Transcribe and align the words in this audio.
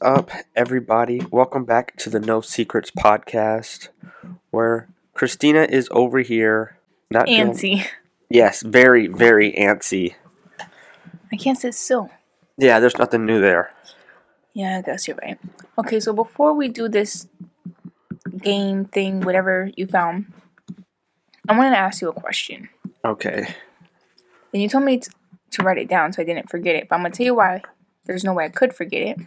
up, 0.00 0.30
everybody? 0.56 1.20
Welcome 1.30 1.64
back 1.64 1.96
to 1.98 2.10
the 2.10 2.20
No 2.20 2.40
Secrets 2.40 2.90
podcast, 2.90 3.88
where 4.50 4.88
Christina 5.14 5.66
is 5.68 5.88
over 5.90 6.20
here. 6.20 6.76
Not 7.10 7.26
doing- 7.26 7.50
Antsy. 7.52 7.86
yes, 8.28 8.62
very, 8.62 9.06
very 9.08 9.52
antsy. 9.52 10.14
I 11.32 11.36
can't 11.36 11.58
sit 11.58 11.74
still. 11.74 12.10
Yeah, 12.56 12.80
there's 12.80 12.98
nothing 12.98 13.26
new 13.26 13.40
there. 13.40 13.72
Yeah, 14.52 14.78
I 14.78 14.82
guess 14.82 15.06
you're 15.06 15.16
right. 15.22 15.38
Okay, 15.78 16.00
so 16.00 16.12
before 16.12 16.54
we 16.54 16.68
do 16.68 16.88
this 16.88 17.28
game 18.38 18.84
thing, 18.86 19.20
whatever 19.20 19.70
you 19.76 19.86
found, 19.86 20.32
I 21.48 21.56
wanted 21.56 21.70
to 21.70 21.78
ask 21.78 22.00
you 22.00 22.08
a 22.08 22.12
question. 22.12 22.68
Okay. 23.04 23.46
And 24.52 24.62
you 24.62 24.68
told 24.68 24.84
me 24.84 25.00
to 25.50 25.62
write 25.62 25.78
it 25.78 25.88
down 25.88 26.12
so 26.12 26.22
I 26.22 26.24
didn't 26.24 26.50
forget 26.50 26.74
it, 26.76 26.88
but 26.88 26.96
I'm 26.96 27.02
gonna 27.02 27.14
tell 27.14 27.26
you 27.26 27.34
why. 27.34 27.62
There's 28.06 28.24
no 28.24 28.32
way 28.32 28.46
I 28.46 28.48
could 28.48 28.74
forget 28.74 29.02
it. 29.02 29.18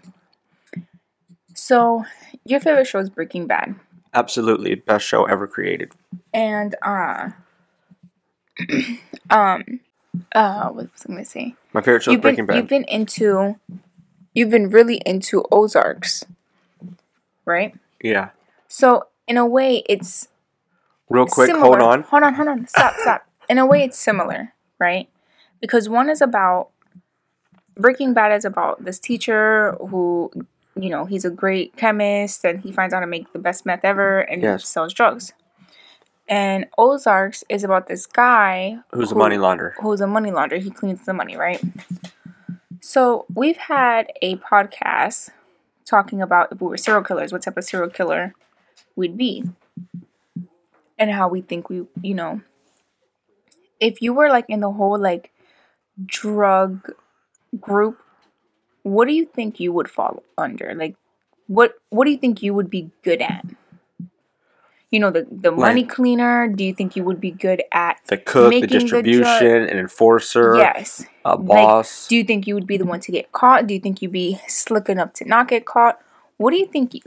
So, 1.65 2.03
your 2.43 2.59
favorite 2.59 2.87
show 2.87 2.99
is 2.99 3.09
Breaking 3.09 3.47
Bad, 3.47 3.75
Absolutely, 4.13 4.75
best 4.75 5.05
show 5.05 5.23
ever 5.23 5.47
created. 5.47 5.93
and 6.33 6.75
uh, 6.81 7.29
um, 9.29 9.79
uh, 10.35 10.67
what 10.67 10.91
was 10.91 11.05
I 11.05 11.07
gonna 11.07 11.23
say? 11.23 11.55
My 11.71 11.79
favorite 11.79 12.03
show 12.03 12.11
you've 12.11 12.19
been 12.19 12.31
Breaking 12.35 12.45
Bad. 12.47 12.57
you've 12.57 12.67
been 12.67 12.83
into, 12.83 13.55
you've 14.33 14.49
been 14.49 14.71
really 14.71 14.97
into 15.05 15.45
Ozarks, 15.53 16.25
right? 17.45 17.73
yeah. 18.03 18.31
So 18.67 19.05
in 19.25 19.37
a 19.37 19.45
way, 19.45 19.83
it's 19.87 20.27
Real 21.09 21.25
quick, 21.25 21.47
similar. 21.47 21.65
hold 21.65 21.81
on. 21.81 22.01
hold 22.03 22.23
on, 22.23 22.33
hold 22.33 22.49
on, 22.49 22.67
stop, 22.67 22.93
stop. 22.97 23.25
In 23.47 23.57
a 23.57 23.65
way, 23.65 23.85
it's 23.85 23.97
similar, 23.97 24.53
right? 24.79 25.07
Because 25.61 25.87
one 25.87 26.09
is 26.09 26.21
about 26.21 26.71
Breaking 27.77 28.13
Bad 28.13 28.33
is 28.33 28.43
about 28.43 28.83
this 28.83 28.99
teacher 28.99 29.77
who, 29.79 30.29
you 30.75 30.89
know, 30.89 31.05
he's 31.05 31.25
a 31.25 31.29
great 31.29 31.75
chemist 31.77 32.43
and 32.45 32.61
he 32.61 32.71
finds 32.71 32.93
out 32.93 32.97
how 32.97 33.01
to 33.01 33.07
make 33.07 33.31
the 33.33 33.39
best 33.39 33.65
meth 33.65 33.83
ever 33.83 34.19
and 34.21 34.41
Yes. 34.41 34.67
sells 34.67 34.93
drugs. 34.93 35.33
And 36.27 36.67
Ozarks 36.77 37.43
is 37.49 37.63
about 37.63 37.87
this 37.87 38.05
guy 38.05 38.77
Who's 38.91 39.11
a 39.11 39.15
money 39.15 39.35
launderer? 39.37 39.73
who's 39.81 40.01
a 40.01 40.07
money 40.07 40.31
launderer. 40.31 40.61
He 40.61 40.69
cleans 40.71 41.05
the 41.05 41.13
money, 41.13 41.35
right? 41.35 41.61
So 42.79 43.25
we've 43.33 43.57
had 43.57 44.11
a 44.21 44.37
podcast 44.37 45.29
talking 45.85 46.21
about 46.21 46.51
if 46.51 46.61
we 46.61 46.67
were 46.67 46.77
serial 46.77 47.03
killers, 47.03 47.31
what 47.31 47.41
type 47.41 47.57
of 47.57 47.63
serial 47.63 47.89
killer 47.89 48.33
we'd 48.95 49.17
be, 49.17 49.43
and 50.97 51.11
how 51.11 51.27
we 51.27 51.41
think 51.41 51.69
we, 51.69 51.85
you 52.01 52.13
know, 52.13 52.41
if 53.79 54.01
you 54.01 54.13
were 54.13 54.29
like 54.29 54.45
in 54.47 54.61
the 54.61 54.71
whole 54.71 54.97
like 54.97 55.31
drug 56.05 56.91
group, 57.59 57.99
what 58.83 59.07
do 59.07 59.13
you 59.13 59.25
think 59.25 59.59
you 59.59 59.71
would 59.73 59.89
fall 59.89 60.23
under? 60.37 60.73
Like, 60.75 60.95
what 61.47 61.73
what 61.89 62.05
do 62.05 62.11
you 62.11 62.17
think 62.17 62.41
you 62.43 62.53
would 62.53 62.69
be 62.69 62.89
good 63.03 63.21
at? 63.21 63.45
You 64.91 64.99
know, 64.99 65.09
the 65.09 65.25
the 65.31 65.51
money 65.51 65.81
Like- 65.81 65.89
cleaner. 65.89 66.47
Do 66.47 66.63
you 66.63 66.73
think 66.73 66.95
you 66.95 67.03
would 67.03 67.19
be 67.19 67.31
good 67.31 67.63
at 67.71 67.97
The 68.07 68.17
cook, 68.17 68.43
the 68.45 68.49
making 68.49 68.69
the 68.69 68.79
distribution, 68.79 69.63
an 69.63 69.77
enforcer, 69.79 70.55
Yes. 70.57 71.03
a 71.25 71.35
Like, 71.35 71.47
boss. 71.47 72.07
do 72.07 72.15
you 72.15 72.23
think 72.23 72.45
you 72.45 72.53
would 72.53 72.67
be 72.67 72.77
the 72.77 72.85
one 72.85 72.99
to 73.01 73.11
get 73.11 73.31
caught? 73.31 73.65
Do 73.65 73.73
you 73.73 73.79
think 73.79 74.01
you'd 74.03 74.11
be 74.11 74.39
slick 74.47 74.89
enough 74.89 75.13
to 75.13 75.25
not 75.25 75.47
get 75.47 75.65
caught? 75.65 75.99
What 76.37 76.51
do 76.51 76.57
you 76.57 76.67
think? 76.67 76.93
You, 76.93 77.01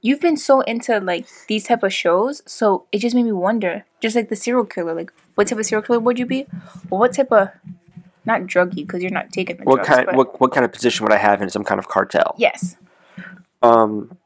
you've 0.00 0.20
been 0.20 0.36
so 0.38 0.60
into 0.62 0.98
like 1.00 1.26
these 1.48 1.64
type 1.64 1.82
of 1.82 1.92
shows, 1.92 2.42
so 2.46 2.86
it 2.90 3.00
just 3.00 3.14
made 3.14 3.24
me 3.24 3.32
wonder. 3.32 3.84
Just 4.00 4.16
like 4.16 4.30
the 4.30 4.36
serial 4.36 4.64
killer, 4.64 4.94
like 4.94 5.12
what 5.34 5.46
type 5.48 5.58
of 5.58 5.66
serial 5.66 5.82
killer 5.82 6.00
would 6.00 6.18
you 6.18 6.24
be? 6.26 6.46
What 6.88 7.12
type 7.12 7.30
of 7.32 7.50
not 8.26 8.42
druggy 8.42 8.76
because 8.76 9.02
you're 9.02 9.10
not 9.10 9.32
taking 9.32 9.56
the 9.56 9.64
what 9.64 9.76
drugs. 9.76 9.88
kind? 9.88 10.06
but- 10.06 10.16
What 10.16 10.40
what 10.40 10.52
kind 10.52 10.64
of 10.64 10.72
position 10.72 11.04
would 11.04 11.12
I 11.12 11.18
have 11.18 11.40
in 11.42 11.50
some 11.50 11.64
kind 11.64 11.78
of 11.78 11.88
cartel? 11.88 12.34
Yes. 12.38 12.76
Um, 13.62 14.16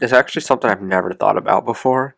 it's 0.00 0.12
actually 0.12 0.42
something 0.42 0.70
I've 0.70 0.82
never 0.82 1.12
thought 1.12 1.36
about 1.36 1.64
before. 1.64 2.14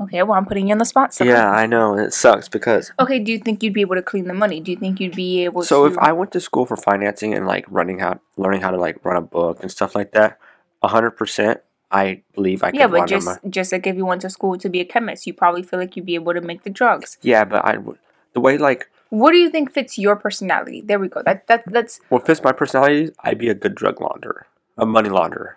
Okay. 0.00 0.22
Well, 0.22 0.36
I'm 0.38 0.46
putting 0.46 0.68
you 0.68 0.72
on 0.72 0.78
the 0.78 0.84
spot. 0.86 1.12
sucker. 1.12 1.30
Yeah, 1.30 1.50
I 1.50 1.66
know, 1.66 1.92
and 1.94 2.00
it 2.06 2.14
sucks 2.14 2.48
because 2.48 2.90
Okay. 2.98 3.18
Do 3.18 3.30
you 3.32 3.38
think 3.38 3.62
you'd 3.62 3.74
be 3.74 3.82
able 3.82 3.96
to 3.96 4.02
clean 4.02 4.26
the 4.26 4.34
money? 4.34 4.60
Do 4.60 4.70
you 4.70 4.78
think 4.78 4.98
you'd 4.98 5.14
be 5.14 5.44
able 5.44 5.60
to 5.62 5.66
so 5.66 5.86
to? 5.86 5.92
if 5.92 5.98
I 5.98 6.12
went 6.12 6.32
to 6.32 6.40
school 6.40 6.64
for 6.66 6.76
financing 6.76 7.34
and 7.34 7.46
like 7.46 7.66
running 7.68 7.98
how 7.98 8.18
learning 8.36 8.62
how 8.62 8.70
to 8.70 8.78
like 8.78 9.04
run 9.04 9.16
a 9.16 9.20
book 9.20 9.60
and 9.60 9.70
stuff 9.70 9.94
like 9.94 10.12
that, 10.12 10.38
hundred 10.82 11.12
percent, 11.12 11.60
I 11.90 12.22
believe 12.34 12.62
I 12.62 12.70
could 12.70 12.80
yeah, 12.80 12.86
but 12.86 13.00
run 13.00 13.08
just 13.08 13.26
my 13.26 13.36
just 13.50 13.72
like 13.72 13.86
if 13.86 13.96
you 13.96 14.06
went 14.06 14.22
to 14.22 14.30
school 14.30 14.56
to 14.58 14.68
be 14.70 14.80
a 14.80 14.84
chemist, 14.86 15.26
you 15.26 15.34
probably 15.34 15.62
feel 15.62 15.78
like 15.78 15.96
you'd 15.96 16.06
be 16.06 16.14
able 16.14 16.32
to 16.32 16.40
make 16.40 16.62
the 16.62 16.70
drugs. 16.70 17.18
yeah, 17.20 17.44
but 17.44 17.64
I 17.64 17.76
would 17.76 17.98
the 18.32 18.40
way 18.40 18.56
like 18.56 18.88
What 19.14 19.30
do 19.30 19.38
you 19.38 19.48
think 19.48 19.70
fits 19.70 19.96
your 19.96 20.16
personality? 20.16 20.80
There 20.80 20.98
we 20.98 21.06
go. 21.08 21.22
That 21.22 21.46
that 21.46 21.62
that's 21.66 22.00
what 22.08 22.26
fits 22.26 22.42
my 22.42 22.50
personality, 22.50 23.12
I'd 23.20 23.38
be 23.38 23.48
a 23.48 23.54
good 23.54 23.76
drug 23.76 23.98
launderer, 23.98 24.42
a 24.76 24.84
money 24.84 25.08
launderer. 25.08 25.54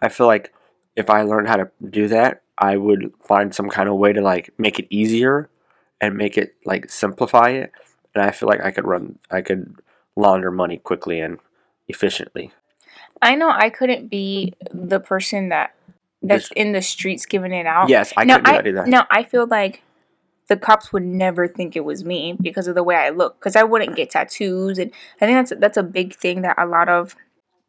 I 0.00 0.08
feel 0.08 0.26
like 0.26 0.54
if 0.96 1.10
I 1.10 1.20
learned 1.22 1.48
how 1.48 1.56
to 1.56 1.70
do 1.90 2.08
that, 2.08 2.40
I 2.56 2.78
would 2.78 3.12
find 3.22 3.54
some 3.54 3.68
kind 3.68 3.90
of 3.90 3.96
way 3.96 4.14
to 4.14 4.22
like 4.22 4.54
make 4.56 4.78
it 4.78 4.86
easier 4.88 5.50
and 6.00 6.16
make 6.16 6.38
it 6.38 6.54
like 6.64 6.90
simplify 6.90 7.50
it. 7.50 7.70
And 8.14 8.24
I 8.24 8.30
feel 8.30 8.48
like 8.48 8.64
I 8.64 8.70
could 8.70 8.86
run, 8.86 9.18
I 9.30 9.42
could 9.42 9.76
launder 10.16 10.50
money 10.50 10.78
quickly 10.78 11.20
and 11.20 11.38
efficiently. 11.86 12.50
I 13.20 13.34
know 13.34 13.50
I 13.50 13.68
couldn't 13.68 14.08
be 14.08 14.54
the 14.72 15.00
person 15.00 15.50
that 15.50 15.74
that's 16.22 16.48
This- 16.48 16.56
in 16.56 16.72
the 16.72 16.80
streets 16.80 17.26
giving 17.26 17.52
it 17.52 17.66
out. 17.66 17.90
Yes, 17.90 18.14
I 18.16 18.24
now, 18.24 18.36
could 18.36 18.44
do 18.46 18.50
I, 18.50 18.54
that 18.56 18.66
either. 18.66 18.86
No, 18.86 19.04
I 19.10 19.22
feel 19.22 19.46
like 19.46 19.82
the 20.50 20.56
cops 20.56 20.92
would 20.92 21.04
never 21.04 21.46
think 21.46 21.76
it 21.76 21.84
was 21.84 22.04
me 22.04 22.36
because 22.40 22.66
of 22.66 22.74
the 22.74 22.82
way 22.82 22.96
I 22.96 23.10
look. 23.10 23.38
Because 23.38 23.54
I 23.54 23.62
wouldn't 23.62 23.94
get 23.94 24.10
tattoos, 24.10 24.78
and 24.78 24.90
I 25.20 25.26
think 25.26 25.38
that's 25.38 25.60
that's 25.60 25.76
a 25.76 25.82
big 25.84 26.12
thing 26.12 26.42
that 26.42 26.56
a 26.58 26.66
lot 26.66 26.88
of 26.88 27.14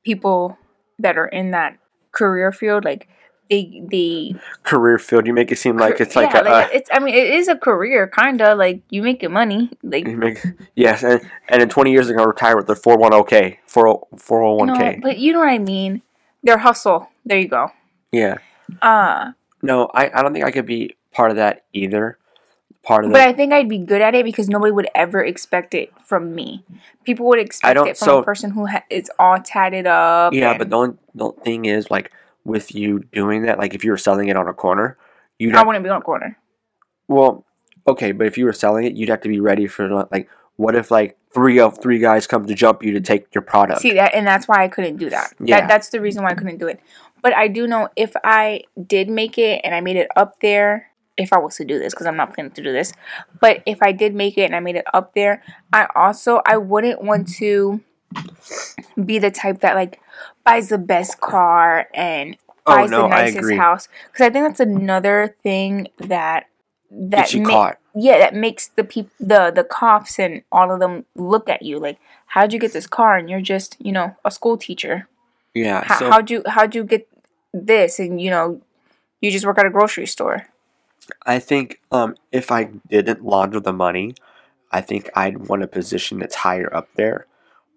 people 0.03 0.57
that 0.97 1.15
are 1.15 1.27
in 1.27 1.51
that 1.51 1.77
career 2.11 2.51
field, 2.51 2.83
like 2.83 3.07
they 3.51 3.83
they 3.87 4.33
Career 4.63 4.97
field, 4.97 5.27
you 5.27 5.33
make 5.33 5.51
it 5.51 5.57
seem 5.57 5.77
like 5.77 6.01
it's 6.01 6.15
like 6.15 6.33
yeah, 6.33 6.41
a. 6.41 6.43
like 6.43 6.65
uh, 6.65 6.69
it's. 6.73 6.89
I 6.91 6.97
mean, 6.97 7.13
it 7.13 7.35
is 7.35 7.47
a 7.47 7.55
career, 7.55 8.07
kind 8.07 8.41
of 8.41 8.57
like 8.57 8.81
you 8.89 9.03
make 9.03 9.17
making 9.17 9.31
money, 9.31 9.69
like. 9.83 10.07
you 10.07 10.17
make, 10.17 10.43
yes, 10.75 11.03
and, 11.03 11.21
and 11.49 11.61
in 11.61 11.69
20 11.69 11.91
years 11.91 12.07
they're 12.07 12.17
to 12.17 12.27
retire 12.27 12.57
with 12.57 12.65
their 12.65 12.75
401k, 12.75 13.57
401k. 13.69 14.95
No, 14.95 14.99
but 15.03 15.19
you 15.19 15.33
know 15.33 15.39
what 15.39 15.49
I 15.49 15.59
mean. 15.59 16.01
Their 16.41 16.57
hustle. 16.57 17.09
There 17.25 17.37
you 17.37 17.47
go. 17.47 17.69
yeah. 18.11 18.37
Uh 18.81 19.33
No, 19.61 19.91
I, 19.93 20.09
I 20.11 20.23
don't 20.23 20.33
think 20.33 20.45
I 20.45 20.49
could 20.49 20.65
be 20.65 20.95
part 21.11 21.29
of 21.29 21.37
that 21.37 21.65
either. 21.73 22.17
Part 22.83 23.05
of 23.05 23.11
But 23.11 23.19
the. 23.19 23.27
I 23.27 23.33
think 23.33 23.53
I'd 23.53 23.69
be 23.69 23.77
good 23.77 24.01
at 24.01 24.15
it 24.15 24.25
because 24.25 24.49
nobody 24.49 24.71
would 24.71 24.89
ever 24.95 25.23
expect 25.23 25.73
it 25.75 25.91
from 26.03 26.33
me. 26.33 26.65
People 27.03 27.27
would 27.27 27.39
expect 27.39 27.77
it 27.77 27.97
from 27.97 28.05
so- 28.05 28.19
a 28.19 28.23
person 28.23 28.51
who 28.51 28.65
ha- 28.65 28.83
is 28.89 29.09
all 29.19 29.37
tatted 29.37 29.85
up. 29.85 30.33
yeah, 30.33 30.49
and- 30.51 30.59
but 30.59 30.69
the 30.69 30.75
only 30.77 30.97
the 31.13 31.31
thing 31.43 31.65
is, 31.65 31.91
like, 31.91 32.11
with 32.43 32.73
you 32.73 32.99
doing 33.13 33.43
that, 33.43 33.59
like, 33.59 33.75
if 33.75 33.83
you 33.83 33.91
were 33.91 33.97
selling 33.97 34.29
it 34.29 34.35
on 34.35 34.47
a 34.47 34.53
corner, 34.53 34.97
you'd 35.37 35.55
I 35.55 35.63
wouldn't 35.63 35.83
be 35.83 35.89
on 35.89 35.97
a 36.01 36.03
corner. 36.03 36.37
well, 37.07 37.45
okay, 37.87 38.11
but 38.13 38.25
if 38.27 38.37
you 38.37 38.45
were 38.45 38.53
selling 38.53 38.85
it, 38.85 38.93
you'd 38.93 39.09
have 39.09 39.21
to 39.21 39.29
be 39.29 39.39
ready 39.39 39.67
for, 39.67 39.87
like, 40.11 40.27
what 40.55 40.75
if, 40.75 40.89
like, 40.89 41.17
three 41.33 41.59
of 41.59 41.77
three 41.79 41.99
guys 41.99 42.25
come 42.27 42.45
to 42.45 42.53
jump 42.55 42.83
you 42.83 42.91
to 42.93 42.99
take 43.01 43.33
your 43.35 43.41
product? 43.43 43.81
See 43.81 43.93
that, 43.93 44.13
and 44.15 44.25
that's 44.25 44.47
why 44.47 44.63
I 44.63 44.67
couldn't 44.67 44.97
do 44.97 45.09
that. 45.11 45.33
Yeah. 45.39 45.61
That 45.61 45.67
that's 45.69 45.89
the 45.89 46.01
reason 46.01 46.23
why 46.23 46.31
I 46.31 46.33
couldn't 46.35 46.57
do 46.57 46.67
it. 46.67 46.79
But 47.21 47.35
I 47.35 47.47
do 47.47 47.67
know 47.67 47.89
if 47.95 48.15
I 48.23 48.63
did 48.87 49.07
make 49.09 49.37
it 49.37 49.61
and 49.63 49.75
I 49.75 49.81
made 49.81 49.95
it 49.97 50.07
up 50.15 50.39
there, 50.39 50.87
if 51.21 51.33
I 51.33 51.37
was 51.39 51.55
to 51.57 51.65
do 51.65 51.79
this, 51.79 51.93
because 51.93 52.07
I'm 52.07 52.17
not 52.17 52.33
planning 52.33 52.51
to 52.53 52.61
do 52.63 52.71
this, 52.71 52.93
but 53.39 53.61
if 53.65 53.81
I 53.81 53.91
did 53.91 54.13
make 54.15 54.37
it 54.37 54.43
and 54.43 54.55
I 54.55 54.59
made 54.59 54.75
it 54.75 54.85
up 54.93 55.13
there, 55.13 55.43
I 55.71 55.87
also 55.95 56.41
I 56.45 56.57
wouldn't 56.57 57.03
want 57.03 57.27
to 57.35 57.81
be 59.03 59.19
the 59.19 59.31
type 59.31 59.61
that 59.61 59.75
like 59.75 59.99
buys 60.43 60.69
the 60.69 60.77
best 60.77 61.19
car 61.21 61.87
and 61.93 62.37
Oh, 62.67 62.75
buys 62.75 62.91
no, 62.91 63.01
the 63.03 63.07
nicest 63.07 63.53
house 63.53 63.87
because 64.11 64.23
I 64.23 64.29
think 64.29 64.45
that's 64.47 64.59
another 64.59 65.35
thing 65.41 65.87
that 65.97 66.45
that 66.91 67.21
Gets 67.21 67.33
you 67.33 67.41
ma- 67.41 67.49
caught. 67.49 67.77
yeah 67.95 68.19
that 68.19 68.35
makes 68.35 68.67
the 68.67 68.83
people 68.83 69.09
the 69.19 69.49
the 69.49 69.63
cops 69.63 70.19
and 70.19 70.43
all 70.51 70.71
of 70.71 70.79
them 70.79 71.05
look 71.15 71.49
at 71.49 71.63
you 71.63 71.79
like 71.79 71.97
how'd 72.27 72.53
you 72.53 72.59
get 72.59 72.71
this 72.71 72.85
car? 72.85 73.17
And 73.17 73.29
you're 73.31 73.41
just 73.41 73.77
you 73.79 73.91
know 73.91 74.15
a 74.23 74.29
school 74.29 74.57
teacher. 74.57 75.07
Yeah, 75.55 75.83
How, 75.83 75.97
so 75.99 76.11
how'd 76.11 76.29
you 76.29 76.43
how'd 76.45 76.75
you 76.75 76.83
get 76.83 77.07
this? 77.51 77.97
And 77.97 78.21
you 78.21 78.29
know 78.29 78.61
you 79.21 79.31
just 79.31 79.45
work 79.45 79.57
at 79.57 79.65
a 79.65 79.69
grocery 79.71 80.05
store 80.05 80.45
I 81.25 81.39
think 81.39 81.81
um, 81.91 82.15
if 82.31 82.51
I 82.51 82.65
didn't 82.89 83.23
launder 83.23 83.59
the 83.59 83.73
money, 83.73 84.15
I 84.71 84.81
think 84.81 85.09
I'd 85.15 85.47
want 85.47 85.63
a 85.63 85.67
position 85.67 86.19
that's 86.19 86.35
higher 86.35 86.73
up 86.73 86.89
there, 86.95 87.27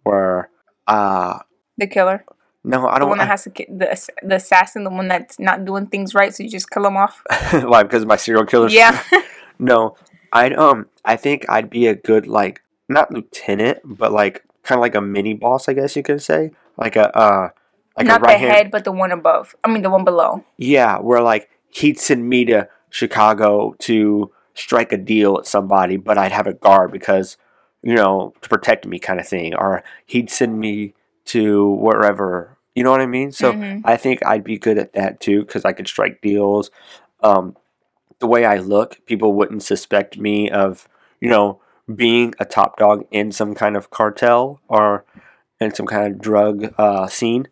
where 0.03 0.51
uh 0.87 1.41
the 1.77 1.87
killer? 1.87 2.25
No, 2.63 2.87
I 2.89 2.99
don't 2.99 3.01
The 3.01 3.07
one 3.07 3.19
that 3.19 3.29
want 3.29 3.31
has 3.31 3.45
to 3.45 3.51
the 3.51 4.11
the 4.23 4.37
assassin 4.37 4.85
the 4.85 4.91
one 4.91 5.09
that's 5.09 5.39
not 5.39 5.65
doing 5.65 5.87
things 5.87 6.15
right 6.15 6.35
so 6.35 6.43
you 6.43 6.49
just 6.49 6.71
kill 6.71 6.87
him 6.87 6.97
off? 6.97 7.23
Why 7.53 7.83
because 7.83 8.03
of 8.03 8.09
my 8.09 8.17
serial 8.17 8.47
killers. 8.47 8.73
yeah. 8.73 9.03
No, 9.59 9.97
I'd 10.33 10.53
um 10.55 10.87
I 11.05 11.17
think 11.17 11.47
I'd 11.49 11.71
be 11.71 11.87
a 11.87 11.95
good 11.95 12.27
like 12.27 12.63
not 12.89 13.13
lieutenant, 13.13 13.79
but 13.85 14.13
like 14.13 14.45
kind 14.63 14.79
of 14.79 14.83
like 14.83 14.95
a 14.95 15.01
mini 15.01 15.35
boss, 15.35 15.69
I 15.69 15.75
guess 15.75 15.95
you 15.95 16.03
could 16.03 16.23
say, 16.23 16.51
like 16.77 16.97
a 16.97 17.17
uh 17.17 17.51
like 17.97 18.07
not 18.07 18.21
a 18.21 18.25
right 18.25 18.33
the 18.35 18.39
hand. 18.39 18.53
head 18.53 18.71
but 18.71 18.85
the 18.85 18.93
one 18.93 19.13
above. 19.13 19.55
I 19.63 19.69
mean 19.71 19.83
the 19.83 19.91
one 19.91 20.05
below. 20.05 20.45
Yeah, 20.57 20.99
where 20.99 21.23
like 21.23 21.51
he'd 21.71 21.99
send 22.01 22.29
me 22.29 22.45
to 22.47 22.69
Chicago 22.95 23.75
to 23.81 24.31
strike 24.55 24.93
a 24.93 24.97
deal 24.97 25.35
with 25.35 25.49
somebody, 25.49 25.97
but 25.97 26.17
I'd 26.17 26.31
have 26.31 26.47
a 26.47 26.55
guard 26.55 26.93
because 26.93 27.37
you 27.83 27.95
know 27.95 28.33
to 28.41 28.49
protect 28.49 28.87
me, 28.87 29.01
kind 29.01 29.19
of 29.19 29.27
thing. 29.27 29.53
Or 29.55 29.83
he'd 30.07 30.31
send 30.31 30.61
me 30.61 30.95
to 31.27 31.71
wherever 31.73 32.57
You 32.77 32.83
know 32.83 32.91
what 32.91 33.01
I 33.01 33.07
mean? 33.07 33.31
So 33.31 33.53
Mhm. 33.53 33.83
I 33.85 33.97
think 33.97 34.25
I'd 34.27 34.43
be 34.43 34.59
good 34.59 34.79
at 34.79 34.95
that 34.95 35.21
too 35.21 35.45
because 35.45 35.65
I 35.65 35.73
could 35.73 35.87
strike 35.87 36.21
deals. 36.21 36.73
Um, 37.21 37.57
the 38.19 38.27
way 38.27 38.45
I 38.45 38.57
look, 38.59 38.99
people 39.07 39.33
wouldn't 39.33 39.63
suspect 39.63 40.19
me 40.19 40.51
of, 40.51 40.89
you 41.21 41.29
know, 41.29 41.61
being 41.95 42.35
a 42.41 42.45
top 42.45 42.77
dog 42.77 43.07
in 43.13 43.31
some 43.31 43.55
kind 43.55 43.77
of 43.77 43.91
cartel 43.91 44.61
or 44.67 45.05
in 45.61 45.73
some 45.73 45.87
kind 45.87 46.05
of 46.13 46.21
drug 46.21 46.75
uh, 46.77 47.07
scene. 47.07 47.47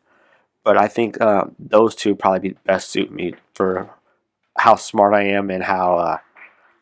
But 0.65 0.77
I 0.77 0.89
think 0.89 1.21
uh, 1.21 1.45
those 1.57 1.95
two 1.95 2.17
probably 2.17 2.49
be 2.49 2.57
best 2.65 2.89
suit 2.91 3.13
me 3.13 3.35
for 3.55 3.91
how 4.63 4.77
smart 4.77 5.13
I 5.13 5.23
am 5.25 5.51
and 5.51 5.63
how, 5.63 5.97
uh, 5.99 6.19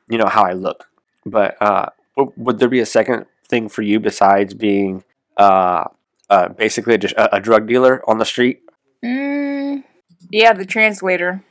you 0.08 0.18
know, 0.18 0.26
how 0.26 0.42
I 0.44 0.52
look. 0.52 0.88
But 1.24 1.56
uh, 1.62 1.86
w- 2.16 2.32
would 2.36 2.58
there 2.58 2.68
be 2.68 2.80
a 2.80 2.86
second 2.86 3.24
thing 3.48 3.68
for 3.70 3.80
you 3.82 3.98
besides 4.00 4.52
being 4.52 5.02
uh, 5.38 5.84
uh, 6.28 6.48
basically 6.50 6.98
just 6.98 7.14
a, 7.14 7.36
a 7.36 7.40
drug 7.40 7.66
dealer 7.66 8.02
on 8.08 8.18
the 8.18 8.26
street? 8.26 8.60
Mm, 9.04 9.84
yeah, 10.30 10.52
the 10.52 10.66
translator. 10.66 11.42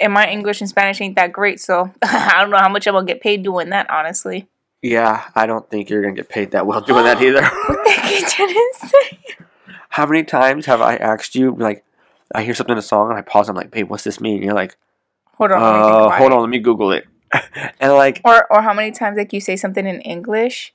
And 0.00 0.12
my 0.12 0.28
English 0.28 0.60
and 0.60 0.68
Spanish 0.68 1.00
ain't 1.00 1.14
that 1.14 1.30
great, 1.32 1.60
so 1.60 1.92
I 2.02 2.38
don't 2.40 2.50
know 2.50 2.58
how 2.58 2.68
much 2.68 2.88
I'm 2.88 2.94
gonna 2.94 3.06
get 3.06 3.20
paid 3.20 3.44
doing 3.44 3.70
that. 3.70 3.88
Honestly, 3.90 4.48
Yeah, 4.82 5.22
I 5.36 5.46
don't 5.46 5.70
think 5.70 5.88
you're 5.88 6.02
gonna 6.02 6.14
get 6.16 6.28
paid 6.28 6.50
that 6.50 6.66
well 6.66 6.80
doing 6.80 7.04
that 7.04 7.22
either. 7.26 7.42
what 7.42 7.84
the 7.84 8.10
you 8.12 8.26
trying 8.26 8.48
to 8.48 8.72
say? 8.88 9.18
How 9.90 10.04
many 10.06 10.24
times 10.24 10.66
have 10.66 10.80
I 10.80 10.96
asked 10.96 11.36
you 11.36 11.54
like, 11.54 11.84
I 12.34 12.42
hear 12.42 12.54
something 12.54 12.72
in 12.72 12.78
a 12.78 12.82
song 12.82 13.10
and 13.10 13.16
I 13.18 13.22
pause. 13.22 13.48
I'm 13.48 13.54
like, 13.54 13.70
babe, 13.70 13.88
what's 13.88 14.02
this 14.02 14.20
mean? 14.20 14.36
And 14.38 14.44
you're 14.44 14.54
like, 14.54 14.76
Hold 15.38 15.52
on, 15.52 15.62
let 15.62 15.72
me 15.72 15.84
think 15.84 16.12
uh, 16.12 16.16
hold 16.18 16.32
on, 16.32 16.40
let 16.40 16.50
me 16.50 16.58
Google 16.58 16.92
it. 16.92 17.06
and 17.80 17.92
like, 17.94 18.20
Or 18.24 18.46
or 18.52 18.62
how 18.62 18.72
many 18.72 18.92
times 18.92 19.16
like 19.16 19.32
you 19.32 19.40
say 19.40 19.56
something 19.56 19.86
in 19.86 20.00
English, 20.00 20.72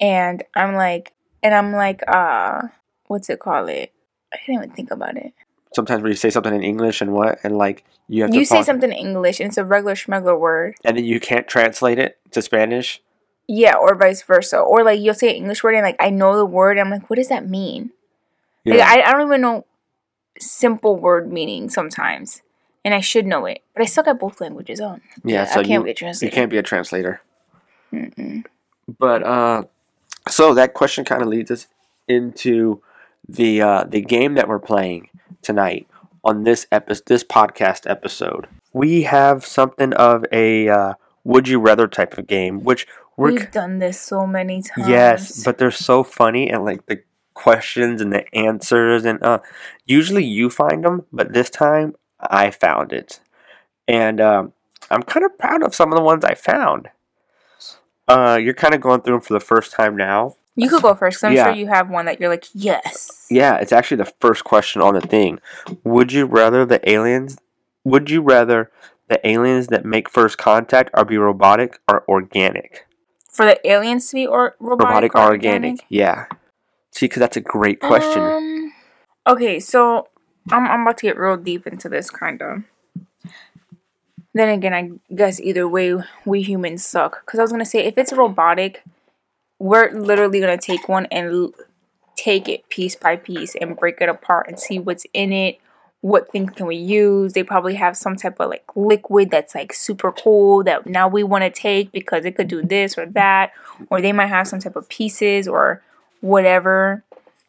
and 0.00 0.42
I'm 0.54 0.74
like, 0.74 1.12
and 1.42 1.54
I'm 1.54 1.72
like, 1.72 2.02
uh, 2.06 2.68
what's 3.06 3.30
it 3.30 3.40
called? 3.40 3.70
It. 3.70 3.92
I 4.32 4.36
can't 4.38 4.62
even 4.62 4.74
think 4.74 4.90
about 4.90 5.16
it. 5.16 5.32
sometimes 5.74 6.02
where 6.02 6.10
you 6.10 6.16
say 6.16 6.30
something 6.30 6.54
in 6.54 6.62
English 6.62 7.00
and 7.00 7.12
what, 7.12 7.38
and 7.44 7.56
like 7.56 7.84
you 8.08 8.22
have 8.22 8.30
to 8.32 8.38
You 8.38 8.44
say 8.44 8.62
something 8.62 8.90
in 8.92 8.96
English, 8.96 9.40
and 9.40 9.48
it's 9.48 9.58
a 9.58 9.64
regular 9.64 9.94
schmegler 9.94 10.38
word. 10.38 10.74
and 10.84 10.96
then 10.98 11.04
you 11.04 11.18
can't 11.20 11.48
translate 11.48 11.98
it 11.98 12.18
to 12.32 12.42
Spanish. 12.42 13.00
Yeah, 13.46 13.76
or 13.76 13.94
vice 13.94 14.22
versa. 14.22 14.58
Or 14.58 14.82
like 14.84 15.00
you'll 15.00 15.14
say 15.14 15.30
an 15.30 15.36
English 15.36 15.62
word, 15.62 15.74
and 15.74 15.84
like 15.84 15.96
I 16.00 16.10
know 16.10 16.36
the 16.36 16.46
word, 16.46 16.78
I'm 16.78 16.90
like, 16.90 17.08
what 17.08 17.16
does 17.16 17.28
that 17.28 17.48
mean? 17.48 17.90
Yeah, 18.64 18.76
Like, 18.76 18.88
I, 18.88 19.02
I 19.02 19.12
don't 19.12 19.26
even 19.28 19.40
know 19.40 19.66
simple 20.38 20.96
word 20.96 21.30
meaning 21.30 21.68
sometimes, 21.68 22.42
and 22.84 22.94
I 22.94 23.00
should 23.00 23.26
know 23.26 23.46
it, 23.46 23.62
but 23.72 23.82
I 23.82 23.86
still 23.86 24.04
got 24.04 24.20
both 24.20 24.40
languages. 24.40 24.80
on. 24.80 25.00
yeah. 25.24 25.44
So 25.46 25.60
I 25.60 25.64
can't 25.64 25.86
you, 25.86 25.94
be 25.94 26.06
a 26.06 26.12
you 26.20 26.30
can't 26.30 26.50
be 26.50 26.58
a 26.58 26.62
translator. 26.62 27.22
Mm-mm. 27.92 28.44
But 28.98 29.22
uh, 29.22 29.64
so 30.28 30.54
that 30.54 30.74
question 30.74 31.04
kind 31.04 31.22
of 31.22 31.28
leads 31.28 31.50
us 31.50 31.66
into 32.08 32.82
the 33.28 33.62
uh, 33.62 33.84
the 33.84 34.02
game 34.02 34.34
that 34.34 34.48
we're 34.48 34.58
playing 34.58 35.08
tonight 35.42 35.86
on 36.22 36.44
this 36.44 36.66
episode, 36.70 37.06
this 37.06 37.24
podcast 37.24 37.88
episode. 37.88 38.46
We 38.72 39.02
have 39.02 39.46
something 39.46 39.92
of 39.94 40.24
a 40.32 40.68
uh, 40.68 40.94
would 41.24 41.48
you 41.48 41.60
rather 41.60 41.86
type 41.88 42.18
of 42.18 42.26
game, 42.26 42.64
which 42.64 42.86
we're 43.16 43.32
We've 43.32 43.50
done 43.50 43.78
this 43.78 44.00
so 44.00 44.26
many 44.26 44.62
times. 44.62 44.88
yes, 44.88 45.44
but 45.44 45.58
they're 45.58 45.70
so 45.70 46.02
funny 46.02 46.50
and 46.50 46.64
like 46.64 46.86
the 46.86 47.02
questions 47.32 48.00
and 48.00 48.12
the 48.12 48.32
answers 48.34 49.04
and 49.04 49.22
uh, 49.22 49.40
usually 49.86 50.24
you 50.24 50.50
find 50.50 50.84
them, 50.84 51.04
but 51.12 51.32
this 51.32 51.50
time 51.50 51.94
I 52.30 52.50
found 52.50 52.92
it, 52.92 53.20
and 53.88 54.20
um, 54.20 54.52
I'm 54.90 55.02
kind 55.02 55.24
of 55.24 55.36
proud 55.38 55.62
of 55.62 55.74
some 55.74 55.92
of 55.92 55.96
the 55.96 56.04
ones 56.04 56.24
I 56.24 56.34
found. 56.34 56.88
Uh, 58.06 58.38
you're 58.40 58.54
kind 58.54 58.74
of 58.74 58.80
going 58.80 59.00
through 59.00 59.14
them 59.14 59.20
for 59.22 59.32
the 59.34 59.40
first 59.40 59.72
time 59.72 59.96
now. 59.96 60.36
you 60.56 60.68
could 60.68 60.82
go 60.82 60.94
first. 60.94 61.24
I'm 61.24 61.32
Yeah. 61.32 61.44
sure 61.46 61.54
you 61.54 61.66
have 61.68 61.90
one 61.90 62.04
that 62.06 62.20
you're 62.20 62.28
like, 62.28 62.44
yes. 62.54 63.26
Yeah, 63.30 63.56
it's 63.56 63.72
actually 63.72 63.96
the 63.96 64.12
first 64.20 64.44
question 64.44 64.80
on 64.82 64.94
the 64.94 65.00
thing. 65.00 65.40
Would 65.82 66.12
you 66.12 66.26
rather 66.26 66.64
the 66.64 66.86
aliens? 66.88 67.38
Would 67.82 68.08
you 68.10 68.20
rather 68.22 68.70
the 69.08 69.26
aliens 69.26 69.66
that 69.68 69.84
make 69.84 70.08
first 70.08 70.38
contact 70.38 70.90
are 70.94 71.04
be 71.04 71.18
robotic 71.18 71.80
or 71.88 72.04
organic? 72.08 72.86
For 73.32 73.44
the 73.46 73.58
aliens 73.68 74.08
to 74.10 74.14
be 74.14 74.26
or 74.26 74.54
robotic, 74.60 75.12
Robotic 75.12 75.14
or 75.16 75.22
organic? 75.32 75.80
Yeah. 75.88 76.26
See, 76.92 77.06
because 77.06 77.18
that's 77.20 77.36
a 77.36 77.40
great 77.40 77.80
question. 77.80 78.22
Um, 78.22 78.72
okay, 79.26 79.58
so 79.58 80.06
I'm 80.50 80.66
I'm 80.66 80.82
about 80.82 80.98
to 80.98 81.06
get 81.06 81.18
real 81.18 81.36
deep 81.36 81.66
into 81.66 81.88
this 81.88 82.10
kind 82.10 82.42
of. 82.42 82.62
Then 84.34 84.48
again, 84.48 84.74
I 84.74 85.14
guess 85.14 85.40
either 85.40 85.68
way, 85.68 85.94
we 86.24 86.42
humans 86.42 86.84
suck. 86.84 87.24
Because 87.24 87.38
I 87.38 87.42
was 87.42 87.52
gonna 87.52 87.64
say, 87.64 87.84
if 87.84 87.96
it's 87.96 88.12
robotic, 88.12 88.82
we're 89.58 89.90
literally 89.92 90.40
gonna 90.40 90.58
take 90.58 90.88
one 90.88 91.06
and 91.06 91.32
l- 91.32 91.52
take 92.16 92.48
it 92.48 92.68
piece 92.68 92.96
by 92.96 93.16
piece 93.16 93.54
and 93.54 93.76
break 93.76 94.00
it 94.00 94.08
apart 94.08 94.48
and 94.48 94.58
see 94.58 94.78
what's 94.78 95.06
in 95.14 95.32
it. 95.32 95.60
What 96.00 96.30
things 96.30 96.52
can 96.52 96.66
we 96.66 96.76
use? 96.76 97.32
They 97.32 97.42
probably 97.42 97.76
have 97.76 97.96
some 97.96 98.16
type 98.16 98.38
of 98.38 98.50
like 98.50 98.64
liquid 98.74 99.30
that's 99.30 99.54
like 99.54 99.72
super 99.72 100.12
cool 100.12 100.62
that 100.64 100.86
now 100.86 101.08
we 101.08 101.22
want 101.22 101.44
to 101.44 101.50
take 101.50 101.92
because 101.92 102.26
it 102.26 102.32
could 102.36 102.48
do 102.48 102.62
this 102.62 102.98
or 102.98 103.06
that, 103.06 103.52
or 103.88 104.02
they 104.02 104.12
might 104.12 104.26
have 104.26 104.46
some 104.46 104.58
type 104.58 104.76
of 104.76 104.88
pieces 104.88 105.48
or 105.48 105.82
whatever. 106.20 107.02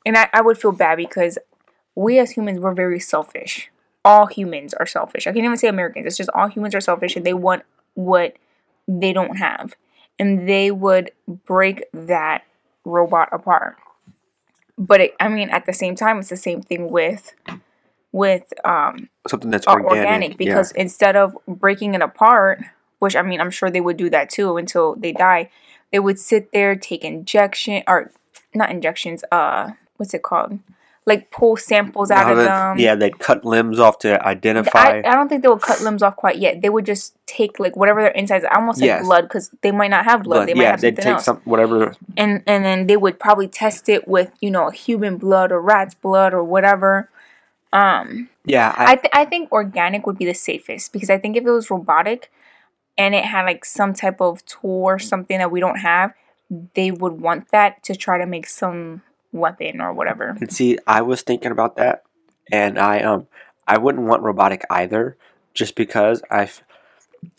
And 0.06 0.18
I, 0.18 0.30
I 0.32 0.42
would 0.42 0.58
feel 0.58 0.72
bad 0.72 0.98
because 0.98 1.38
we 1.96 2.20
as 2.20 2.32
humans, 2.32 2.60
we're 2.60 2.74
very 2.74 3.00
selfish. 3.00 3.72
All 4.04 4.28
humans 4.28 4.74
are 4.74 4.86
selfish. 4.86 5.26
I 5.26 5.32
can't 5.32 5.46
even 5.46 5.58
say 5.58 5.68
Americans. 5.68 6.06
It's 6.06 6.18
just 6.18 6.30
all 6.36 6.48
humans 6.48 6.76
are 6.76 6.82
selfish 6.82 7.16
and 7.16 7.26
they 7.26 7.34
want 7.34 7.64
what 7.96 8.36
they 8.88 9.14
don't 9.14 9.38
have. 9.38 9.74
And 10.20 10.48
they 10.48 10.72
would 10.72 11.12
break 11.28 11.86
that 11.94 12.44
robot 12.84 13.30
apart. 13.32 13.78
But 14.78 15.02
it, 15.02 15.16
I 15.20 15.30
mean, 15.30 15.50
at 15.50 15.66
the 15.66 15.74
same 15.74 15.96
time, 15.96 16.20
it's 16.20 16.30
the 16.30 16.38
same 16.38 16.62
thing 16.62 16.90
with 16.90 17.34
with 18.12 18.54
um, 18.64 19.10
Something 19.28 19.52
that's 19.52 19.68
organic. 19.68 19.92
organic, 19.92 20.32
yeah. 20.32 20.38
because 20.38 20.72
instead 20.72 21.18
of 21.18 21.36
breaking 21.48 21.96
it 21.96 22.02
apart, 22.02 22.62
which 23.00 23.16
I 23.16 23.22
mean, 23.22 23.42
I'm 23.42 23.52
sure 23.52 23.70
they 23.70 23.82
would 23.82 23.98
do 23.98 24.10
that 24.10 24.30
too 24.30 24.56
until 24.56 24.96
they 24.96 25.12
die, 25.12 25.50
they 25.92 26.00
would 26.00 26.18
sit 26.18 26.54
there, 26.54 26.76
take 26.76 27.04
injection 27.04 27.84
or 27.88 28.12
not 28.54 28.70
injections, 28.70 29.24
uh, 29.32 29.72
what's 29.98 30.14
it 30.14 30.24
called? 30.24 30.60
Like 31.08 31.30
pull 31.30 31.56
samples 31.56 32.10
out 32.10 32.32
of 32.32 32.38
them. 32.38 32.80
yeah, 32.80 32.96
they'd 32.96 33.20
cut 33.20 33.46
limbs 33.46 33.80
off 33.80 34.00
to 34.00 34.20
identify. 34.26 35.04
I 35.06 35.14
don't 35.14 35.30
think 35.30 35.44
they 35.44 35.48
would 35.48 35.62
cut 35.62 35.80
limbs 35.82 36.02
off 36.02 36.16
quite 36.16 36.38
yet. 36.40 36.62
They 36.64 36.70
would 36.70 36.84
just 36.86 37.14
take 37.28 37.60
like 37.60 37.76
whatever 37.76 38.02
their 38.02 38.10
insides, 38.12 38.44
I 38.44 38.56
almost 38.56 38.82
like 38.82 38.88
Yes. 38.88 39.06
blood 39.06 39.22
because 39.26 39.52
they 39.62 39.72
might 39.72 39.92
not 39.92 40.06
have 40.06 40.24
blood. 40.24 40.40
but 40.40 40.46
they 40.48 40.56
might 40.56 40.64
yeah, 40.64 40.72
have 40.72 40.82
they'd 40.82 40.96
take 40.96 41.06
else. 41.06 41.26
some 41.26 41.42
whatever. 41.46 41.94
and 42.18 42.42
and 42.48 42.66
then 42.66 42.88
they 42.88 42.98
would 42.98 43.20
probably 43.20 43.48
test 43.48 43.88
it 43.88 44.08
with 44.08 44.32
you 44.42 44.50
know 44.50 44.72
human 44.72 45.18
blood 45.18 45.52
or 45.52 45.62
rat's 45.62 45.94
blood 45.94 46.34
or 46.34 46.44
whatever. 46.44 47.10
Um, 47.72 48.30
Yeah, 48.46 48.74
I, 48.76 48.94
I 48.94 48.96
th- 48.96 49.12
I 49.14 49.26
think 49.26 49.52
organic 49.52 50.08
would 50.08 50.18
be 50.18 50.26
the 50.26 50.34
safest 50.34 50.92
because 50.92 51.12
I 51.12 51.18
think 51.20 51.36
if 51.38 51.46
it 51.46 51.52
was 51.52 51.70
robotic 51.70 52.32
and 52.98 53.14
it 53.14 53.26
had 53.26 53.44
like 53.46 53.64
some 53.66 53.94
type 53.94 54.22
of 54.22 54.44
tool 54.46 54.84
or 54.86 54.98
something 54.98 55.38
that 55.38 55.52
we 55.52 55.60
don't 55.60 55.80
have, 55.80 56.14
they 56.74 56.90
would 56.90 57.22
want 57.22 57.52
that 57.52 57.84
to 57.84 57.96
try 57.96 58.18
to 58.18 58.26
make 58.26 58.48
some 58.48 59.02
weapon 59.36 59.82
or 59.82 59.94
whatever. 59.94 60.36
And 60.40 60.52
see, 60.52 60.78
I 60.88 61.02
was 61.02 61.22
thinking 61.22 61.52
about 61.52 61.76
that, 61.78 62.04
and 62.52 62.80
I 62.80 63.02
um, 63.02 63.28
I 63.68 63.78
wouldn't 63.78 64.08
want 64.08 64.24
robotic 64.24 64.66
either, 64.70 65.18
just 65.54 65.76
because 65.76 66.22
I've, 66.32 66.64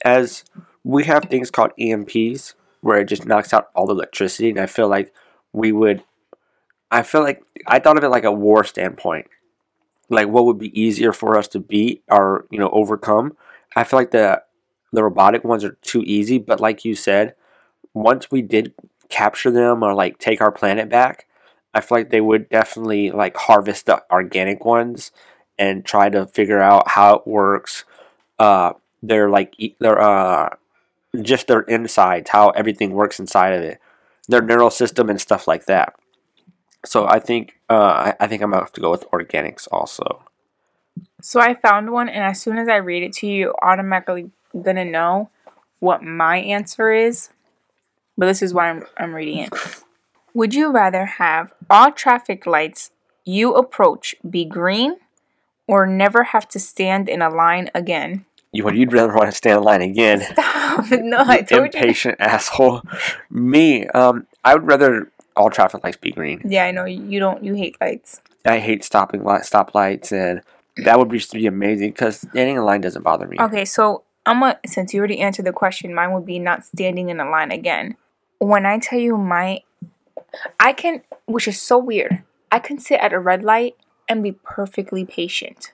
as 0.04 0.44
we 0.84 1.04
have 1.04 1.24
things 1.24 1.50
called 1.50 1.72
EMPs 1.78 2.54
where 2.80 3.00
it 3.00 3.06
just 3.06 3.26
knocks 3.26 3.52
out 3.52 3.68
all 3.74 3.86
the 3.86 3.94
electricity, 3.94 4.50
and 4.50 4.60
I 4.60 4.66
feel 4.66 4.88
like 4.88 5.12
we 5.52 5.72
would, 5.72 6.04
I 6.90 7.02
feel 7.02 7.22
like 7.22 7.42
I 7.66 7.78
thought 7.78 7.98
of 7.98 8.04
it 8.04 8.08
like 8.08 8.24
a 8.24 8.32
war 8.32 8.62
standpoint, 8.62 9.26
like 10.08 10.28
what 10.28 10.44
would 10.44 10.58
be 10.58 10.78
easier 10.80 11.12
for 11.12 11.36
us 11.36 11.48
to 11.48 11.60
beat 11.60 12.04
or 12.08 12.46
you 12.50 12.58
know 12.58 12.70
overcome. 12.70 13.36
I 13.74 13.84
feel 13.84 13.98
like 13.98 14.12
the 14.12 14.42
the 14.92 15.02
robotic 15.02 15.44
ones 15.44 15.64
are 15.64 15.76
too 15.82 16.02
easy, 16.06 16.38
but 16.38 16.60
like 16.60 16.84
you 16.84 16.94
said, 16.94 17.34
once 17.92 18.30
we 18.30 18.40
did 18.40 18.72
capture 19.08 19.50
them 19.50 19.82
or 19.82 19.94
like 19.94 20.18
take 20.18 20.40
our 20.40 20.52
planet 20.52 20.88
back. 20.88 21.26
I 21.76 21.80
feel 21.80 21.98
like 21.98 22.08
they 22.08 22.22
would 22.22 22.48
definitely 22.48 23.10
like 23.10 23.36
harvest 23.36 23.84
the 23.84 24.02
organic 24.10 24.64
ones 24.64 25.12
and 25.58 25.84
try 25.84 26.08
to 26.08 26.26
figure 26.26 26.60
out 26.60 26.88
how 26.88 27.16
it 27.16 27.26
works. 27.26 27.84
Uh, 28.38 28.72
they're 29.02 29.28
like 29.28 29.54
they're 29.78 30.00
uh, 30.00 30.56
just 31.20 31.48
their 31.48 31.60
insides, 31.60 32.30
how 32.30 32.48
everything 32.50 32.92
works 32.92 33.20
inside 33.20 33.52
of 33.52 33.60
it, 33.60 33.78
their 34.26 34.40
neural 34.40 34.70
system 34.70 35.10
and 35.10 35.20
stuff 35.20 35.46
like 35.46 35.66
that. 35.66 35.94
So 36.86 37.06
I 37.06 37.18
think 37.18 37.58
uh, 37.68 37.74
I, 37.74 38.14
I 38.20 38.26
think 38.26 38.42
I'm 38.42 38.52
gonna 38.52 38.62
have 38.62 38.72
to 38.72 38.80
go 38.80 38.90
with 38.90 39.04
organics 39.10 39.68
also. 39.70 40.22
So 41.20 41.40
I 41.40 41.52
found 41.52 41.90
one, 41.90 42.08
and 42.08 42.24
as 42.24 42.40
soon 42.40 42.56
as 42.56 42.68
I 42.68 42.76
read 42.76 43.02
it 43.02 43.12
to 43.14 43.26
you, 43.26 43.34
you're 43.34 43.54
automatically 43.62 44.30
gonna 44.62 44.86
know 44.86 45.28
what 45.80 46.02
my 46.02 46.38
answer 46.38 46.90
is. 46.90 47.28
But 48.16 48.26
this 48.26 48.40
is 48.40 48.54
why 48.54 48.70
I'm, 48.70 48.86
I'm 48.96 49.14
reading 49.14 49.40
it. 49.40 49.52
Would 50.36 50.54
you 50.54 50.70
rather 50.70 51.06
have 51.06 51.54
all 51.70 51.90
traffic 51.90 52.46
lights 52.46 52.90
you 53.24 53.54
approach 53.54 54.14
be 54.28 54.44
green 54.44 54.96
or 55.66 55.86
never 55.86 56.24
have 56.24 56.46
to 56.48 56.60
stand 56.60 57.08
in 57.08 57.22
a 57.22 57.30
line 57.30 57.70
again? 57.74 58.26
You 58.52 58.70
you'd 58.70 58.92
rather 58.92 59.14
want 59.14 59.30
to 59.30 59.32
stand 59.34 59.56
in 59.56 59.64
line 59.64 59.80
again? 59.80 60.20
Stop. 60.20 60.90
No, 60.90 61.20
I 61.20 61.38
you 61.38 61.44
told 61.44 61.72
you. 61.72 61.80
impatient 61.80 62.16
asshole. 62.20 62.82
Me, 63.30 63.86
um, 63.86 64.26
I 64.44 64.52
would 64.52 64.66
rather 64.66 65.10
all 65.36 65.48
traffic 65.48 65.82
lights 65.82 65.96
be 65.96 66.10
green. 66.10 66.42
Yeah, 66.44 66.66
I 66.66 66.70
know 66.70 66.84
you 66.84 67.18
don't. 67.18 67.42
You 67.42 67.54
hate 67.54 67.78
lights. 67.80 68.20
I 68.44 68.58
hate 68.58 68.84
stopping 68.84 69.24
light 69.24 69.44
stoplights, 69.44 70.12
and 70.12 70.42
that 70.84 70.98
would 70.98 71.10
just 71.12 71.32
be 71.32 71.46
amazing 71.46 71.92
because 71.92 72.18
standing 72.18 72.56
in 72.56 72.62
line 72.62 72.82
doesn't 72.82 73.02
bother 73.02 73.26
me. 73.26 73.38
Okay, 73.40 73.64
so 73.64 74.02
I'm 74.26 74.42
a 74.42 74.58
since 74.66 74.92
you 74.92 74.98
already 74.98 75.20
answered 75.20 75.46
the 75.46 75.54
question, 75.54 75.94
mine 75.94 76.12
would 76.12 76.26
be 76.26 76.38
not 76.38 76.66
standing 76.66 77.08
in 77.08 77.20
a 77.20 77.30
line 77.30 77.50
again. 77.52 77.96
When 78.38 78.66
I 78.66 78.78
tell 78.78 78.98
you 78.98 79.16
my 79.16 79.62
I 80.60 80.72
can 80.72 81.02
which 81.26 81.48
is 81.48 81.60
so 81.60 81.78
weird. 81.78 82.22
I 82.50 82.58
can 82.58 82.78
sit 82.78 83.00
at 83.00 83.12
a 83.12 83.18
red 83.18 83.42
light 83.42 83.76
and 84.08 84.22
be 84.22 84.32
perfectly 84.32 85.04
patient. 85.04 85.72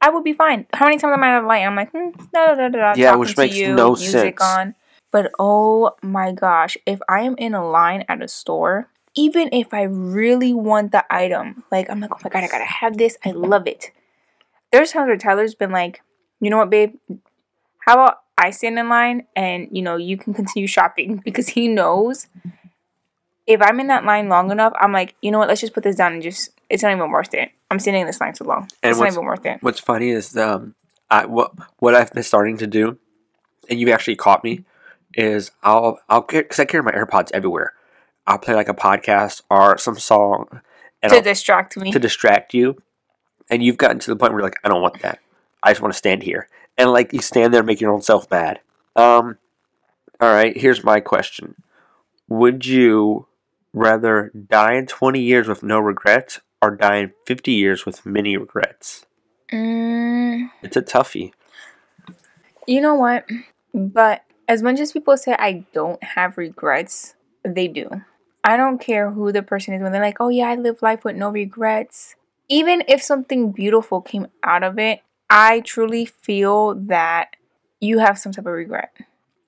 I 0.00 0.10
would 0.10 0.24
be 0.24 0.32
fine. 0.32 0.66
How 0.72 0.86
many 0.86 0.98
times 0.98 1.14
am 1.14 1.22
I 1.22 1.36
at 1.36 1.44
a 1.44 1.46
light? 1.46 1.64
I'm 1.64 1.76
like, 1.76 1.92
hmm, 1.92 2.10
da, 2.32 2.54
da, 2.54 2.68
da, 2.68 2.68
da, 2.68 2.94
Yeah, 2.96 3.14
which 3.14 3.36
makes 3.36 3.56
you, 3.56 3.74
no 3.74 3.90
music 3.90 4.40
sense. 4.40 4.42
on. 4.42 4.74
But 5.12 5.30
oh 5.38 5.94
my 6.02 6.32
gosh, 6.32 6.76
if 6.86 7.00
I 7.08 7.20
am 7.20 7.36
in 7.38 7.54
a 7.54 7.68
line 7.68 8.04
at 8.08 8.22
a 8.22 8.28
store, 8.28 8.88
even 9.14 9.50
if 9.52 9.72
I 9.74 9.82
really 9.82 10.54
want 10.54 10.90
the 10.90 11.04
item, 11.10 11.64
like 11.70 11.88
I'm 11.90 12.00
like, 12.00 12.10
oh 12.12 12.18
my 12.24 12.30
god, 12.30 12.44
I 12.44 12.48
gotta 12.48 12.64
have 12.64 12.96
this. 12.96 13.16
I 13.24 13.30
love 13.30 13.66
it. 13.66 13.90
There's 14.72 14.92
times 14.92 15.06
where 15.06 15.16
Tyler's 15.16 15.54
been 15.54 15.70
like, 15.70 16.02
you 16.40 16.50
know 16.50 16.56
what, 16.56 16.70
babe? 16.70 16.94
How 17.80 17.94
about 17.94 18.22
I 18.38 18.50
stand 18.50 18.78
in 18.78 18.88
line 18.88 19.26
and 19.36 19.68
you 19.70 19.82
know 19.82 19.96
you 19.96 20.16
can 20.16 20.34
continue 20.34 20.66
shopping 20.66 21.16
because 21.24 21.48
he 21.48 21.68
knows 21.68 22.26
if 23.52 23.62
I'm 23.62 23.78
in 23.80 23.86
that 23.88 24.04
line 24.04 24.28
long 24.28 24.50
enough, 24.50 24.72
I'm 24.80 24.92
like, 24.92 25.14
you 25.22 25.30
know 25.30 25.38
what? 25.38 25.48
Let's 25.48 25.60
just 25.60 25.74
put 25.74 25.82
this 25.84 25.96
down 25.96 26.12
and 26.14 26.22
just. 26.22 26.50
It's 26.68 26.82
not 26.82 26.92
even 26.92 27.10
worth 27.10 27.34
it. 27.34 27.50
I'm 27.70 27.78
standing 27.78 28.00
in 28.02 28.06
this 28.06 28.20
line 28.20 28.32
too 28.32 28.44
long. 28.44 28.68
And 28.82 28.90
it's 28.90 28.98
not 28.98 29.12
even 29.12 29.24
worth 29.24 29.44
it. 29.44 29.58
What's 29.62 29.80
funny 29.80 30.10
is 30.10 30.36
um, 30.36 30.74
I 31.10 31.26
what 31.26 31.52
what 31.78 31.94
I've 31.94 32.12
been 32.12 32.22
starting 32.22 32.56
to 32.58 32.66
do, 32.66 32.98
and 33.68 33.78
you've 33.78 33.90
actually 33.90 34.16
caught 34.16 34.42
me, 34.42 34.64
is 35.14 35.50
I'll 35.62 35.98
I'll 36.08 36.22
because 36.22 36.58
I 36.58 36.64
carry 36.64 36.82
my 36.82 36.92
AirPods 36.92 37.30
everywhere. 37.32 37.74
I'll 38.26 38.38
play 38.38 38.54
like 38.54 38.68
a 38.68 38.74
podcast 38.74 39.42
or 39.50 39.76
some 39.78 39.98
song, 39.98 40.46
To 41.02 41.16
I'll, 41.16 41.22
distract 41.22 41.76
me. 41.76 41.92
to 41.92 41.98
distract 41.98 42.54
you, 42.54 42.80
and 43.50 43.62
you've 43.62 43.76
gotten 43.76 43.98
to 43.98 44.10
the 44.10 44.16
point 44.16 44.32
where 44.32 44.40
you're 44.40 44.46
like, 44.46 44.60
I 44.64 44.68
don't 44.68 44.80
want 44.80 45.02
that. 45.02 45.18
I 45.62 45.72
just 45.72 45.82
want 45.82 45.92
to 45.92 45.98
stand 45.98 46.22
here, 46.22 46.48
and 46.78 46.90
like 46.90 47.12
you 47.12 47.20
stand 47.20 47.52
there, 47.52 47.60
and 47.60 47.66
make 47.66 47.80
your 47.80 47.92
own 47.92 48.02
self 48.02 48.30
mad. 48.30 48.60
Um, 48.96 49.36
all 50.20 50.32
right. 50.32 50.56
Here's 50.56 50.82
my 50.84 51.00
question: 51.00 51.56
Would 52.28 52.64
you 52.64 53.26
rather 53.72 54.30
die 54.48 54.74
in 54.74 54.86
20 54.86 55.20
years 55.20 55.48
with 55.48 55.62
no 55.62 55.78
regrets, 55.78 56.40
or 56.60 56.76
die 56.76 56.96
in 56.96 57.12
50 57.26 57.52
years 57.52 57.84
with 57.86 58.04
many 58.06 58.36
regrets? 58.36 59.06
Mm, 59.52 60.50
It's 60.62 60.76
a 60.76 60.82
toughie. 60.82 61.32
you 62.66 62.80
know 62.80 62.94
what? 62.94 63.28
But 63.74 64.22
as 64.48 64.62
much 64.62 64.80
as 64.80 64.92
people 64.92 65.16
say 65.16 65.34
I 65.38 65.64
don't 65.72 66.02
have 66.02 66.38
regrets, 66.38 67.14
they 67.44 67.68
do. 67.68 67.88
I 68.44 68.56
don't 68.56 68.80
care 68.80 69.10
who 69.10 69.30
the 69.32 69.42
person 69.42 69.74
is 69.74 69.82
when 69.82 69.92
they're 69.92 70.02
like, 70.02 70.20
oh 70.20 70.28
yeah, 70.28 70.48
I 70.48 70.56
live 70.56 70.82
life 70.82 71.04
with 71.04 71.16
no 71.16 71.30
regrets. 71.30 72.16
Even 72.48 72.82
if 72.88 73.02
something 73.02 73.52
beautiful 73.52 74.00
came 74.00 74.26
out 74.42 74.62
of 74.62 74.78
it, 74.78 75.00
I 75.30 75.60
truly 75.60 76.04
feel 76.06 76.74
that 76.74 77.36
you 77.80 77.98
have 78.00 78.18
some 78.18 78.32
type 78.32 78.46
of 78.46 78.52
regret. 78.52 78.92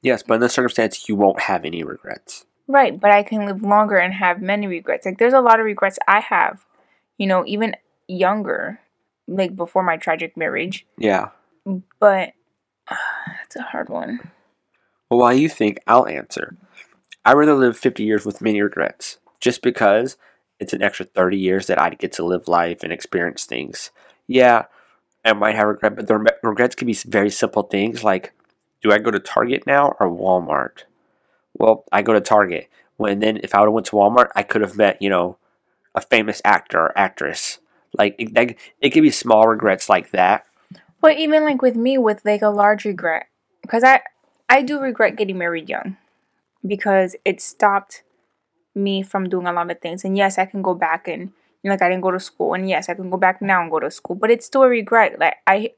Yes, 0.01 0.23
but 0.23 0.35
in 0.35 0.41
this 0.41 0.55
circumstance, 0.55 1.09
you 1.09 1.17
won't 1.17 1.41
have 1.41 1.65
any 1.65 1.83
regrets. 1.83 2.47
Right, 2.67 2.99
but 2.99 3.11
I 3.11 3.23
can 3.23 3.47
live 3.47 3.63
longer 3.63 3.99
and 3.99 4.15
have 4.15 4.41
many 4.41 4.67
regrets. 4.67 5.05
Like 5.05 5.19
there's 5.19 5.35
a 5.35 5.41
lot 5.41 5.61
of 5.61 5.67
regrets 5.67 5.99
I 6.09 6.21
have, 6.21 6.65
you 7.19 7.27
know, 7.27 7.45
even 7.47 7.77
younger, 8.09 8.81
like 9.29 9.55
before 9.55 9.83
my 9.83 9.97
tragic 9.97 10.37
marriage. 10.37 10.87
Yeah. 10.97 11.29
But 12.01 12.33
that's 12.89 13.57
a 13.57 13.63
hard 13.63 13.89
one. 13.89 14.21
Well, 15.11 15.21
while 15.21 15.35
you 15.35 15.49
think, 15.49 15.79
I'll 15.87 16.07
answer. 16.07 16.57
I'd 17.25 17.35
rather 17.35 17.55
live 17.55 17.77
50 17.77 18.03
years 18.03 18.25
with 18.25 18.41
many 18.41 18.61
regrets, 18.61 19.19
just 19.41 19.63
because 19.63 20.17
it's 20.59 20.73
an 20.73 20.83
extra 20.83 21.07
30 21.07 21.37
years 21.37 21.67
that 21.67 21.81
I'd 21.81 21.99
get 21.99 22.13
to 22.15 22.25
live 22.25 22.49
life 22.49 22.83
and 22.83 22.93
experience 22.93 23.45
things. 23.45 23.91
Yeah, 24.27 24.65
I 25.25 25.33
might 25.33 25.57
have 25.57 25.69
regret, 25.69 25.97
but 25.97 26.07
the 26.07 26.35
regrets 26.43 26.75
can 26.75 26.87
be 26.87 26.95
very 26.95 27.31
simple 27.31 27.63
things 27.63 28.05
like, 28.05 28.33
do 28.83 28.93
I 28.93 28.99
go 28.99 29.11
to 29.11 29.19
Target 29.19 29.67
now 29.67 29.95
or 30.01 30.09
Walmart? 30.09 30.85
Well, 31.55 31.85
I 31.93 32.03
go 32.03 32.13
to 32.13 32.21
Target. 32.21 32.69
When 32.97 33.21
then, 33.21 33.39
if 33.43 33.55
I 33.55 33.61
would 33.61 33.67
have 33.67 33.73
went 33.73 33.87
to 33.87 33.97
Walmart, 33.97 34.31
I 34.37 34.43
could 34.43 34.61
have 34.61 34.77
met, 34.77 35.01
you 35.03 35.11
know, 35.11 35.37
a 35.95 36.01
famous 36.01 36.41
actor 36.45 36.79
or 36.79 36.99
actress. 36.99 37.59
Like 37.97 38.17
it, 38.19 38.35
that, 38.35 38.55
it 38.81 38.91
could 38.91 39.03
be 39.03 39.11
small 39.11 39.47
regrets 39.47 39.89
like 39.89 40.11
that. 40.11 40.47
But 41.01 41.19
even 41.19 41.45
like 41.45 41.63
with 41.63 41.77
me, 41.77 41.99
with 41.99 42.25
like 42.25 42.43
a 42.43 42.49
large 42.49 42.85
regret, 42.85 43.27
because 43.63 43.85
I 43.85 44.01
I 44.49 44.63
do 44.63 44.81
regret 44.81 45.17
getting 45.17 45.39
married 45.39 45.69
young, 45.69 45.97
because 46.67 47.17
it 47.25 47.41
stopped 47.41 48.03
me 48.75 49.03
from 49.03 49.29
doing 49.29 49.47
a 49.47 49.53
lot 49.53 49.71
of 49.71 49.81
things. 49.81 50.05
And 50.05 50.17
yes, 50.17 50.39
I 50.39 50.47
can 50.47 50.63
go 50.63 50.75
back 50.75 51.07
and 51.09 51.33
you 51.63 51.69
know, 51.69 51.75
like 51.75 51.83
I 51.83 51.89
didn't 51.89 52.03
go 52.03 52.11
to 52.11 52.21
school, 52.21 52.55
and 52.55 52.69
yes, 52.69 52.89
I 52.89 52.95
can 52.95 53.11
go 53.11 53.17
back 53.17 53.41
now 53.41 53.63
and 53.63 53.71
go 53.71 53.81
to 53.81 53.91
school, 53.91 54.17
but 54.17 54.31
it's 54.31 54.47
still 54.47 54.63
a 54.63 54.69
regret. 54.69 55.19
Like 55.19 55.37
I 55.47 55.73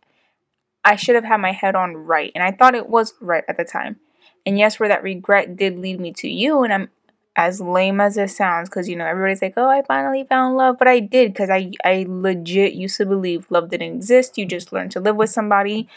I 0.85 0.97
should 0.97 1.14
have 1.14 1.25
had 1.25 1.40
my 1.40 1.52
head 1.52 1.75
on 1.75 1.97
right, 1.97 2.33
and 2.35 2.42
I 2.42 2.50
thought 2.50 2.75
it 2.75 2.88
was 2.88 3.14
right 3.21 3.45
at 3.49 3.56
the 3.56 3.64
time. 3.64 4.00
And 4.47 4.59
yes, 4.59 4.79
where 4.81 4.88
that 4.88 5.03
regret 5.03 5.57
did 5.57 5.79
lead 5.79 6.00
me 6.00 6.12
to 6.15 6.29
you, 6.29 6.62
and 6.62 6.73
I'm 6.73 6.91
as 7.37 7.61
lame 7.61 8.00
as 8.00 8.17
it 8.17 8.31
sounds, 8.31 8.69
because 8.69 8.88
you 8.88 8.97
know 8.97 9.05
everybody's 9.07 9.43
like, 9.43 9.55
"Oh, 9.57 9.69
I 9.69 9.83
finally 9.83 10.25
found 10.25 10.57
love," 10.57 10.79
but 10.79 10.88
I 10.88 11.00
did, 11.00 11.33
because 11.33 11.50
I 11.50 11.73
I 11.85 12.07
legit 12.09 12.75
used 12.75 12.97
to 12.99 13.07
believe 13.07 13.47
love 13.50 13.71
didn't 13.71 13.95
exist. 13.97 14.38
You 14.38 14.47
just 14.47 14.73
learn 14.73 14.88
to 14.91 15.00
live 15.00 15.17
with 15.17 15.31
somebody, 15.31 15.88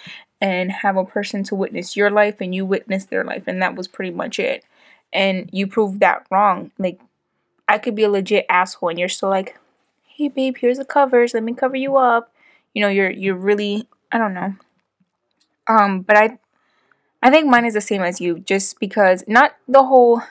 and 0.42 0.72
have 0.72 0.98
a 0.98 1.06
person 1.06 1.44
to 1.46 1.56
witness 1.56 1.96
your 1.96 2.10
life, 2.12 2.42
and 2.42 2.54
you 2.56 2.66
witness 2.66 3.06
their 3.06 3.24
life, 3.24 3.44
and 3.48 3.62
that 3.62 3.76
was 3.76 3.88
pretty 3.88 4.12
much 4.12 4.40
it. 4.40 4.66
And 5.14 5.50
you 5.54 5.68
proved 5.68 6.00
that 6.02 6.26
wrong. 6.32 6.72
Like 6.80 7.00
I 7.68 7.78
could 7.80 7.96
be 7.96 8.04
a 8.04 8.10
legit 8.10 8.46
asshole, 8.50 8.90
and 8.90 9.00
you're 9.00 9.10
still 9.10 9.30
like, 9.30 9.58
"Hey, 10.08 10.30
babe, 10.30 10.58
here's 10.60 10.78
the 10.80 10.86
covers. 10.86 11.34
Let 11.34 11.44
me 11.44 11.54
cover 11.54 11.78
you 11.78 11.98
up." 11.98 12.32
You 12.74 12.82
know, 12.84 12.90
you're 12.90 13.12
you're 13.12 13.36
really 13.36 13.88
I 14.12 14.18
don't 14.20 14.34
know. 14.34 14.56
Um, 15.68 16.02
but 16.02 16.18
I 16.18 16.38
I 17.22 17.30
think 17.30 17.48
mine 17.48 17.66
is 17.66 17.74
the 17.74 17.82
same 17.82 18.02
as 18.02 18.22
you, 18.22 18.40
just 18.40 18.80
because 18.80 19.24
not 19.28 19.56
the 19.68 19.84
whole 19.84 20.22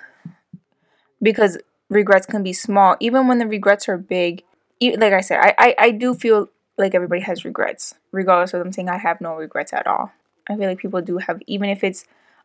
because 1.21 1.59
regrets 1.88 2.26
can 2.26 2.42
be 2.42 2.52
small, 2.52 2.97
even 3.00 3.26
when 3.26 3.38
the 3.38 3.47
regrets 3.47 3.88
are 3.88 3.99
big. 3.99 4.42
Like 4.80 5.12
I 5.12 5.21
said, 5.21 5.40
I, 5.40 5.54
I, 5.59 5.75
I 5.78 5.90
do 5.90 6.14
feel 6.14 6.49
like 6.76 6.95
everybody 6.95 7.23
has 7.23 7.45
regrets, 7.45 7.95
regardless 8.12 8.54
of 8.54 8.61
them 8.61 8.73
saying 8.73 8.88
I 8.88 8.99
have 8.99 9.21
no 9.21 9.35
regrets 9.35 9.73
at 9.73 9.87
all. 9.87 10.12
I 10.49 10.57
feel 10.57 10.68
like 10.68 10.78
people 10.78 11.02
do 11.02 11.18
have, 11.18 11.40
even 11.47 11.68
if 11.68 11.83
it's 11.83 12.04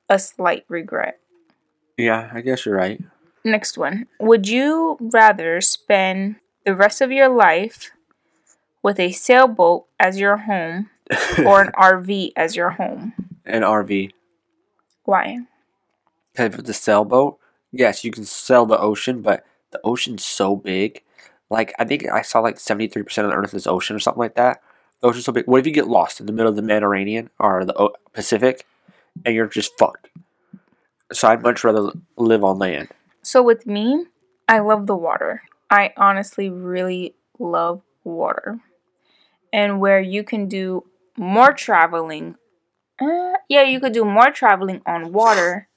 a 0.10 0.20
slight 0.20 0.66
regret. 0.68 1.20
Yeah, 1.98 2.30
I 2.34 2.42
guess 2.42 2.66
you're 2.66 2.76
right. 2.76 3.00
Next 3.46 3.78
one. 3.78 4.08
Would 4.20 4.48
you 4.48 4.98
rather 5.00 5.62
spend 5.62 6.38
the 6.66 6.76
rest 6.76 7.02
of 7.02 7.12
your 7.12 7.30
life 7.30 7.92
with 8.82 9.00
a 9.00 9.12
sailboat 9.12 9.86
as 10.00 10.20
your 10.20 10.38
home 10.38 10.90
or 11.46 11.62
an 11.62 11.72
RV 11.80 12.32
as 12.36 12.56
your 12.56 12.72
home? 12.72 13.14
An 13.46 13.62
RV. 13.62 14.12
Why? 15.06 15.40
If 16.36 16.56
it's 16.56 16.64
the 16.64 16.74
sailboat, 16.74 17.38
yes, 17.72 18.04
you 18.04 18.12
can 18.12 18.26
sail 18.26 18.66
the 18.66 18.80
ocean, 18.80 19.22
but 19.22 19.46
the 19.72 19.80
ocean's 19.84 20.26
so 20.26 20.56
big. 20.56 21.04
Like 21.50 21.74
I 21.78 21.86
think 21.86 22.08
I 22.10 22.22
saw 22.22 22.40
like 22.40 22.60
seventy 22.60 22.88
three 22.88 23.04
percent 23.04 23.26
of 23.26 23.32
the 23.32 23.38
Earth 23.38 23.54
is 23.54 23.68
ocean 23.68 23.96
or 23.96 24.00
something 24.00 24.20
like 24.20 24.36
that. 24.36 24.62
The 25.02 25.08
ocean's 25.08 25.26
so 25.26 25.32
big. 25.32 25.46
What 25.46 25.60
if 25.60 25.68
you 25.68 25.74
get 25.74 25.88
lost 25.88 26.20
in 26.20 26.26
the 26.26 26.32
middle 26.34 26.50
of 26.50 26.56
the 26.56 26.62
Mediterranean 26.62 27.30
or 27.40 27.66
the 27.66 27.78
o- 27.78 27.96
Pacific, 28.14 28.66
and 29.26 29.36
you're 29.36 29.48
just 29.48 29.78
fucked? 29.78 30.10
So 31.12 31.28
I'd 31.28 31.44
much 31.44 31.64
rather 31.64 31.92
live 32.18 32.44
on 32.44 32.58
land. 32.58 32.90
So 33.22 33.44
with 33.44 33.68
me, 33.68 34.06
I 34.48 34.60
love 34.60 34.88
the 34.88 34.96
water. 34.96 35.44
I 35.70 35.94
honestly 35.98 36.50
really 36.50 37.16
love 37.38 37.82
water. 38.04 38.60
And 39.52 39.80
where 39.80 40.00
you 40.00 40.24
can 40.24 40.48
do 40.48 40.86
more 41.16 41.54
traveling, 41.54 42.36
uh, 43.02 43.34
yeah, 43.50 43.64
you 43.64 43.80
could 43.80 43.94
do 43.94 44.06
more 44.06 44.32
traveling 44.32 44.82
on 44.86 45.12
water. 45.12 45.68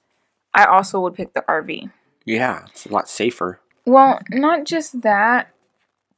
I 0.55 0.65
also 0.65 1.01
would 1.01 1.15
pick 1.15 1.33
the 1.35 1.43
RV. 1.43 1.91
Yeah, 2.25 2.65
it's 2.71 2.87
a 2.87 2.93
lot 2.93 3.09
safer. 3.09 3.61
Well, 3.85 4.21
not 4.31 4.65
just 4.65 5.03
that, 5.03 5.51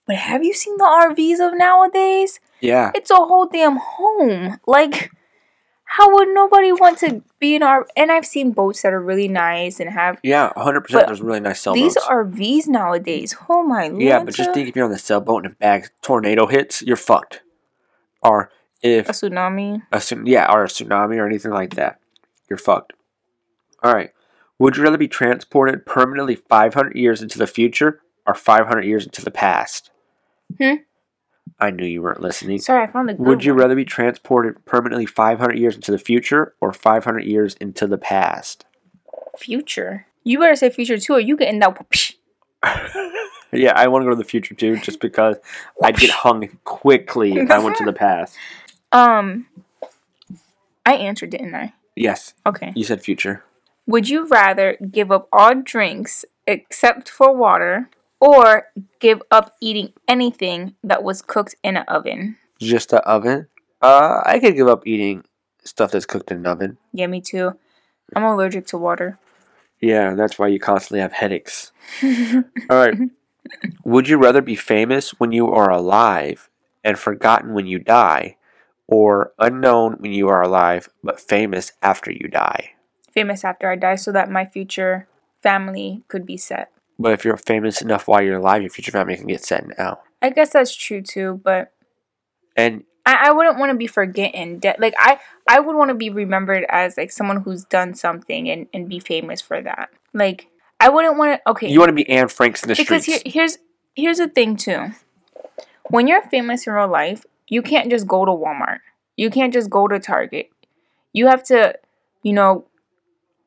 but 0.06 0.16
have 0.16 0.42
you 0.44 0.54
seen 0.54 0.76
the 0.78 0.84
RVs 0.84 1.38
of 1.46 1.58
nowadays? 1.58 2.40
Yeah, 2.60 2.90
It's 2.94 3.10
a 3.10 3.16
whole 3.16 3.46
damn 3.46 3.76
home. 3.76 4.58
Like, 4.66 5.10
how 5.84 6.12
would 6.14 6.28
nobody 6.28 6.72
want 6.72 6.98
to 6.98 7.22
be 7.38 7.54
in 7.54 7.62
our? 7.62 7.86
And 7.96 8.10
I've 8.10 8.26
seen 8.26 8.52
boats 8.52 8.82
that 8.82 8.92
are 8.92 9.00
really 9.00 9.28
nice 9.28 9.80
and 9.80 9.90
have 9.90 10.18
yeah, 10.22 10.52
hundred 10.56 10.82
percent. 10.82 11.02
But 11.02 11.06
There's 11.08 11.22
really 11.22 11.40
nice 11.40 11.60
sailboats. 11.60 11.94
these 11.94 12.04
RVs 12.04 12.66
nowadays. 12.68 13.36
Oh 13.48 13.62
my 13.62 13.88
lord. 13.88 14.02
yeah, 14.02 14.24
but 14.24 14.34
just 14.34 14.52
think 14.54 14.68
if 14.68 14.76
you're 14.76 14.84
on 14.86 14.90
the 14.90 14.98
sailboat 14.98 15.44
and 15.44 15.52
a 15.54 15.56
bad 15.56 15.90
tornado 16.02 16.46
hits, 16.46 16.82
you're 16.82 16.96
fucked. 16.96 17.42
Or 18.22 18.50
if 18.82 19.08
a 19.08 19.12
tsunami. 19.12 19.82
a 19.92 20.02
yeah, 20.24 20.50
or 20.52 20.64
a 20.64 20.68
tsunami 20.68 21.16
or 21.16 21.26
anything 21.26 21.50
like 21.52 21.74
that, 21.74 22.00
you're 22.48 22.56
fucked. 22.58 22.92
All 23.82 23.92
right. 23.94 24.10
Would 24.58 24.76
you 24.76 24.82
rather 24.82 24.98
be 24.98 25.08
transported 25.08 25.86
permanently 25.86 26.34
500 26.34 26.96
years 26.96 27.22
into 27.22 27.38
the 27.38 27.46
future 27.46 28.00
or 28.26 28.34
500 28.34 28.84
years 28.84 29.04
into 29.04 29.24
the 29.24 29.30
past? 29.30 29.90
Hmm? 30.60 30.74
I 31.60 31.70
knew 31.70 31.86
you 31.86 32.02
weren't 32.02 32.20
listening. 32.20 32.58
Sorry, 32.60 32.82
I 32.84 32.86
found 32.90 33.10
a 33.10 33.14
Would 33.14 33.44
you 33.44 33.52
one. 33.52 33.60
rather 33.62 33.74
be 33.76 33.84
transported 33.84 34.64
permanently 34.64 35.06
500 35.06 35.56
years 35.58 35.76
into 35.76 35.92
the 35.92 35.98
future 35.98 36.54
or 36.60 36.72
500 36.72 37.24
years 37.24 37.54
into 37.54 37.86
the 37.86 37.98
past? 37.98 38.64
future? 39.36 40.06
You 40.24 40.40
better 40.40 40.56
say 40.56 40.68
future 40.70 40.98
too, 40.98 41.14
or 41.14 41.20
you 41.20 41.36
getting 41.36 41.60
that. 41.60 41.76
Psh. 41.90 42.14
Yeah, 43.50 43.72
I 43.74 43.88
want 43.88 44.02
to 44.02 44.04
go 44.04 44.10
to 44.10 44.16
the 44.16 44.24
future 44.24 44.54
too, 44.54 44.76
just 44.76 45.00
because 45.00 45.36
I'd 45.82 45.96
get 45.96 46.10
hung 46.10 46.46
quickly 46.64 47.32
if 47.38 47.50
I 47.50 47.58
went 47.58 47.76
to 47.78 47.84
the 47.86 47.94
past. 47.94 48.36
Um, 48.92 49.46
I 50.86 50.94
answered, 50.94 51.30
didn't 51.30 51.54
I? 51.54 51.74
Yes, 51.94 52.34
Okay. 52.46 52.72
you 52.74 52.84
said 52.84 53.02
future. 53.02 53.44
Would 53.86 54.08
you 54.08 54.26
rather 54.28 54.76
give 54.90 55.10
up 55.10 55.28
all 55.32 55.54
drinks 55.54 56.24
except 56.46 57.08
for 57.08 57.34
water, 57.34 57.90
or 58.20 58.68
give 59.00 59.22
up 59.30 59.56
eating 59.60 59.92
anything 60.06 60.74
that 60.82 61.02
was 61.02 61.22
cooked 61.22 61.54
in 61.62 61.76
an 61.76 61.84
oven? 61.88 62.36
Just 62.60 62.90
the 62.90 63.00
oven. 63.02 63.48
Uh, 63.82 64.20
I 64.24 64.38
could 64.38 64.54
give 64.56 64.68
up 64.68 64.86
eating 64.86 65.24
stuff 65.64 65.90
that's 65.92 66.06
cooked 66.06 66.30
in 66.30 66.38
an 66.38 66.46
oven. 66.46 66.78
Yeah, 66.92 67.06
me 67.06 67.20
too. 67.20 67.58
I'm 68.16 68.24
allergic 68.24 68.66
to 68.68 68.78
water. 68.78 69.18
Yeah, 69.80 70.14
that's 70.14 70.38
why 70.38 70.48
you 70.48 70.58
constantly 70.58 71.00
have 71.00 71.12
headaches. 71.12 71.72
All 72.02 72.42
right. 72.70 72.94
Would 73.84 74.08
you 74.08 74.18
rather 74.18 74.42
be 74.42 74.56
famous 74.56 75.10
when 75.20 75.32
you 75.32 75.48
are 75.52 75.70
alive 75.70 76.48
and 76.82 76.98
forgotten 76.98 77.54
when 77.54 77.66
you 77.66 77.78
die, 77.78 78.36
or 78.88 79.32
unknown 79.38 79.96
when 79.98 80.12
you 80.12 80.28
are 80.28 80.42
alive 80.42 80.88
but 81.04 81.20
famous 81.20 81.72
after 81.82 82.10
you 82.10 82.28
die? 82.28 82.72
Famous 83.12 83.44
after 83.44 83.70
I 83.70 83.76
die, 83.76 83.96
so 83.96 84.10
that 84.12 84.30
my 84.30 84.44
future 84.44 85.06
family 85.42 86.02
could 86.08 86.26
be 86.26 86.36
set. 86.36 86.72
But 86.98 87.12
if 87.12 87.24
you're 87.24 87.36
famous 87.36 87.80
enough 87.80 88.08
while 88.08 88.22
you're 88.22 88.38
alive, 88.38 88.62
your 88.62 88.70
future 88.70 88.90
family 88.90 89.16
can 89.16 89.26
get 89.26 89.44
set 89.44 89.78
now. 89.78 90.00
I 90.20 90.30
guess 90.30 90.50
that's 90.50 90.74
true 90.74 91.02
too, 91.02 91.40
but 91.44 91.72
And 92.56 92.84
I, 93.06 93.28
I 93.28 93.30
wouldn't 93.30 93.58
want 93.58 93.70
to 93.70 93.78
be 93.78 93.86
forgotten. 93.86 94.58
De- 94.58 94.74
like 94.78 94.94
I, 94.98 95.20
I 95.48 95.60
would 95.60 95.76
want 95.76 95.90
to 95.90 95.94
be 95.94 96.10
remembered 96.10 96.66
as 96.68 96.96
like 96.96 97.12
someone 97.12 97.42
who's 97.42 97.64
done 97.64 97.94
something 97.94 98.50
and, 98.50 98.66
and 98.74 98.88
be 98.88 98.98
famous 98.98 99.40
for 99.40 99.62
that. 99.62 99.90
Like 100.12 100.48
I 100.80 100.88
wouldn't 100.88 101.16
want 101.16 101.40
to. 101.40 101.50
Okay, 101.50 101.70
you 101.70 101.78
want 101.78 101.90
to 101.90 101.94
be 101.94 102.08
Anne 102.08 102.28
Franks 102.28 102.62
in 102.62 102.68
the 102.68 102.74
because 102.74 103.02
streets. 103.02 103.22
here, 103.22 103.32
here's 103.32 103.58
here's 103.94 104.18
the 104.18 104.28
thing 104.28 104.56
too. 104.56 104.92
When 105.90 106.06
you're 106.08 106.22
famous 106.22 106.66
in 106.66 106.72
real 106.72 106.88
life, 106.88 107.24
you 107.48 107.62
can't 107.62 107.90
just 107.90 108.06
go 108.06 108.24
to 108.24 108.30
Walmart. 108.30 108.78
You 109.16 109.30
can't 109.30 109.52
just 109.52 109.70
go 109.70 109.88
to 109.88 109.98
Target. 109.98 110.50
You 111.12 111.26
have 111.26 111.42
to, 111.44 111.74
you 112.22 112.32
know, 112.32 112.66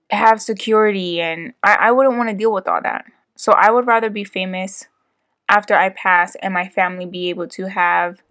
have 0.10 0.42
security, 0.42 1.22
and 1.22 1.54
I, 1.64 1.76
I 1.80 1.92
wouldn't 1.92 2.18
want 2.18 2.30
to 2.30 2.36
deal 2.36 2.52
with 2.52 2.68
all 2.68 2.82
that. 2.82 3.06
So 3.36 3.54
I 3.54 3.72
would 3.72 3.88
rather 3.88 4.10
be 4.10 4.24
famous 4.24 4.88
after 5.48 5.76
I 5.76 5.90
pass 5.90 6.36
and 6.36 6.54
my 6.54 6.68
family 6.68 7.06
be 7.06 7.30
able 7.30 7.48
to 7.50 7.66
have, 7.70 8.22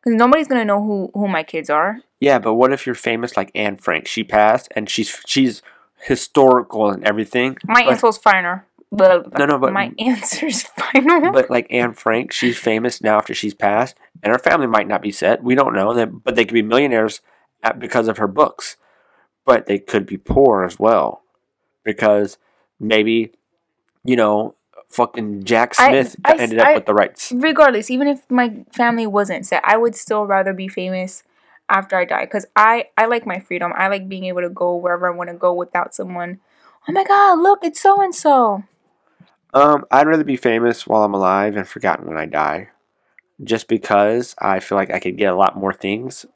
because 0.00 0.16
nobody's 0.16 0.48
gonna 0.48 0.64
know 0.64 0.82
who 0.82 1.10
who 1.14 1.26
my 1.28 1.42
kids 1.42 1.68
are. 1.70 2.00
yeah, 2.20 2.38
but 2.38 2.54
what 2.54 2.72
if 2.72 2.86
you're 2.86 2.94
famous 2.94 3.36
like 3.36 3.50
Anne 3.54 3.76
Frank? 3.76 4.06
She 4.06 4.22
passed 4.24 4.68
and 4.76 4.88
she's 4.88 5.20
she's 5.26 5.62
historical 5.98 6.90
and 6.90 7.04
everything. 7.04 7.56
My 7.66 7.82
but- 7.82 7.92
answer's 7.92 8.18
final. 8.18 8.60
Blah. 8.96 9.22
No, 9.38 9.46
no, 9.46 9.58
but- 9.58 9.72
my 9.72 9.92
answer's 9.98 10.62
final. 10.62 11.32
but 11.32 11.50
like 11.50 11.66
Anne 11.70 11.94
Frank, 11.94 12.32
she's 12.32 12.58
famous 12.58 13.00
now 13.02 13.16
after 13.16 13.34
she's 13.34 13.54
passed, 13.54 13.96
and 14.22 14.32
her 14.32 14.38
family 14.38 14.66
might 14.66 14.88
not 14.88 15.02
be 15.02 15.10
set. 15.12 15.42
We 15.42 15.54
don't 15.54 15.74
know 15.74 15.92
that, 15.94 16.22
but 16.24 16.36
they 16.36 16.44
could 16.44 16.54
be 16.54 16.62
millionaires 16.62 17.20
at, 17.62 17.78
because 17.78 18.08
of 18.08 18.18
her 18.18 18.28
books. 18.28 18.76
But 19.44 19.66
they 19.66 19.78
could 19.78 20.06
be 20.06 20.16
poor 20.16 20.64
as 20.64 20.78
well, 20.78 21.22
because 21.84 22.38
maybe, 22.80 23.32
you 24.04 24.16
know, 24.16 24.54
fucking 24.88 25.44
Jack 25.44 25.74
I- 25.78 25.88
Smith 25.90 26.16
I- 26.24 26.36
ended 26.36 26.58
up 26.60 26.66
I- 26.68 26.74
with 26.76 26.86
the 26.86 26.94
rights. 26.94 27.30
regardless, 27.34 27.90
even 27.90 28.08
if 28.08 28.22
my 28.30 28.64
family 28.72 29.06
wasn't 29.06 29.44
set, 29.44 29.62
I 29.64 29.76
would 29.76 29.94
still 29.96 30.24
rather 30.24 30.52
be 30.54 30.68
famous 30.68 31.24
after 31.68 31.96
I 31.96 32.04
die 32.06 32.24
because 32.24 32.46
I 32.56 32.86
I 32.96 33.04
like 33.06 33.26
my 33.26 33.38
freedom. 33.38 33.72
I 33.76 33.88
like 33.88 34.08
being 34.08 34.24
able 34.24 34.40
to 34.42 34.48
go 34.50 34.76
wherever 34.76 35.12
I 35.12 35.14
want 35.16 35.28
to 35.30 35.36
go 35.36 35.52
without 35.52 35.94
someone. 35.94 36.40
Oh 36.88 36.92
my 36.92 37.04
God! 37.04 37.38
Look, 37.40 37.60
it's 37.64 37.80
so 37.80 38.00
and 38.02 38.14
so. 38.14 38.64
Um, 39.54 39.84
I'd 39.90 40.06
rather 40.06 40.24
be 40.24 40.36
famous 40.36 40.86
while 40.86 41.04
I'm 41.04 41.14
alive 41.14 41.56
and 41.56 41.66
forgotten 41.66 42.06
when 42.06 42.18
I 42.18 42.26
die, 42.26 42.70
just 43.42 43.68
because 43.68 44.34
I 44.38 44.60
feel 44.60 44.76
like 44.76 44.90
I 44.90 44.98
could 44.98 45.16
get 45.16 45.32
a 45.32 45.36
lot 45.36 45.56
more 45.56 45.72
things, 45.72 46.26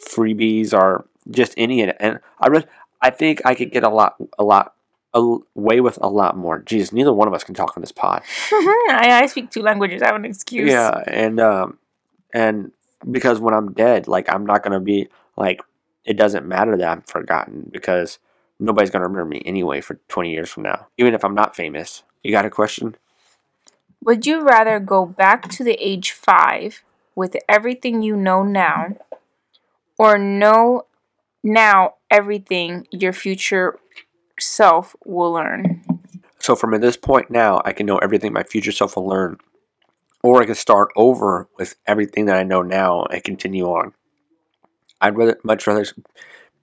freebies 0.00 0.72
are 0.72 1.04
just 1.30 1.52
any, 1.58 1.82
and 1.82 2.18
I 2.40 2.46
really, 2.48 2.64
I 3.02 3.10
think 3.10 3.42
I 3.44 3.54
could 3.54 3.70
get 3.70 3.84
a 3.84 3.90
lot, 3.90 4.16
a 4.38 4.44
lot, 4.44 4.74
away 5.12 5.80
with 5.80 5.98
a 6.00 6.08
lot 6.08 6.36
more. 6.36 6.62
Jeez, 6.62 6.92
neither 6.92 7.12
one 7.12 7.28
of 7.28 7.34
us 7.34 7.44
can 7.44 7.54
talk 7.54 7.76
on 7.76 7.82
this 7.82 7.92
pod. 7.92 8.22
I, 8.52 9.20
I 9.22 9.26
speak 9.26 9.50
two 9.50 9.62
languages. 9.62 10.02
I 10.02 10.06
have 10.06 10.16
an 10.16 10.24
excuse. 10.24 10.70
Yeah, 10.70 11.02
and 11.06 11.38
um, 11.40 11.78
and 12.32 12.72
because 13.10 13.40
when 13.40 13.54
I'm 13.54 13.72
dead, 13.72 14.08
like 14.08 14.32
I'm 14.32 14.46
not 14.46 14.62
gonna 14.62 14.80
be 14.80 15.08
like 15.36 15.60
it 16.04 16.16
doesn't 16.16 16.46
matter 16.46 16.76
that 16.76 16.88
I'm 16.88 17.02
forgotten 17.02 17.68
because 17.70 18.18
nobody's 18.58 18.90
gonna 18.90 19.06
remember 19.06 19.26
me 19.26 19.42
anyway 19.44 19.80
for 19.80 19.98
20 20.08 20.30
years 20.32 20.50
from 20.50 20.62
now, 20.62 20.86
even 20.98 21.14
if 21.14 21.24
I'm 21.24 21.34
not 21.34 21.56
famous. 21.56 22.02
You 22.26 22.32
got 22.32 22.44
a 22.44 22.50
question? 22.50 22.96
Would 24.02 24.26
you 24.26 24.40
rather 24.42 24.80
go 24.80 25.06
back 25.06 25.48
to 25.50 25.62
the 25.62 25.74
age 25.74 26.10
five 26.10 26.82
with 27.14 27.36
everything 27.48 28.02
you 28.02 28.16
know 28.16 28.42
now, 28.42 28.96
or 29.96 30.18
know 30.18 30.86
now 31.44 31.94
everything 32.10 32.88
your 32.90 33.12
future 33.12 33.78
self 34.40 34.96
will 35.04 35.34
learn? 35.34 35.84
So 36.40 36.56
from 36.56 36.80
this 36.80 36.96
point 36.96 37.30
now, 37.30 37.62
I 37.64 37.72
can 37.72 37.86
know 37.86 37.98
everything 37.98 38.32
my 38.32 38.42
future 38.42 38.72
self 38.72 38.96
will 38.96 39.06
learn, 39.06 39.38
or 40.24 40.42
I 40.42 40.46
can 40.46 40.56
start 40.56 40.88
over 40.96 41.48
with 41.56 41.76
everything 41.86 42.26
that 42.26 42.36
I 42.36 42.42
know 42.42 42.62
now 42.62 43.04
and 43.04 43.22
continue 43.22 43.66
on. 43.66 43.92
I'd 45.00 45.16
rather 45.16 45.38
much 45.44 45.64
rather 45.68 45.84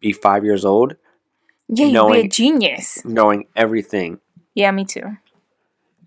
be 0.01 0.11
five 0.11 0.43
years 0.43 0.65
old, 0.65 0.97
Yeah, 1.69 1.85
you'd 1.85 1.91
be 1.91 1.97
a 1.97 2.01
Knowing- 2.01 2.29
genius. 2.29 3.05
knowing 3.05 3.47
everything. 3.55 4.19
Yeah, 4.55 4.71
me 4.71 4.83
too. 4.83 5.17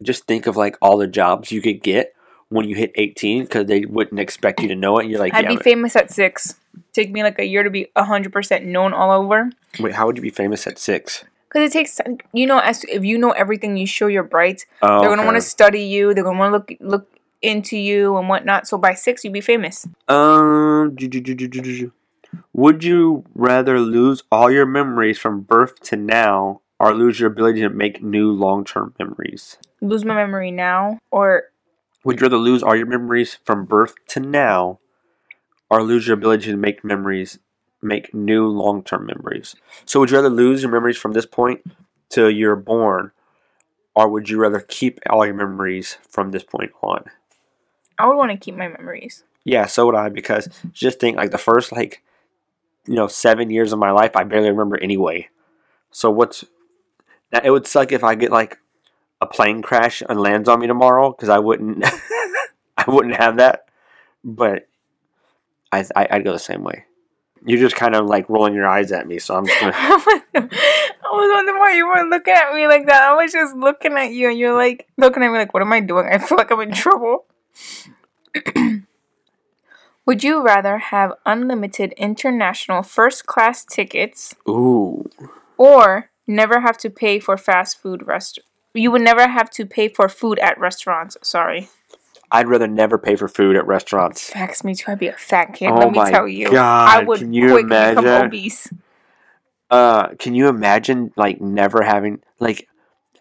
Just 0.03 0.27
think 0.27 0.47
of 0.47 0.57
like 0.57 0.77
all 0.83 0.97
the 0.99 1.07
jobs 1.07 1.51
you 1.51 1.61
could 1.63 1.83
get 1.83 2.15
when 2.49 2.69
you 2.69 2.77
hit 2.77 2.93
18 2.95 3.45
because 3.45 3.67
they 3.67 3.85
wouldn't 3.85 4.21
expect 4.21 4.61
you 4.61 4.69
to 4.69 4.77
know 4.77 4.99
it. 4.99 5.03
And 5.03 5.11
you're 5.11 5.21
like, 5.21 5.35
I'd 5.35 5.45
yeah, 5.45 5.51
be 5.51 5.57
but- 5.57 5.65
famous 5.65 5.97
at 5.97 6.11
six. 6.11 6.55
Take 6.93 7.11
me 7.11 7.23
like 7.23 7.39
a 7.39 7.45
year 7.45 7.63
to 7.63 7.71
be 7.71 7.89
hundred 7.97 8.33
percent 8.33 8.65
known 8.67 8.93
all 8.93 9.11
over. 9.11 9.51
wait, 9.81 9.95
how 9.95 10.07
would 10.07 10.17
you 10.17 10.23
be 10.23 10.31
famous 10.31 10.67
at 10.67 10.79
six? 10.79 11.25
Because 11.49 11.71
it 11.71 11.73
takes, 11.73 12.01
you 12.33 12.47
know, 12.47 12.59
as 12.59 12.85
if 12.85 13.05
you 13.05 13.17
know 13.19 13.31
everything, 13.31 13.77
you 13.77 13.87
show 13.87 14.09
you're 14.09 14.23
bright. 14.23 14.67
Oh, 14.83 15.01
They're 15.01 15.09
gonna 15.09 15.25
want 15.25 15.37
to 15.37 15.41
study 15.43 15.83
you. 15.83 16.13
They're 16.13 16.25
gonna 16.25 16.39
want 16.39 16.53
to 16.53 16.75
look 16.75 16.81
look 16.81 17.09
into 17.41 17.77
you 17.77 18.17
and 18.17 18.29
whatnot. 18.29 18.67
So 18.67 18.79
by 18.79 18.95
six, 18.95 19.25
you'd 19.25 19.33
be 19.33 19.41
famous. 19.41 19.87
Um, 20.09 20.97
would 22.53 22.85
you 22.85 23.25
rather 23.35 23.81
lose 23.81 24.23
all 24.31 24.51
your 24.51 24.67
memories 24.67 25.19
from 25.19 25.41
birth 25.41 25.81
to 25.85 25.97
now, 25.97 26.61
or 26.79 26.95
lose 26.95 27.21
your 27.21 27.31
ability 27.31 27.61
to 27.61 27.71
make 27.71 28.03
new 28.03 28.31
long-term 28.33 28.95
memories? 28.99 29.59
Lose 29.81 30.05
my 30.05 30.15
memory 30.15 30.51
now, 30.51 30.99
or 31.11 31.45
Would 32.05 32.21
you 32.21 32.25
rather 32.25 32.39
lose 32.39 32.63
all 32.63 32.77
your 32.77 32.87
memories 32.87 33.39
from 33.45 33.65
birth 33.65 33.95
to 34.09 34.21
now, 34.21 34.79
or 35.71 35.83
lose 35.83 36.07
your 36.07 36.15
ability 36.15 36.47
to 36.51 36.57
make 36.57 36.85
memories, 36.85 37.39
make 37.83 38.15
new 38.15 38.47
long-term 38.47 39.07
memories? 39.07 39.55
So, 39.85 40.01
would 40.01 40.11
you 40.11 40.17
rather 40.17 40.31
lose 40.31 40.63
your 40.63 40.73
memories 40.73 40.97
from 40.97 41.13
this 41.13 41.27
point 41.27 41.63
till 42.09 42.31
you're 42.31 42.57
born, 42.57 43.13
or 43.95 44.09
would 44.09 44.29
you 44.29 44.39
rather 44.39 44.61
keep 44.61 45.01
all 45.11 45.25
your 45.27 45.35
memories 45.35 45.99
from 46.09 46.31
this 46.31 46.45
point 46.45 46.73
on? 46.83 47.05
I 47.99 48.07
would 48.07 48.17
want 48.17 48.31
to 48.31 48.37
keep 48.37 48.57
my 48.57 48.69
memories. 48.69 49.25
Yeah, 49.45 49.67
so 49.67 49.87
would 49.87 49.95
I 49.95 50.09
because 50.09 50.49
just 50.73 50.99
think 51.01 51.17
like 51.17 51.31
the 51.31 51.39
first 51.39 51.73
like 51.73 52.03
you 52.87 52.95
know 52.95 53.07
seven 53.07 53.51
years 53.51 53.73
of 53.73 53.79
my 53.79 53.91
life 53.91 54.17
I 54.17 54.25
barely 54.25 54.51
remember 54.51 54.79
anyway. 54.81 55.29
So 55.91 56.11
what's 56.11 56.45
now 57.33 57.41
it 57.43 57.51
would 57.51 57.67
suck 57.67 57.93
if 57.93 58.05
I 58.05 58.15
get 58.15 58.31
like 58.31 58.59
a 59.21 59.27
plane 59.27 59.63
crash 59.63 60.03
and 60.09 60.21
lands 60.21 60.49
on 60.49 60.61
me 60.61 60.67
tomorrow 60.67 61.11
because 61.11 61.29
I 61.29 61.39
wouldn't 61.39 61.85
I 62.77 62.85
wouldn't 62.87 63.17
have 63.17 63.37
that. 63.37 63.67
But 64.25 64.69
I, 65.73 65.85
I 65.95 66.09
I'd 66.11 66.25
go 66.25 66.33
the 66.33 66.39
same 66.39 66.65
way. 66.65 66.85
You're 67.45 67.61
just 67.61 67.77
kind 67.77 67.95
of 67.95 68.07
like 68.07 68.29
rolling 68.29 68.55
your 68.55 68.67
eyes 68.67 68.91
at 68.93 69.07
me, 69.07 69.19
so 69.19 69.37
I'm 69.37 69.47
just 69.47 69.61
gonna. 69.61 69.73
I 69.77 71.13
was 71.13 71.31
wondering 71.33 71.59
why 71.59 71.75
you 71.77 71.87
weren't 71.87 72.11
looking 72.11 72.35
at 72.35 72.53
me 72.55 72.67
like 72.67 72.87
that. 72.87 73.03
I 73.03 73.15
was 73.15 73.33
just 73.33 73.55
looking 73.55 73.93
at 73.93 74.13
you, 74.13 74.29
and 74.31 74.39
you're 74.39 74.55
like 74.55 74.89
looking 74.97 75.23
at 75.23 75.31
me 75.31 75.39
like, 75.39 75.55
"What 75.55 75.63
am 75.63 75.73
I 75.73 75.81
doing?" 75.81 76.07
I 76.11 76.19
feel 76.19 76.39
like 76.39 76.51
I'm 76.51 76.61
in 76.61 76.73
trouble. 76.73 77.27
Would 80.07 80.23
you 80.23 80.43
rather 80.43 80.79
have 80.79 81.15
unlimited 81.25 81.93
international 81.97 82.83
first 82.83 83.27
class 83.27 83.65
tickets 83.65 84.35
Ooh, 84.49 85.09
or 85.57 86.11
never 86.27 86.61
have 86.61 86.79
to 86.79 86.91
pay 86.91 87.21
for 87.21 87.37
fast 87.37 87.81
food 87.81 88.07
rest? 88.07 88.41
You 88.77 88.91
would 88.91 89.03
never 89.03 89.27
have 89.27 89.51
to 89.51 89.67
pay 89.67 89.89
for 89.89 90.09
food 90.09 90.39
at 90.39 90.59
restaurants. 90.59 91.17
Sorry. 91.23 91.69
I'd 92.31 92.49
rather 92.49 92.67
never 92.67 92.99
pay 92.99 93.17
for 93.17 93.29
food 93.29 93.57
at 93.57 93.67
restaurants. 93.67 94.29
Facts 94.31 94.65
me 94.65 94.75
too. 94.75 94.91
I'd 94.91 94.99
be 94.99 95.07
a 95.09 95.13
fat 95.13 95.55
kid. 95.55 95.71
Oh 95.71 95.77
Let 95.77 95.93
me 95.93 96.11
tell 96.11 96.27
you. 96.27 96.51
God, 96.51 96.89
I 96.89 97.03
would 97.03 97.21
can 97.21 97.33
you 97.33 97.51
quick 97.51 97.67
become 97.69 97.99
imagine? 97.99 98.27
obese. 98.27 98.73
Uh, 99.71 100.09
can 100.19 100.35
you 100.35 100.49
imagine 100.49 101.13
like 101.17 101.41
never 101.41 101.83
having 101.83 102.21
like? 102.39 102.69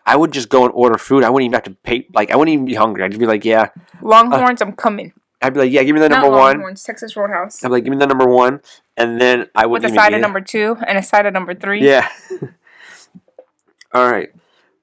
I 0.08 0.16
would 0.16 0.32
just 0.32 0.50
go 0.50 0.66
and 0.66 0.74
order 0.74 0.98
food. 0.98 1.24
I 1.24 1.30
wouldn't 1.30 1.46
even 1.46 1.54
have 1.54 1.64
to 1.64 1.72
pay. 1.84 2.08
Like 2.14 2.32
I 2.32 2.36
wouldn't 2.36 2.54
even 2.54 2.66
be 2.66 2.76
hungry. 2.76 3.04
I'd 3.04 3.12
just 3.12 3.20
be 3.20 3.26
like, 3.26 3.46
yeah. 3.46 3.70
Longhorns, 4.02 4.62
I'm 4.62 4.74
coming. 4.74 5.14
I'd 5.42 5.54
be 5.54 5.60
like, 5.60 5.72
yeah, 5.72 5.84
give 5.84 5.94
me 5.94 6.02
the 6.02 6.10
Not 6.10 6.22
number 6.22 6.38
one. 6.38 6.76
Texas 6.76 7.16
Roadhouse. 7.16 7.64
I'd 7.64 7.68
be 7.68 7.74
like, 7.74 7.84
give 7.84 7.92
me 7.92 7.98
the 7.98 8.08
number 8.08 8.26
one, 8.26 8.62
and 8.98 9.22
then 9.22 9.48
I 9.54 9.66
would 9.66 9.84
With 9.84 9.92
a 9.92 9.96
side 9.96 10.14
of 10.14 10.22
number 10.22 10.42
two 10.42 10.78
and 10.88 10.98
a 10.98 11.04
side 11.04 11.26
of 11.26 11.34
number 11.34 11.54
three. 11.54 11.86
Yeah. 11.86 12.10
All 13.94 14.10
right. 14.10 14.30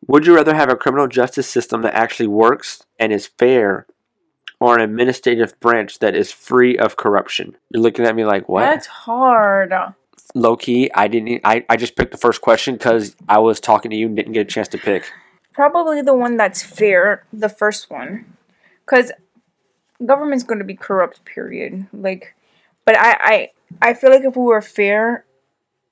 Would 0.08 0.26
you 0.26 0.34
rather 0.34 0.54
have 0.54 0.68
a 0.68 0.76
criminal 0.76 1.06
justice 1.06 1.48
system 1.48 1.82
that 1.82 1.94
actually 1.94 2.26
works 2.26 2.84
and 2.98 3.12
is 3.12 3.26
fair, 3.26 3.86
or 4.60 4.76
an 4.76 4.82
administrative 4.82 5.58
branch 5.60 6.00
that 6.00 6.14
is 6.14 6.32
free 6.32 6.76
of 6.76 6.96
corruption? 6.96 7.56
You're 7.70 7.82
looking 7.82 8.04
at 8.04 8.16
me 8.16 8.24
like 8.24 8.48
what? 8.48 8.62
That's 8.62 8.86
hard. 8.86 9.72
Low 10.34 10.56
key, 10.56 10.90
I 10.94 11.08
didn't. 11.08 11.40
I, 11.44 11.64
I 11.68 11.76
just 11.76 11.94
picked 11.94 12.12
the 12.12 12.18
first 12.18 12.40
question 12.40 12.74
because 12.74 13.16
I 13.28 13.38
was 13.38 13.60
talking 13.60 13.90
to 13.90 13.96
you 13.96 14.06
and 14.06 14.16
didn't 14.16 14.32
get 14.32 14.40
a 14.40 14.50
chance 14.50 14.68
to 14.68 14.78
pick. 14.78 15.10
Probably 15.52 16.00
the 16.00 16.14
one 16.14 16.36
that's 16.36 16.62
fair, 16.62 17.24
the 17.32 17.48
first 17.48 17.90
one. 17.90 18.36
Because 18.84 19.12
government's 20.04 20.44
going 20.44 20.58
to 20.58 20.64
be 20.64 20.74
corrupt, 20.74 21.24
period. 21.24 21.86
Like, 21.92 22.34
but 22.84 22.98
I, 22.98 23.16
I, 23.20 23.50
I 23.90 23.94
feel 23.94 24.10
like 24.10 24.24
if 24.24 24.36
we 24.36 24.42
were 24.42 24.62
fair, 24.62 25.24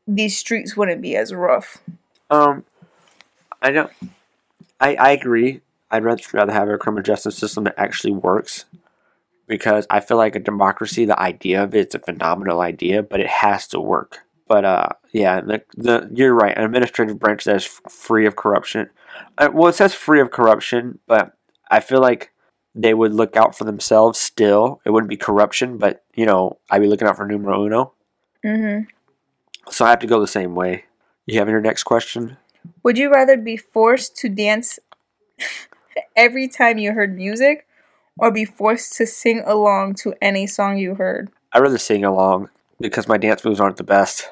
these 0.08 0.36
streets 0.36 0.76
wouldn't 0.76 1.02
be 1.02 1.16
as 1.16 1.32
rough. 1.32 1.78
Um, 2.30 2.64
I 3.62 3.70
don't. 3.70 3.92
I 4.80 4.94
I 4.94 5.10
agree. 5.10 5.60
I'd 5.90 6.04
rather 6.04 6.22
rather 6.32 6.52
have 6.52 6.68
a 6.68 6.78
criminal 6.78 7.02
justice 7.02 7.36
system 7.36 7.64
that 7.64 7.74
actually 7.76 8.12
works, 8.12 8.64
because 9.46 9.86
I 9.90 10.00
feel 10.00 10.16
like 10.16 10.36
a 10.36 10.40
democracy, 10.40 11.04
the 11.04 11.18
idea 11.18 11.62
of 11.62 11.74
it's 11.74 11.94
a 11.94 11.98
phenomenal 11.98 12.60
idea, 12.60 13.02
but 13.02 13.20
it 13.20 13.26
has 13.26 13.66
to 13.68 13.80
work. 13.80 14.20
But 14.46 14.64
uh, 14.64 14.88
yeah, 15.12 15.40
the, 15.40 15.62
the 15.76 16.10
you're 16.12 16.34
right. 16.34 16.56
An 16.56 16.64
administrative 16.64 17.18
branch 17.18 17.44
that 17.44 17.56
is 17.56 17.64
free 17.64 18.26
of 18.26 18.36
corruption. 18.36 18.90
Uh, 19.38 19.50
well, 19.52 19.68
it 19.68 19.74
says 19.74 19.94
free 19.94 20.20
of 20.20 20.30
corruption, 20.30 20.98
but 21.06 21.36
I 21.70 21.80
feel 21.80 22.00
like 22.00 22.32
they 22.74 22.94
would 22.94 23.12
look 23.12 23.36
out 23.36 23.56
for 23.56 23.64
themselves. 23.64 24.18
Still, 24.18 24.80
it 24.84 24.90
wouldn't 24.90 25.10
be 25.10 25.16
corruption, 25.16 25.78
but 25.78 26.04
you 26.14 26.26
know, 26.26 26.58
I'd 26.70 26.82
be 26.82 26.88
looking 26.88 27.06
out 27.06 27.16
for 27.16 27.26
numero 27.26 27.64
uno. 27.64 27.92
Mm-hmm. 28.44 28.84
So 29.70 29.84
I 29.84 29.90
have 29.90 29.98
to 30.00 30.06
go 30.06 30.20
the 30.20 30.26
same 30.26 30.54
way. 30.54 30.84
You 31.26 31.38
have 31.38 31.48
your 31.48 31.60
next 31.60 31.84
question? 31.84 32.36
Would 32.82 32.98
you 32.98 33.10
rather 33.10 33.36
be 33.36 33.56
forced 33.56 34.16
to 34.18 34.28
dance 34.28 34.78
every 36.16 36.48
time 36.48 36.78
you 36.78 36.92
heard 36.92 37.16
music, 37.16 37.66
or 38.18 38.30
be 38.30 38.44
forced 38.44 38.94
to 38.98 39.06
sing 39.06 39.42
along 39.46 39.94
to 39.94 40.14
any 40.20 40.46
song 40.46 40.78
you 40.78 40.94
heard? 40.94 41.30
I'd 41.52 41.60
rather 41.62 41.78
sing 41.78 42.04
along 42.04 42.48
because 42.80 43.08
my 43.08 43.18
dance 43.18 43.44
moves 43.44 43.60
aren't 43.60 43.76
the 43.76 43.84
best. 43.84 44.28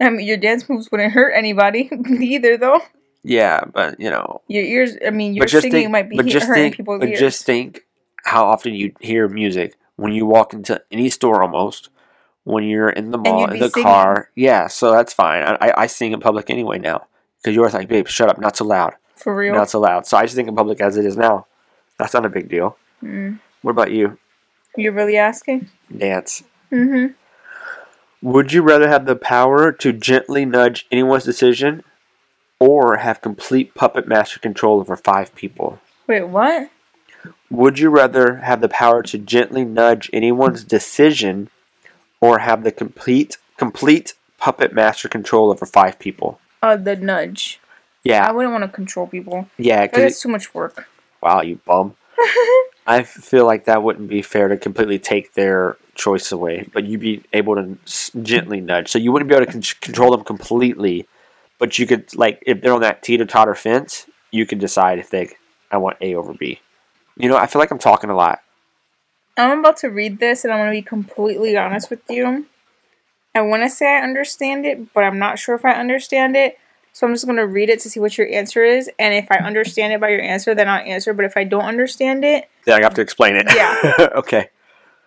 I 0.00 0.08
mean, 0.10 0.26
your 0.26 0.36
dance 0.36 0.68
moves 0.68 0.90
wouldn't 0.90 1.12
hurt 1.12 1.32
anybody 1.32 1.90
either, 2.20 2.56
though. 2.56 2.80
Yeah, 3.22 3.60
but 3.72 4.00
you 4.00 4.08
know, 4.08 4.40
Your 4.48 4.64
ears, 4.64 4.96
I 5.06 5.10
mean, 5.10 5.34
your 5.34 5.46
singing 5.46 5.70
think, 5.70 5.90
might 5.90 6.08
be 6.08 6.16
but 6.16 6.26
just 6.26 6.46
hurting 6.46 6.62
think, 6.64 6.76
people's 6.76 7.00
but 7.00 7.08
ears. 7.10 7.20
just 7.20 7.44
think 7.44 7.82
how 8.24 8.46
often 8.46 8.74
you 8.74 8.92
hear 9.00 9.28
music 9.28 9.76
when 9.96 10.12
you 10.12 10.24
walk 10.24 10.54
into 10.54 10.82
any 10.90 11.10
store 11.10 11.42
almost. 11.42 11.90
When 12.44 12.64
you're 12.64 12.88
in 12.88 13.10
the 13.10 13.18
mall, 13.18 13.50
in 13.50 13.58
the 13.58 13.68
singing. 13.68 13.84
car, 13.84 14.30
yeah, 14.34 14.66
so 14.66 14.92
that's 14.92 15.12
fine. 15.12 15.42
I, 15.42 15.56
I, 15.60 15.82
I 15.82 15.86
sing 15.86 16.12
in 16.12 16.20
public 16.20 16.48
anyway 16.48 16.78
now 16.78 17.06
because 17.42 17.54
you're 17.54 17.68
like, 17.70 17.88
babe, 17.88 18.06
shut 18.06 18.28
up, 18.28 18.38
not 18.38 18.56
so 18.56 18.64
loud, 18.64 18.94
For 19.14 19.34
real. 19.34 19.54
not 19.54 19.70
so 19.70 19.80
loud. 19.80 20.06
So 20.06 20.16
I 20.16 20.22
just 20.24 20.34
think 20.34 20.48
in 20.48 20.54
public 20.56 20.80
as 20.80 20.96
it 20.96 21.04
is 21.04 21.16
now. 21.16 21.46
That's 21.98 22.14
not 22.14 22.24
a 22.26 22.30
big 22.30 22.48
deal. 22.48 22.76
Mm. 23.02 23.40
What 23.62 23.72
about 23.72 23.90
you? 23.90 24.18
You're 24.76 24.92
really 24.92 25.16
asking? 25.16 25.68
Dance. 25.96 26.42
Mm-hmm. 26.72 27.12
Would 28.22 28.52
you 28.52 28.62
rather 28.62 28.88
have 28.88 29.06
the 29.06 29.16
power 29.16 29.72
to 29.72 29.92
gently 29.92 30.44
nudge 30.44 30.86
anyone's 30.90 31.24
decision 31.24 31.82
or 32.58 32.98
have 32.98 33.22
complete 33.22 33.74
puppet 33.74 34.06
master 34.06 34.38
control 34.38 34.80
over 34.80 34.96
five 34.96 35.34
people? 35.34 35.78
Wait, 36.06 36.24
what? 36.28 36.70
Would 37.50 37.78
you 37.78 37.90
rather 37.90 38.36
have 38.36 38.60
the 38.60 38.68
power 38.68 39.02
to 39.04 39.18
gently 39.18 39.64
nudge 39.64 40.08
anyone's 40.12 40.64
decision 40.64 41.48
or 42.20 42.40
have 42.40 42.62
the 42.62 42.72
complete 42.72 43.38
complete 43.56 44.14
puppet 44.38 44.72
master 44.72 45.08
control 45.08 45.50
over 45.50 45.66
five 45.66 45.98
people? 45.98 46.38
Uh, 46.62 46.76
the 46.76 46.96
nudge. 46.96 47.60
Yeah. 48.04 48.26
I 48.26 48.32
wouldn't 48.32 48.52
want 48.52 48.64
to 48.64 48.68
control 48.68 49.06
people. 49.06 49.48
yeah, 49.58 49.86
That's 49.86 49.96
cuz 50.16 50.20
too 50.20 50.28
much 50.28 50.54
work. 50.54 50.88
wow, 51.22 51.40
you 51.42 51.60
bum. 51.64 51.96
I 52.86 53.02
feel 53.02 53.46
like 53.46 53.64
that 53.66 53.82
wouldn't 53.82 54.08
be 54.08 54.22
fair 54.22 54.48
to 54.48 54.56
completely 54.56 54.98
take 54.98 55.34
their 55.34 55.76
choice 55.94 56.32
away, 56.32 56.68
but 56.72 56.84
you'd 56.84 57.00
be 57.00 57.22
able 57.32 57.54
to 57.54 57.78
s- 57.86 58.10
gently 58.22 58.60
nudge. 58.60 58.88
So 58.88 58.98
you 58.98 59.12
wouldn't 59.12 59.28
be 59.28 59.34
able 59.34 59.46
to 59.46 59.52
con- 59.52 59.62
control 59.80 60.10
them 60.10 60.24
completely, 60.24 61.06
but 61.58 61.78
you 61.78 61.86
could 61.86 62.14
like 62.16 62.42
if 62.46 62.60
they're 62.62 62.72
on 62.72 62.80
that 62.80 63.02
teeter 63.02 63.26
totter 63.26 63.54
fence, 63.54 64.06
you 64.32 64.44
could 64.46 64.58
decide 64.58 64.98
if 64.98 65.10
they 65.10 65.30
I 65.70 65.76
want 65.76 65.98
A 66.00 66.14
over 66.14 66.32
B. 66.34 66.60
You 67.16 67.28
know, 67.28 67.36
I 67.36 67.46
feel 67.46 67.60
like 67.60 67.70
I'm 67.70 67.78
talking 67.78 68.10
a 68.10 68.16
lot. 68.16 68.40
I'm 69.36 69.60
about 69.60 69.76
to 69.78 69.88
read 69.88 70.18
this 70.18 70.44
and 70.44 70.52
I'm 70.52 70.58
going 70.60 70.70
to 70.70 70.76
be 70.78 70.82
completely 70.82 71.56
honest 71.56 71.90
with 71.90 72.00
you. 72.08 72.46
I 73.34 73.42
want 73.42 73.62
to 73.62 73.70
say 73.70 73.86
I 73.86 74.02
understand 74.02 74.66
it, 74.66 74.92
but 74.92 75.04
I'm 75.04 75.18
not 75.18 75.38
sure 75.38 75.54
if 75.54 75.64
I 75.64 75.72
understand 75.72 76.36
it. 76.36 76.58
So 76.92 77.06
I'm 77.06 77.14
just 77.14 77.24
going 77.24 77.36
to 77.36 77.46
read 77.46 77.70
it 77.70 77.78
to 77.80 77.90
see 77.90 78.00
what 78.00 78.18
your 78.18 78.28
answer 78.28 78.64
is. 78.64 78.90
And 78.98 79.14
if 79.14 79.30
I 79.30 79.36
understand 79.36 79.92
it 79.92 80.00
by 80.00 80.08
your 80.08 80.22
answer, 80.22 80.54
then 80.54 80.68
I'll 80.68 80.84
answer. 80.84 81.14
But 81.14 81.24
if 81.24 81.36
I 81.36 81.44
don't 81.44 81.64
understand 81.64 82.24
it, 82.24 82.48
Then 82.64 82.80
I 82.80 82.82
have 82.82 82.94
to 82.94 83.00
explain 83.00 83.36
it. 83.36 83.46
Yeah. 83.54 84.08
okay. 84.16 84.50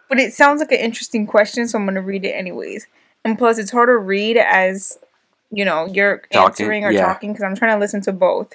but 0.07 0.19
it 0.19 0.33
sounds 0.33 0.59
like 0.59 0.71
an 0.71 0.79
interesting 0.79 1.27
question, 1.27 1.67
so 1.67 1.77
I'm 1.77 1.85
going 1.85 1.95
to 1.95 2.01
read 2.01 2.23
it 2.23 2.31
anyways. 2.31 2.87
And 3.25 3.37
plus, 3.37 3.57
it's 3.57 3.71
hard 3.71 3.89
to 3.89 3.97
read 3.97 4.37
as, 4.37 4.97
you 5.51 5.65
know, 5.65 5.85
you're 5.87 6.19
Talking, 6.31 6.65
answering 6.65 6.85
or 6.85 6.91
yeah. 6.91 7.05
talking 7.05 7.33
because 7.33 7.43
I'm 7.43 7.55
trying 7.55 7.75
to 7.75 7.79
listen 7.79 8.01
to 8.01 8.13
both. 8.13 8.53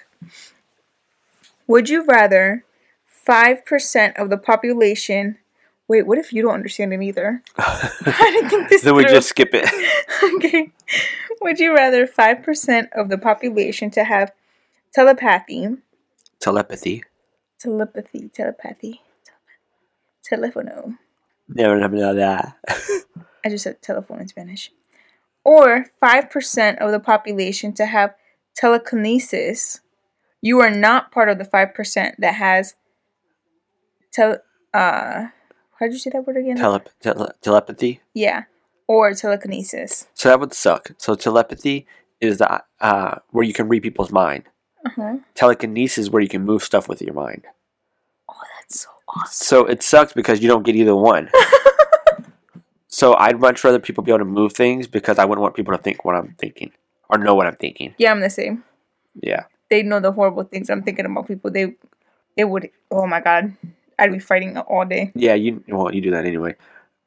Would 1.66 1.90
you 1.90 2.06
rather 2.06 2.64
5% 3.28 4.16
of 4.16 4.30
the 4.30 4.38
population. 4.38 5.36
Wait, 5.88 6.06
what 6.06 6.18
if 6.18 6.32
you 6.32 6.42
don't 6.42 6.54
understand 6.54 6.92
it 6.92 7.00
either? 7.02 7.42
I 7.58 8.30
didn't 8.32 8.50
think 8.50 8.68
this 8.68 8.82
then 8.82 8.94
we 8.94 9.04
through. 9.04 9.12
just 9.14 9.28
skip 9.30 9.50
it. 9.52 9.68
okay. 10.36 10.70
Would 11.40 11.58
you 11.58 11.74
rather 11.74 12.06
5% 12.06 12.88
of 12.94 13.08
the 13.08 13.16
population 13.18 13.90
to 13.92 14.04
have 14.04 14.32
telepathy, 14.94 15.68
Telepathy. 16.40 17.04
telepathy, 17.58 18.28
telepathy, 18.28 19.00
telephono? 20.30 20.98
Never, 21.48 21.78
never 21.78 21.96
know 21.96 22.14
that. 22.14 22.56
I 23.44 23.48
just 23.48 23.64
said 23.64 23.80
telephone 23.80 24.20
in 24.20 24.28
Spanish. 24.28 24.70
Or 25.44 25.86
5% 26.02 26.78
of 26.78 26.90
the 26.90 27.00
population 27.00 27.72
to 27.74 27.86
have 27.86 28.14
telekinesis. 28.54 29.80
You 30.42 30.60
are 30.60 30.70
not 30.70 31.10
part 31.12 31.28
of 31.30 31.38
the 31.38 31.44
5% 31.44 32.12
that 32.18 32.34
has 32.34 32.74
tele 34.12 34.38
uh 34.74 35.28
how 35.78 35.86
did 35.86 35.92
you 35.92 35.98
say 35.98 36.10
that 36.10 36.26
word 36.26 36.36
again? 36.36 36.56
Telep- 36.58 36.88
tele- 37.00 37.34
telepathy. 37.42 38.00
yeah. 38.14 38.44
Or 38.90 39.12
telekinesis. 39.12 40.06
So 40.14 40.30
that 40.30 40.40
would 40.40 40.54
suck. 40.54 40.92
So 40.96 41.14
telepathy 41.14 41.86
is 42.22 42.38
the 42.38 42.62
uh, 42.80 43.18
where 43.32 43.44
you 43.44 43.52
can 43.52 43.68
read 43.68 43.82
people's 43.82 44.10
mind. 44.10 44.44
Uh-huh. 44.86 45.18
Telekinesis 45.34 45.98
is 45.98 46.10
where 46.10 46.22
you 46.22 46.28
can 46.28 46.42
move 46.42 46.62
stuff 46.62 46.88
with 46.88 47.02
your 47.02 47.12
mind. 47.12 47.44
Oh, 48.30 48.34
that's 48.58 48.80
so 48.80 48.88
awesome. 49.08 49.28
So 49.30 49.66
it 49.66 49.82
sucks 49.82 50.14
because 50.14 50.40
you 50.40 50.48
don't 50.48 50.62
get 50.64 50.74
either 50.74 50.96
one. 50.96 51.28
so 52.88 53.14
I'd 53.16 53.38
much 53.40 53.62
rather 53.62 53.78
people 53.78 54.02
be 54.02 54.10
able 54.10 54.20
to 54.20 54.24
move 54.24 54.52
things 54.54 54.86
because 54.86 55.18
I 55.18 55.24
wouldn't 55.26 55.42
want 55.42 55.54
people 55.54 55.76
to 55.76 55.82
think 55.82 56.04
what 56.04 56.14
I'm 56.14 56.34
thinking 56.38 56.72
or 57.10 57.18
know 57.18 57.34
what 57.34 57.46
I'm 57.46 57.56
thinking. 57.56 57.94
Yeah, 57.98 58.10
I'm 58.12 58.20
the 58.20 58.30
same. 58.30 58.64
Yeah. 59.20 59.44
They 59.68 59.82
know 59.82 60.00
the 60.00 60.12
horrible 60.12 60.44
things 60.44 60.70
I'm 60.70 60.82
thinking 60.82 61.04
about 61.04 61.28
people. 61.28 61.50
They 61.50 61.74
they 62.36 62.44
would 62.44 62.70
oh 62.90 63.06
my 63.06 63.20
god. 63.20 63.52
I'd 63.98 64.12
be 64.12 64.18
fighting 64.18 64.56
all 64.56 64.84
day. 64.84 65.12
Yeah, 65.14 65.34
you 65.34 65.62
well, 65.68 65.92
you 65.92 66.00
do 66.00 66.10
that 66.12 66.24
anyway. 66.24 66.54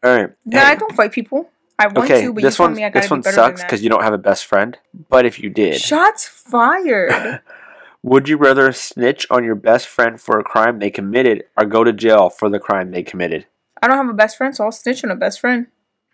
All 0.03 0.15
right. 0.15 0.29
No, 0.45 0.61
I 0.61 0.75
don't 0.75 0.93
fight 0.93 1.11
people. 1.11 1.49
I 1.79 1.87
want 1.87 2.11
okay, 2.11 2.21
to, 2.21 2.33
but 2.33 2.43
this 2.43 2.59
you 2.59 2.65
one 2.65 2.75
me 2.75 2.83
I 2.83 2.89
gotta 2.89 3.03
this 3.03 3.11
one 3.11 3.23
sucks 3.23 3.63
because 3.63 3.83
you 3.83 3.89
don't 3.89 4.03
have 4.03 4.13
a 4.13 4.17
best 4.17 4.45
friend. 4.45 4.77
But 5.09 5.25
if 5.25 5.39
you 5.39 5.49
did, 5.49 5.75
Shots 5.81 6.27
fired. 6.27 7.41
would 8.03 8.27
you 8.27 8.37
rather 8.37 8.71
snitch 8.71 9.25
on 9.29 9.43
your 9.43 9.55
best 9.55 9.87
friend 9.87 10.19
for 10.19 10.39
a 10.39 10.43
crime 10.43 10.79
they 10.79 10.91
committed 10.91 11.43
or 11.57 11.65
go 11.65 11.83
to 11.83 11.93
jail 11.93 12.29
for 12.29 12.49
the 12.49 12.59
crime 12.59 12.91
they 12.91 13.03
committed? 13.03 13.45
I 13.81 13.87
don't 13.87 13.97
have 13.97 14.09
a 14.09 14.13
best 14.13 14.37
friend, 14.37 14.55
so 14.55 14.65
I'll 14.65 14.71
snitch 14.71 15.03
on 15.03 15.11
a 15.11 15.15
best 15.15 15.39
friend. 15.39 15.67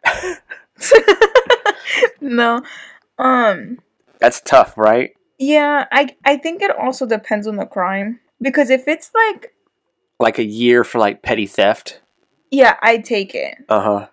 no. 2.22 2.62
Um 3.18 3.80
That's 4.20 4.42
tough, 4.42 4.78
right? 4.78 5.16
yeah, 5.38 5.86
I 5.92 6.16
I 6.24 6.38
think 6.38 6.62
it 6.62 6.72
also 6.72 7.06
depends 7.06 7.48
on 7.48 7.58
the 7.58 7.66
crime. 7.66 8.20
Because 8.42 8.70
if 8.70 8.88
it's 8.88 9.12
like 9.14 9.54
Like 10.20 10.40
a 10.40 10.44
year 10.44 10.84
for 10.84 11.00
like 11.00 11.22
petty 11.22 11.46
theft. 11.46 12.02
yeah, 12.52 12.78
I'd 12.82 13.06
take 13.06 13.36
it. 13.36 13.58
Uh 13.70 13.82
huh. 13.82 14.08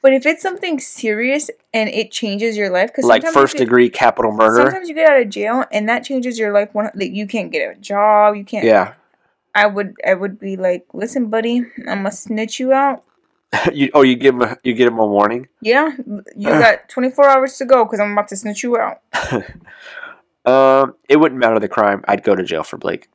But 0.00 0.12
if 0.12 0.24
it's 0.26 0.40
something 0.42 0.78
serious 0.78 1.50
and 1.74 1.88
it 1.88 2.12
changes 2.12 2.56
your 2.56 2.70
life, 2.70 2.90
because 2.90 3.04
Like 3.04 3.26
first 3.26 3.56
degree 3.56 3.90
capital 3.90 4.30
murder. 4.30 4.62
Sometimes 4.62 4.88
you 4.88 4.94
get 4.94 5.10
out 5.10 5.20
of 5.20 5.28
jail 5.28 5.64
and 5.72 5.88
that 5.88 6.04
changes 6.04 6.38
your 6.38 6.52
life. 6.52 6.72
One, 6.72 6.90
like 6.94 7.12
you 7.12 7.26
can't 7.26 7.50
get 7.50 7.76
a 7.76 7.80
job. 7.80 8.36
You 8.36 8.44
can't. 8.44 8.64
Yeah. 8.64 8.94
I 9.54 9.66
would. 9.66 9.94
I 10.06 10.14
would 10.14 10.38
be 10.38 10.56
like, 10.56 10.86
listen, 10.92 11.30
buddy, 11.30 11.64
I'm 11.78 12.04
gonna 12.04 12.12
snitch 12.12 12.60
you 12.60 12.72
out. 12.72 13.02
you, 13.72 13.90
oh, 13.92 14.02
you 14.02 14.14
give 14.14 14.34
him 14.36 14.42
a, 14.42 14.56
you 14.62 14.72
get 14.74 14.86
him 14.86 14.98
a 14.98 15.06
warning. 15.06 15.48
Yeah, 15.60 15.96
you 16.36 16.48
got 16.48 16.88
24 16.88 17.28
hours 17.28 17.56
to 17.56 17.64
go 17.64 17.84
because 17.84 17.98
I'm 17.98 18.12
about 18.12 18.28
to 18.28 18.36
snitch 18.36 18.62
you 18.62 18.76
out. 18.78 19.00
Um, 20.44 20.94
it 21.10 21.16
wouldn't 21.16 21.38
matter 21.38 21.58
the 21.60 21.68
crime. 21.68 22.02
I'd 22.08 22.22
go 22.22 22.34
to 22.34 22.42
jail 22.42 22.62
for 22.62 22.78
Blake. 22.78 23.08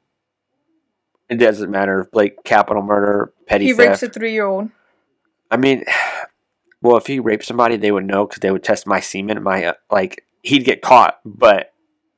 It 1.30 1.36
doesn't 1.36 1.72
matter 1.72 2.02
if 2.02 2.12
Blake 2.12 2.44
capital 2.44 2.84
murder, 2.84 3.34
petty 3.48 3.66
He 3.66 3.74
theft. 3.74 3.90
rapes 3.90 4.04
a 4.04 4.10
three 4.10 4.34
year 4.34 4.46
old. 4.46 4.70
I 5.50 5.58
mean, 5.58 5.84
well, 6.82 6.98
if 6.98 7.08
he 7.08 7.20
raped 7.20 7.46
somebody, 7.46 7.78
they 7.78 7.92
would 7.92 8.06
know 8.06 8.26
because 8.28 8.40
they 8.42 8.52
would 8.52 8.64
test 8.64 8.86
my 8.88 9.00
semen. 9.00 9.42
My 9.44 9.66
uh, 9.66 9.74
like, 9.92 10.26
he'd 10.42 10.66
get 10.66 10.82
caught, 10.82 11.20
but 11.26 11.74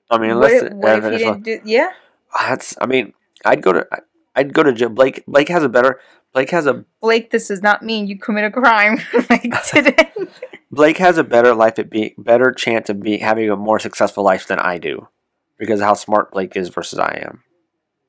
I 0.10 0.18
mean, 0.18 0.38
What, 0.38 0.52
unless 0.52 0.64
if- 0.64 0.74
what 0.74 1.04
if 1.04 1.12
he 1.12 1.18
didn't 1.20 1.44
do? 1.44 1.60
Yeah. 1.66 1.92
That's. 2.40 2.76
I 2.82 2.86
mean, 2.86 3.14
I'd 3.46 3.62
go 3.62 3.74
to. 3.74 3.88
I'd 4.36 4.54
go 4.54 4.64
to 4.64 4.74
jail. 4.74 4.90
Blake. 4.90 5.24
Blake 5.28 5.48
has 5.50 5.64
a 5.64 5.70
better. 5.70 6.00
Blake 6.34 6.50
has 6.50 6.66
a. 6.66 6.84
Blake, 7.02 7.32
this 7.32 7.48
does 7.48 7.62
not 7.62 7.84
mean 7.84 8.08
you 8.08 8.18
commit 8.18 8.44
a 8.44 8.52
crime 8.52 9.00
like 9.30 9.50
today. 9.66 10.12
Blake 10.72 10.98
has 10.98 11.18
a 11.18 11.24
better 11.24 11.54
life 11.56 11.80
at 11.80 11.90
being 11.90 12.14
better 12.18 12.52
chance 12.52 12.90
of 12.90 13.02
being 13.02 13.22
having 13.22 13.50
a 13.50 13.56
more 13.56 13.80
successful 13.80 14.24
life 14.26 14.48
than 14.48 14.60
I 14.60 14.78
do, 14.78 15.08
because 15.58 15.80
of 15.80 15.86
how 15.86 15.94
smart 15.94 16.32
Blake 16.32 16.58
is 16.58 16.68
versus 16.70 17.00
I 17.00 17.22
am, 17.26 17.44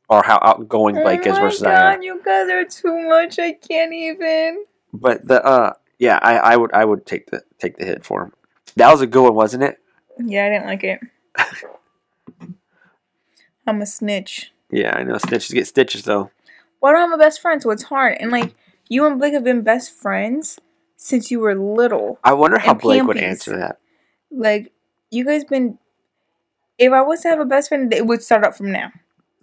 or 0.09 0.23
how 0.25 0.39
outgoing 0.43 0.95
Blake 0.95 1.27
oh 1.27 1.33
is 1.33 1.39
versus 1.39 1.63
God, 1.63 1.73
I 1.73 1.95
am. 1.95 2.03
you 2.03 2.21
guys 2.25 2.49
are 2.49 2.65
too 2.65 3.09
much. 3.09 3.39
I 3.39 3.53
can't 3.53 3.93
even. 3.93 4.65
But 4.93 5.27
the 5.27 5.45
uh, 5.45 5.73
yeah, 5.99 6.19
I, 6.23 6.37
I 6.37 6.57
would 6.57 6.73
I 6.73 6.85
would 6.85 7.07
take 7.07 7.31
the 7.31 7.43
take 7.59 7.77
the 7.77 7.85
hit 7.85 8.05
for 8.05 8.23
him. 8.23 8.33
That 8.77 8.93
was 8.93 9.01
a 9.01 9.07
good 9.07 9.23
one, 9.23 9.35
wasn't 9.35 9.65
it? 9.65 9.81
Yeah, 10.19 10.47
I 10.47 10.51
didn't 10.51 10.67
like 10.67 10.85
it. 10.85 11.01
I'm 13.67 13.83
a 13.83 13.87
snitch. 13.87 14.53
Yeah, 14.71 14.97
I 14.97 15.03
know. 15.03 15.19
Stitches 15.19 15.53
get 15.53 15.67
stitches 15.67 16.05
though. 16.05 16.31
Well, 16.81 16.93
I 16.93 16.99
don't 16.99 17.11
have 17.11 17.19
a 17.19 17.23
best 17.23 17.41
friend, 17.41 17.63
so 17.63 17.71
it's 17.71 17.85
hard. 17.85 18.17
And 18.21 18.31
like, 18.31 18.55
you 18.89 19.07
and 19.07 19.19
Blake 19.19 19.33
have 19.33 19.45
been 19.45 19.63
best 19.63 19.93
friends 19.93 20.61
since 20.97 21.31
you 21.31 21.41
were 21.41 21.55
little. 21.55 22.19
I 22.23 22.35
wonder 22.35 22.59
how 22.59 22.75
Blake 22.75 23.05
would 23.05 23.17
answer 23.17 23.57
that. 23.57 23.79
Like, 24.31 24.73
you 25.11 25.25
guys 25.25 25.45
been. 25.45 25.79
If 26.79 26.93
I 26.93 27.01
was 27.01 27.23
to 27.23 27.29
have 27.29 27.41
a 27.41 27.47
best 27.47 27.69
friend, 27.69 27.93
it 27.93 28.07
would 28.07 28.23
start 28.23 28.45
up 28.45 28.55
from 28.55 28.71
now. 28.71 28.93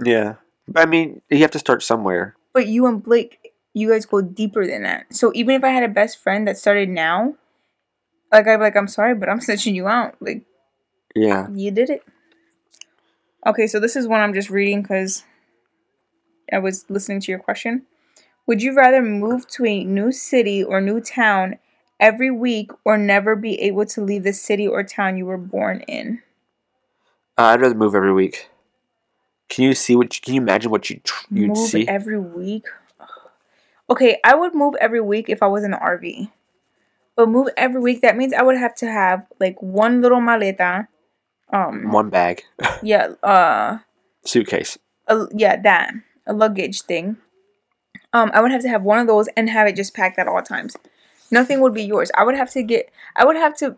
Yeah, 0.04 0.36
I 0.76 0.86
mean, 0.86 1.22
you 1.30 1.40
have 1.40 1.52
to 1.52 1.60
start 1.60 1.84
somewhere. 1.84 2.36
But 2.54 2.68
you 2.68 2.86
and 2.86 3.02
Blake, 3.04 3.54
you 3.74 3.90
guys 3.90 4.06
go 4.06 4.22
deeper 4.22 4.66
than 4.66 4.84
that. 4.84 5.14
So 5.14 5.32
even 5.36 5.56
if 5.56 5.64
I 5.64 5.70
had 5.70 5.84
a 5.84 5.88
best 5.88 6.18
friend 6.20 6.48
that 6.48 6.58
started 6.58 6.90
now, 6.90 7.36
like 8.32 8.48
I'd 8.48 8.58
be 8.58 8.64
like, 8.64 8.76
I'm 8.76 8.88
sorry, 8.88 9.16
but 9.16 9.30
I'm 9.30 9.40
snitching 9.42 9.76
you 9.76 9.88
out. 9.88 10.16
Like, 10.20 10.44
Yeah. 11.16 11.48
you 11.52 11.72
did 11.72 11.90
it. 11.90 12.04
Okay, 13.46 13.68
so 13.68 13.80
this 13.80 13.96
is 13.96 14.08
one 14.08 14.22
I'm 14.22 14.34
just 14.34 14.50
reading 14.50 14.82
because 14.82 15.24
I 16.52 16.60
was 16.60 16.86
listening 16.90 17.20
to 17.22 17.32
your 17.32 17.40
question. 17.40 17.84
Would 18.46 18.62
you 18.62 18.74
rather 18.76 19.02
move 19.02 19.48
to 19.50 19.66
a 19.66 19.84
new 19.84 20.12
city 20.12 20.64
or 20.64 20.80
new 20.82 21.00
town 21.02 21.58
every 22.00 22.32
week 22.32 22.72
or 22.86 22.98
never 22.98 23.36
be 23.36 23.60
able 23.62 23.86
to 23.88 24.02
leave 24.02 24.24
the 24.24 24.34
city 24.34 24.68
or 24.68 24.84
town 24.84 25.18
you 25.18 25.26
were 25.26 25.38
born 25.38 25.82
in? 25.88 26.22
Uh, 27.38 27.44
I'd 27.44 27.62
rather 27.62 27.76
move 27.76 27.96
every 27.96 28.14
week. 28.14 28.50
Can 29.50 29.66
you 29.66 29.74
see 29.76 29.96
what? 29.96 30.16
You, 30.16 30.22
can 30.22 30.34
you 30.36 30.42
imagine 30.42 30.72
what 30.72 30.90
you 30.90 31.00
tr- 31.04 31.26
you'd 31.32 31.50
move 31.50 31.70
see? 31.70 31.88
every 31.88 32.20
week. 32.20 32.66
Okay, 33.90 34.20
I 34.24 34.36
would 34.36 34.56
move 34.56 34.76
every 34.80 35.02
week 35.02 35.30
if 35.30 35.44
I 35.44 35.48
was 35.48 35.64
in 35.64 35.74
an 35.74 35.80
RV. 35.80 36.32
But 37.16 37.30
move 37.30 37.50
every 37.58 37.82
week 37.82 38.02
that 38.02 38.18
means 38.18 38.34
I 38.34 38.42
would 38.42 38.58
have 38.58 38.74
to 38.76 38.88
have 38.88 39.28
like 39.40 39.62
one 39.62 40.02
little 40.02 40.20
maleta. 40.20 40.88
Um 41.52 41.92
One 41.92 42.10
bag, 42.10 42.44
yeah, 42.82 43.10
uh 43.22 43.80
suitcase. 44.26 44.78
a, 45.08 45.28
yeah, 45.36 45.62
that 45.62 45.94
a 46.26 46.34
luggage 46.34 46.82
thing. 46.82 47.18
Um, 48.14 48.32
I 48.34 48.42
would 48.42 48.52
have 48.52 48.62
to 48.62 48.70
have 48.70 48.84
one 48.84 49.00
of 49.00 49.08
those 49.08 49.28
and 49.36 49.50
have 49.50 49.68
it 49.68 49.76
just 49.76 49.94
packed 49.94 50.18
at 50.20 50.28
all 50.28 50.42
times. 50.42 50.76
Nothing 51.32 51.60
would 51.62 51.74
be 51.74 51.84
yours. 51.84 52.12
I 52.16 52.24
would 52.24 52.36
have 52.36 52.50
to 52.52 52.64
get. 52.64 52.90
I 53.16 53.26
would 53.26 53.36
have 53.36 53.56
to 53.58 53.78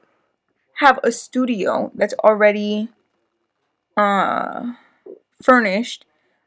have 0.80 0.99
a 1.04 1.12
studio 1.12 1.91
that's 1.95 2.13
already 2.23 2.89
uh 3.97 4.73
furnished, 5.41 6.06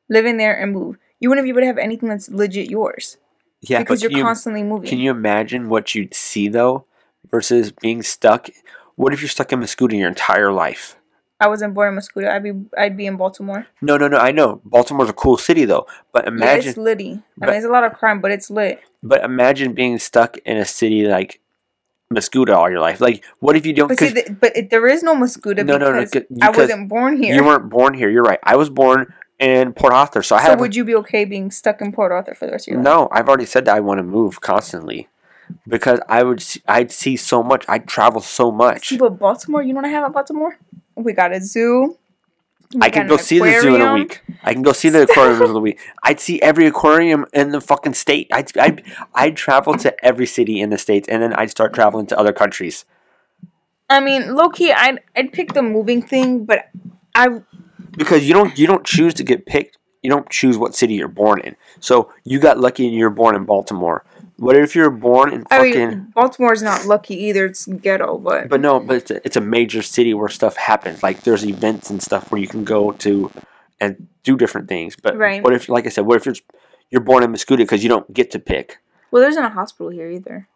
live 0.09 0.27
in 0.27 0.37
there 0.37 0.55
and 0.59 0.73
move. 0.73 0.97
You 1.21 1.29
wouldn't 1.29 1.45
be 1.45 1.51
able 1.51 1.61
to 1.61 1.67
have 1.67 1.79
anything 1.79 2.09
that's 2.09 2.29
legit 2.31 2.71
yours 2.71 3.17
Yeah, 3.61 3.81
because 3.81 4.03
you're 4.03 4.13
you, 4.13 4.23
constantly 4.23 4.63
moving. 4.63 4.89
can 4.89 4.99
you 4.99 5.11
imagine 5.11 5.69
what 5.69 5.95
you'd 5.95 6.15
see 6.15 6.49
though, 6.49 6.85
versus 7.31 7.73
being 7.73 8.03
stuck? 8.03 8.49
What 8.97 9.13
if 9.13 9.21
you're 9.21 9.29
stuck 9.29 9.53
in 9.53 9.61
Mascoutah 9.61 9.97
your 9.99 10.09
entire 10.09 10.53
life? 10.53 10.97
I 11.41 11.47
wasn't 11.47 11.75
born 11.75 11.93
in 11.93 11.99
Mascoutah. 12.01 12.31
I'd 12.31 12.43
be 12.43 12.53
I'd 12.77 12.97
be 12.97 13.07
in 13.07 13.17
Baltimore. 13.17 13.67
No, 13.81 13.97
no, 13.97 14.09
no. 14.09 14.17
I 14.19 14.33
know 14.33 14.61
Baltimore's 14.65 15.09
a 15.09 15.13
cool 15.13 15.37
city 15.37 15.65
though, 15.67 15.87
but 16.13 16.25
Yeah, 16.25 16.33
imagine, 16.33 16.69
it's 16.71 16.79
litty. 16.79 17.11
I 17.41 17.45
mean, 17.47 17.51
there's 17.53 17.65
a 17.65 17.69
lot 17.71 17.85
of 17.85 17.93
crime, 17.95 18.21
but 18.21 18.33
it's 18.33 18.51
lit. 18.51 18.81
but 19.05 19.23
imagine 19.23 19.73
being 19.73 19.99
stuck 20.01 20.37
in 20.39 20.57
a 20.57 20.65
city 20.65 21.07
like 21.07 21.41
Mascoutah 22.13 22.57
all 22.57 22.71
your 22.71 22.81
life. 22.81 23.01
Like, 23.01 23.25
what 23.41 23.57
if 23.57 23.67
you 23.67 23.73
don't? 23.75 23.89
But 23.89 23.99
see, 23.99 24.07
'cause 24.07 24.15
th- 24.15 24.41
but 24.41 24.57
it, 24.57 24.71
there 24.71 24.87
is 24.87 25.03
no 25.03 25.15
Mascoutah 25.15 25.65
No, 25.65 25.77
no, 25.77 25.93
no, 25.93 26.05
because 26.05 26.25
I 26.41 26.51
wasn't 26.51 26.89
born 26.89 27.23
here. 27.23 27.35
you 27.35 27.45
weren't 27.45 27.69
born 27.69 27.95
here. 27.95 28.09
You're 28.09 28.23
right. 28.23 28.39
I 28.43 28.57
was 28.57 28.71
born 28.71 29.13
in 29.39 29.73
Port 29.75 29.93
Arthur, 29.93 30.23
so 30.23 30.35
I 30.37 30.43
so 30.43 30.51
have. 30.51 30.61
would 30.61 30.75
you 30.75 30.85
be 30.85 30.95
okay 30.97 31.25
being 31.27 31.51
stuck 31.51 31.81
in 31.83 31.93
Port 31.93 32.11
Arthur 32.11 32.35
for 32.35 32.47
the 32.47 32.53
rest 32.53 32.67
of 32.67 32.73
your 32.73 32.79
life? 32.83 32.85
No, 32.85 33.09
I've 33.13 33.29
already 33.29 33.45
said 33.45 33.67
that 33.67 33.77
I 33.77 33.81
want 33.81 33.99
to 33.99 34.03
move 34.05 34.41
constantly 34.41 35.09
because 35.67 36.01
I 36.09 36.23
would. 36.23 36.41
See, 36.41 36.63
I'd 36.67 36.91
see 36.91 37.17
so 37.17 37.43
much. 37.43 37.67
I'd 37.69 37.87
travel 37.87 38.23
so 38.23 38.51
much. 38.51 38.89
See, 38.89 38.97
but 38.97 39.19
Baltimore, 39.19 39.63
you 39.63 39.75
know 39.75 39.81
what 39.81 39.85
I 39.89 39.91
have 39.93 40.05
at 40.05 40.13
Baltimore? 40.13 40.57
We 40.95 41.13
got 41.13 41.33
a 41.35 41.41
zoo. 41.43 41.99
I 42.81 42.91
can 42.91 43.07
go 43.07 43.17
see 43.17 43.39
the 43.39 43.61
zoo 43.61 43.77
in 43.77 43.81
a 43.81 43.95
week. 43.95 44.23
I 44.43 44.53
can 44.53 44.63
go 44.63 44.73
see 44.73 44.91
the 44.91 45.03
aquarium 45.03 45.43
in 45.43 45.51
a 45.51 45.59
week. 45.61 45.81
I'd 46.03 46.21
see 46.21 46.41
every 46.43 46.67
aquarium 46.67 47.25
in 47.33 47.51
the 47.51 47.61
fucking 47.61 47.95
state. 47.95 48.29
I'd, 48.33 48.57
I'd, 48.59 48.83
I'd 49.15 49.37
travel 49.37 49.75
to 49.79 50.05
every 50.05 50.27
city 50.27 50.61
in 50.61 50.69
the 50.71 50.79
states, 50.79 51.09
and 51.09 51.23
then 51.23 51.33
I'd 51.33 51.51
start 51.51 51.73
traveling 51.73 52.07
to 52.09 52.19
other 52.19 52.33
countries. 52.33 52.85
I 53.89 54.01
mean, 54.01 54.35
low 54.35 54.51
key, 54.51 54.71
I'd 54.71 55.01
I'd 55.17 55.33
pick 55.33 55.55
the 55.55 55.63
moving 55.63 56.03
thing, 56.03 56.45
but 56.45 56.67
I 57.15 57.41
Because 57.97 58.29
you 58.29 58.35
don't 58.35 58.59
you 58.59 58.67
don't 58.67 58.85
choose 58.85 59.15
to 59.15 59.25
get 59.25 59.47
picked. 59.47 59.79
You 60.03 60.11
don't 60.11 60.29
choose 60.29 60.59
what 60.59 60.75
city 60.75 60.95
you're 60.95 61.09
born 61.09 61.41
in. 61.41 61.57
So 61.81 62.13
you 62.23 62.39
got 62.39 62.59
lucky 62.59 62.87
and 62.87 62.95
you're 62.95 63.11
born 63.11 63.35
in 63.35 63.45
Baltimore. 63.45 64.05
What 64.39 64.57
if 64.57 64.77
you're 64.77 64.91
born 64.91 65.33
in 65.33 65.45
I 65.51 65.59
fucking? 65.59 65.89
mean, 65.89 66.13
Baltimore's 66.15 66.63
not 66.63 66.87
lucky 66.87 67.15
either. 67.25 67.47
It's 67.47 67.67
ghetto, 67.67 68.19
but 68.19 68.49
But 68.49 68.61
no, 68.61 68.79
but 68.79 68.97
it's 68.99 69.11
a, 69.11 69.17
it's 69.27 69.37
a 69.37 69.41
major 69.41 69.83
city 69.83 70.15
where 70.15 70.29
stuff 70.29 70.57
happens. 70.57 71.03
Like 71.03 71.23
there's 71.23 71.45
events 71.45 71.91
and 71.91 72.01
stuff 72.03 72.31
where 72.31 72.41
you 72.41 72.47
can 72.47 72.63
go 72.65 72.93
to 72.93 73.31
and 73.81 74.07
do 74.23 74.37
different 74.37 74.69
things. 74.69 74.95
But 74.95 75.17
Right. 75.17 75.43
what 75.43 75.53
if, 75.55 75.69
like 75.69 75.87
I 75.87 75.89
said, 75.89 76.07
what 76.07 76.17
if 76.17 76.27
you're 76.27 76.37
you're 76.91 77.01
born 77.03 77.23
in 77.25 77.33
Mascoutah 77.33 77.59
because 77.59 77.83
you 77.83 77.89
don't 77.89 78.13
get 78.15 78.31
to 78.31 78.39
pick? 78.39 78.79
well, 79.11 79.23
there's 79.23 79.37
not 79.37 79.51
a 79.51 79.55
hospital 79.55 79.89
here 79.91 80.09
either. 80.11 80.47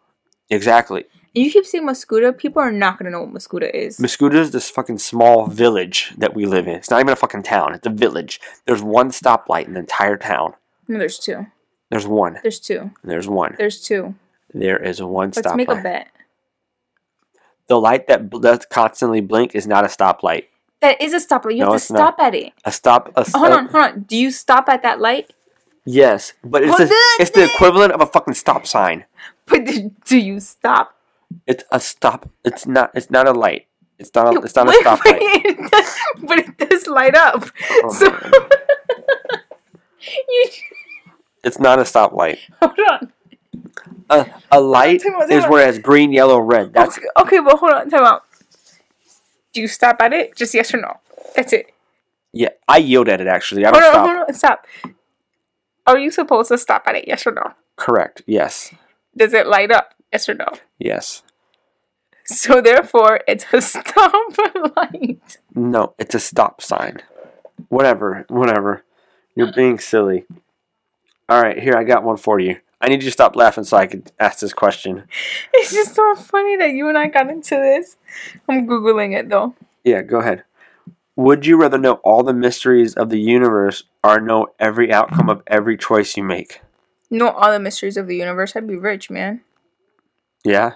Exactly. 0.49 1.05
You 1.33 1.49
keep 1.51 1.65
saying 1.65 1.85
Mascoutah, 1.87 2.37
people 2.37 2.61
are 2.61 2.71
not 2.71 2.97
gonna 2.99 3.09
know 3.09 3.21
what 3.23 3.33
Mascoutah 3.33 3.73
is. 3.73 3.97
Mascoutah 3.97 4.35
is 4.35 4.51
this 4.51 4.69
fucking 4.69 4.99
small 4.99 5.47
village 5.47 6.13
that 6.17 6.33
we 6.35 6.45
live 6.45 6.67
in. 6.67 6.75
It's 6.75 6.89
not 6.91 6.99
even 6.99 7.11
a 7.13 7.15
fucking 7.15 7.43
town. 7.43 7.73
It's 7.73 7.87
a 7.87 7.89
village. 7.89 8.39
There's 8.65 8.81
one 8.83 9.09
stoplight 9.09 9.65
in 9.65 9.73
the 9.73 9.79
entire 9.81 10.15
town. 10.17 10.53
no, 10.87 10.99
there's 10.99 11.17
two. 11.19 11.47
There's 11.93 12.07
one. 12.07 12.39
There's 12.41 12.59
two. 12.59 12.91
There's 13.03 13.27
one. 13.27 13.55
There's 13.57 13.81
two. 13.81 14.15
There 14.53 14.81
is 14.81 15.01
one 15.01 15.31
stoplight. 15.31 15.45
Let's 15.45 15.55
make 15.55 15.69
a 15.69 15.75
bet. 15.81 16.07
The 17.67 17.79
light 17.79 18.07
that 18.07 18.29
bl- 18.29 18.39
does 18.39 18.65
constantly 18.69 19.21
blink 19.21 19.55
is 19.55 19.65
not 19.67 19.83
a 19.83 19.87
stoplight. 19.87 20.45
That 20.81 21.01
is 21.01 21.13
a 21.13 21.17
stoplight. 21.25 21.53
You 21.53 21.65
No, 21.65 21.71
have 21.73 21.83
to 21.85 21.93
not. 21.93 21.99
stop 21.99 22.19
at 22.19 22.35
it. 22.35 22.53
A 22.65 22.71
stop. 22.71 23.11
A, 23.15 23.23
Hold 23.37 23.51
on, 23.53 23.67
hold 23.67 23.83
on. 23.83 23.99
Do 24.01 24.17
you 24.17 24.31
stop 24.31 24.67
at 24.69 24.81
that 24.83 24.99
light? 24.99 25.31
Yes, 25.85 26.33
but 26.43 26.63
it's 26.63 26.75
Hold 26.77 26.89
the, 26.89 26.95
it's 27.19 27.31
the 27.31 27.43
equivalent 27.45 27.93
of 27.93 28.01
a 28.01 28.05
fucking 28.05 28.33
stop 28.33 28.65
sign. 28.67 29.05
But 29.45 29.65
do, 30.05 30.17
you 30.17 30.39
stop? 30.39 30.95
It's 31.45 31.63
a 31.71 31.79
stop. 31.79 32.29
It's 32.43 32.65
not. 32.65 32.91
It's 32.95 33.09
not 33.11 33.27
a 33.27 33.31
light. 33.33 33.67
It's 33.99 34.09
not. 34.15 34.35
A, 34.35 34.39
it's 34.43 34.55
not 34.55 34.67
a 34.67 34.69
Wait, 34.69 34.83
stoplight. 34.83 35.17
it 35.45 35.71
does- 35.71 35.97
but 36.23 36.39
it 36.39 36.57
does 36.57 36.87
light 36.87 37.15
up. 37.15 37.43
Oh, 37.83 37.91
so 37.93 38.05
you 40.27 40.49
It's 41.43 41.59
not 41.59 41.79
a 41.79 41.83
stoplight. 41.83 42.39
hold 42.61 42.79
on. 42.91 43.13
A, 44.09 44.25
a 44.51 44.59
light 44.61 45.01
Time 45.03 45.15
out, 45.15 45.21
time 45.29 45.31
is 45.31 45.43
out. 45.45 45.49
where 45.49 45.63
it 45.63 45.65
has 45.67 45.79
green, 45.79 46.11
yellow, 46.11 46.39
red. 46.39 46.73
That's 46.73 46.97
okay, 46.97 47.07
okay, 47.19 47.39
but 47.39 47.57
hold 47.57 47.71
on. 47.73 47.89
Time 47.89 48.03
out. 48.03 48.23
Do 49.53 49.61
you 49.61 49.67
stop 49.67 49.97
at 50.01 50.13
it? 50.13 50.35
Just 50.35 50.53
yes 50.53 50.73
or 50.73 50.77
no. 50.81 50.99
That's 51.35 51.53
it. 51.53 51.71
yeah. 52.31 52.49
I 52.67 52.77
yield 52.77 53.07
at 53.09 53.21
it 53.21 53.27
actually. 53.27 53.65
I 53.65 53.69
Hold 53.69 53.81
don't 53.81 53.85
on, 53.85 53.93
stop. 53.93 54.05
hold 54.07 54.27
on. 54.29 54.33
Stop. 54.33 54.67
Are 55.87 55.97
you 55.97 56.11
supposed 56.11 56.49
to 56.49 56.57
stop 56.57 56.83
at 56.87 56.95
it? 56.95 57.07
Yes 57.07 57.25
or 57.27 57.31
no? 57.33 57.53
Correct. 57.75 58.21
Yes. 58.25 58.73
Does 59.15 59.33
it 59.33 59.47
light 59.47 59.71
up? 59.71 59.93
Yes 60.11 60.27
or 60.29 60.33
no? 60.33 60.47
Yes. 60.79 61.23
So 62.25 62.61
therefore, 62.61 63.19
it's 63.27 63.45
a 63.51 63.61
stop 63.61 64.13
light. 64.77 65.37
No. 65.53 65.93
It's 65.99 66.15
a 66.15 66.19
stop 66.19 66.61
sign. 66.61 66.97
Whatever. 67.69 68.25
Whatever. 68.29 68.83
You're 69.35 69.51
being 69.53 69.77
silly. 69.79 70.25
All 71.29 71.41
right. 71.41 71.57
Here, 71.57 71.75
I 71.75 71.83
got 71.83 72.03
one 72.03 72.17
for 72.17 72.39
you. 72.39 72.57
I 72.81 72.89
need 72.89 73.01
you 73.01 73.07
to 73.07 73.11
stop 73.11 73.35
laughing 73.35 73.63
so 73.63 73.77
I 73.77 73.87
can 73.87 74.03
ask 74.19 74.39
this 74.39 74.53
question. 74.53 75.03
It's 75.53 75.71
just 75.71 75.95
so 75.95 76.15
funny 76.15 76.57
that 76.57 76.71
you 76.71 76.89
and 76.89 76.97
I 76.97 77.07
got 77.07 77.29
into 77.29 77.55
this. 77.55 77.95
I'm 78.49 78.67
googling 78.67 79.17
it 79.17 79.29
though. 79.29 79.55
Yeah. 79.83 80.01
Go 80.01 80.19
ahead. 80.19 80.43
Would 81.15 81.45
you 81.45 81.57
rather 81.57 81.77
know 81.77 81.95
all 82.03 82.23
the 82.23 82.33
mysteries 82.33 82.95
of 82.95 83.09
the 83.09 83.19
universe 83.19 83.83
or 84.03 84.19
know 84.19 84.47
every 84.59 84.91
outcome 84.91 85.29
of 85.29 85.43
every 85.45 85.77
choice 85.77 86.17
you 86.17 86.23
make? 86.23 86.59
Know 87.11 87.29
all 87.29 87.51
the 87.51 87.59
mysteries 87.59 87.97
of 87.97 88.07
the 88.07 88.15
universe. 88.15 88.55
I'd 88.55 88.67
be 88.67 88.75
rich, 88.75 89.11
man. 89.11 89.41
Yeah. 90.43 90.73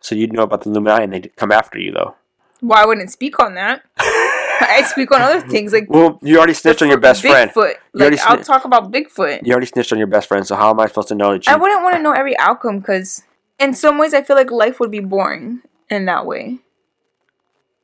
So 0.00 0.14
you'd 0.14 0.32
know 0.32 0.42
about 0.42 0.62
the 0.62 0.70
Illuminati 0.70 1.04
and 1.04 1.12
they'd 1.12 1.36
come 1.36 1.52
after 1.52 1.78
you, 1.78 1.92
though. 1.92 2.14
Well, 2.62 2.78
I 2.78 2.86
wouldn't 2.86 3.12
speak 3.12 3.38
on 3.38 3.54
that. 3.54 3.82
I 4.60 4.82
speak 4.86 5.10
on 5.12 5.20
other 5.22 5.40
things 5.40 5.72
like 5.72 5.88
Well, 5.88 6.18
you 6.22 6.38
already 6.38 6.54
snitched 6.54 6.82
on 6.82 6.88
your 6.88 6.98
best 6.98 7.22
friend. 7.22 7.50
Bigfoot. 7.50 7.74
You 7.94 8.00
already 8.00 8.16
Like 8.16 8.26
I'll 8.26 8.36
sni- 8.38 8.44
talk 8.44 8.64
about 8.64 8.92
Bigfoot. 8.92 9.40
You 9.44 9.52
already 9.52 9.66
snitched 9.66 9.92
on 9.92 9.98
your 9.98 10.06
best 10.06 10.28
friend, 10.28 10.46
so 10.46 10.56
how 10.56 10.70
am 10.70 10.80
I 10.80 10.86
supposed 10.86 11.08
to 11.08 11.14
know 11.14 11.32
that 11.32 11.46
you? 11.46 11.52
I 11.52 11.56
wouldn't 11.56 11.82
want 11.82 11.96
to 11.96 12.02
know 12.02 12.12
every 12.12 12.36
outcome 12.38 12.78
because, 12.78 13.22
in 13.58 13.74
some 13.74 13.98
ways, 13.98 14.14
I 14.14 14.22
feel 14.22 14.36
like 14.36 14.50
life 14.50 14.80
would 14.80 14.90
be 14.90 15.00
boring 15.00 15.60
in 15.90 16.04
that 16.06 16.26
way. 16.26 16.58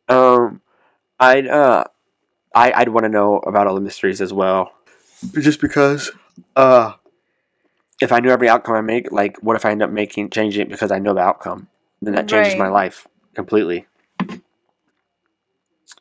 um, 0.09 0.61
I'd 1.19 1.47
uh, 1.47 1.85
I, 2.55 2.73
I'd 2.73 2.89
want 2.89 3.05
to 3.05 3.09
know 3.11 3.39
about 3.39 3.67
all 3.67 3.75
the 3.75 3.81
mysteries 3.81 4.21
as 4.21 4.33
well. 4.33 4.73
Just 5.35 5.61
because, 5.61 6.11
uh, 6.57 6.95
if 8.01 8.11
I 8.13 8.21
knew 8.21 8.31
every 8.31 8.49
outcome 8.49 8.75
I 8.75 8.81
make, 8.81 9.13
like, 9.13 9.37
what 9.43 9.55
if 9.57 9.65
I 9.67 9.71
end 9.71 9.83
up 9.83 9.91
making 9.91 10.31
changing 10.31 10.63
it 10.63 10.71
because 10.71 10.91
I 10.91 10.99
know 10.99 11.13
the 11.15 11.21
outcome? 11.21 11.69
Then 12.03 12.15
that 12.15 12.29
changes 12.29 12.57
my 12.57 12.69
life 12.69 13.07
completely. 13.35 13.87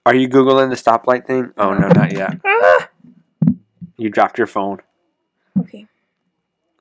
Are 0.06 0.16
you 0.16 0.30
googling 0.30 0.70
the 0.70 0.76
stoplight 0.76 1.26
thing? 1.26 1.52
Oh 1.58 1.74
no, 1.74 1.88
not 1.90 2.12
yet. 2.14 2.40
Ah! 2.46 2.90
You 3.98 4.10
dropped 4.10 4.38
your 4.38 4.48
phone. 4.48 4.80
Okay. 5.60 5.88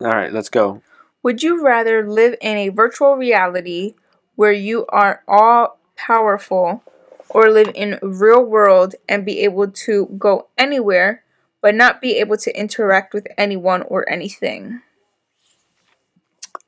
All 0.01 0.11
right, 0.11 0.33
let's 0.33 0.49
go. 0.49 0.83
Would 1.23 1.43
you 1.43 1.65
rather 1.65 2.09
live 2.09 2.37
in 2.41 2.57
a 2.57 2.69
virtual 2.69 3.17
reality 3.17 3.95
where 4.37 4.53
you 4.53 4.87
are 4.87 5.25
all 5.27 5.79
powerful 5.97 6.85
or 7.29 7.51
live 7.51 7.73
in 7.75 7.99
real 8.03 8.43
world 8.43 8.95
and 9.09 9.25
be 9.25 9.41
able 9.41 9.69
to 9.69 10.07
go 10.17 10.47
anywhere 10.57 11.25
but 11.61 11.75
not 11.75 12.01
be 12.01 12.17
able 12.19 12.37
to 12.37 12.59
interact 12.59 13.13
with 13.13 13.27
anyone 13.37 13.83
or 13.83 14.09
anything? 14.09 14.81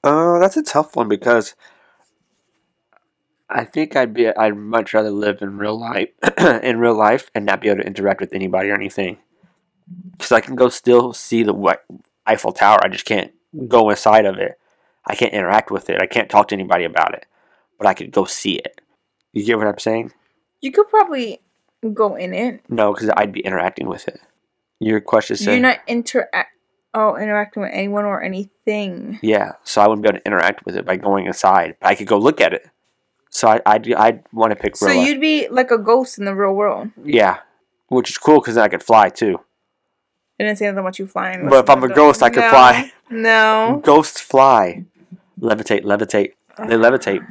Uh, 0.02 0.38
that's 0.38 0.56
a 0.56 0.62
tough 0.62 0.96
one 0.96 1.08
because 1.08 1.54
I 3.50 3.64
think 3.64 3.96
I'd 3.96 4.14
be 4.14 4.28
I'd 4.28 4.56
much 4.56 4.94
rather 4.94 5.10
live 5.10 5.42
in 5.42 5.58
real 5.58 5.78
life 5.78 6.08
in 6.38 6.78
real 6.78 6.94
life 6.94 7.30
and 7.34 7.44
not 7.44 7.60
be 7.60 7.68
able 7.68 7.80
to 7.82 7.86
interact 7.86 8.20
with 8.20 8.32
anybody 8.32 8.70
or 8.70 8.74
anything. 8.74 9.18
Because 10.12 10.32
I 10.32 10.40
can 10.40 10.54
go 10.54 10.68
still 10.68 11.12
see 11.12 11.42
the 11.42 11.78
Eiffel 12.26 12.52
Tower. 12.52 12.78
I 12.82 12.88
just 12.88 13.04
can't 13.04 13.32
go 13.66 13.90
inside 13.90 14.24
of 14.24 14.38
it. 14.38 14.58
I 15.04 15.16
can't 15.16 15.32
interact 15.32 15.70
with 15.70 15.90
it. 15.90 16.00
I 16.00 16.06
can't 16.06 16.30
talk 16.30 16.48
to 16.48 16.54
anybody 16.54 16.84
about 16.84 17.14
it. 17.14 17.26
But 17.76 17.88
I 17.88 17.94
could 17.94 18.12
go 18.12 18.24
see 18.24 18.54
it. 18.56 18.80
You 19.32 19.44
get 19.44 19.58
what 19.58 19.66
I'm 19.66 19.78
saying? 19.78 20.12
You 20.60 20.70
could 20.70 20.88
probably 20.88 21.40
go 21.94 22.14
in 22.14 22.34
it. 22.34 22.62
No, 22.68 22.92
because 22.92 23.10
I'd 23.16 23.32
be 23.32 23.40
interacting 23.40 23.88
with 23.88 24.06
it. 24.06 24.20
Your 24.78 25.00
question 25.00 25.36
said, 25.36 25.52
You're 25.52 25.60
not 25.60 25.78
interact 25.86 26.54
oh 26.94 27.16
interacting 27.16 27.62
with 27.62 27.72
anyone 27.72 28.04
or 28.04 28.22
anything. 28.22 29.18
yeah. 29.22 29.52
So 29.64 29.80
I 29.80 29.88
wouldn't 29.88 30.02
be 30.02 30.08
able 30.08 30.18
to 30.18 30.26
interact 30.26 30.64
with 30.64 30.76
it 30.76 30.84
by 30.84 30.96
going 30.96 31.26
inside. 31.26 31.76
But 31.80 31.88
I 31.88 31.94
could 31.94 32.06
go 32.06 32.18
look 32.18 32.40
at 32.40 32.52
it. 32.52 32.68
So 33.30 33.48
I, 33.48 33.60
I'd 33.66 33.92
I'd 33.92 34.24
want 34.32 34.50
to 34.50 34.56
pick 34.56 34.76
So 34.76 34.86
real 34.86 34.98
life. 34.98 35.08
you'd 35.08 35.20
be 35.20 35.48
like 35.48 35.70
a 35.70 35.78
ghost 35.78 36.18
in 36.18 36.24
the 36.24 36.34
real 36.34 36.52
world. 36.54 36.90
Yeah, 37.02 37.38
which 37.88 38.10
is 38.10 38.18
cool 38.18 38.40
because 38.40 38.56
I 38.56 38.68
could 38.68 38.82
fly 38.82 39.08
too. 39.08 39.38
I 40.38 40.44
didn't 40.44 40.58
say 40.58 40.66
anything 40.66 40.80
about 40.80 40.98
you 40.98 41.06
flying. 41.06 41.48
But 41.48 41.64
if 41.64 41.70
I'm 41.70 41.84
a 41.84 41.88
ghost, 41.88 42.22
I 42.22 42.30
could 42.30 42.44
No. 42.44 42.50
fly. 42.50 42.92
No. 43.10 43.80
Ghosts 43.84 44.20
fly, 44.20 44.84
levitate, 45.40 45.84
levitate. 45.84 46.32
They 46.58 46.74
levitate. 46.76 47.24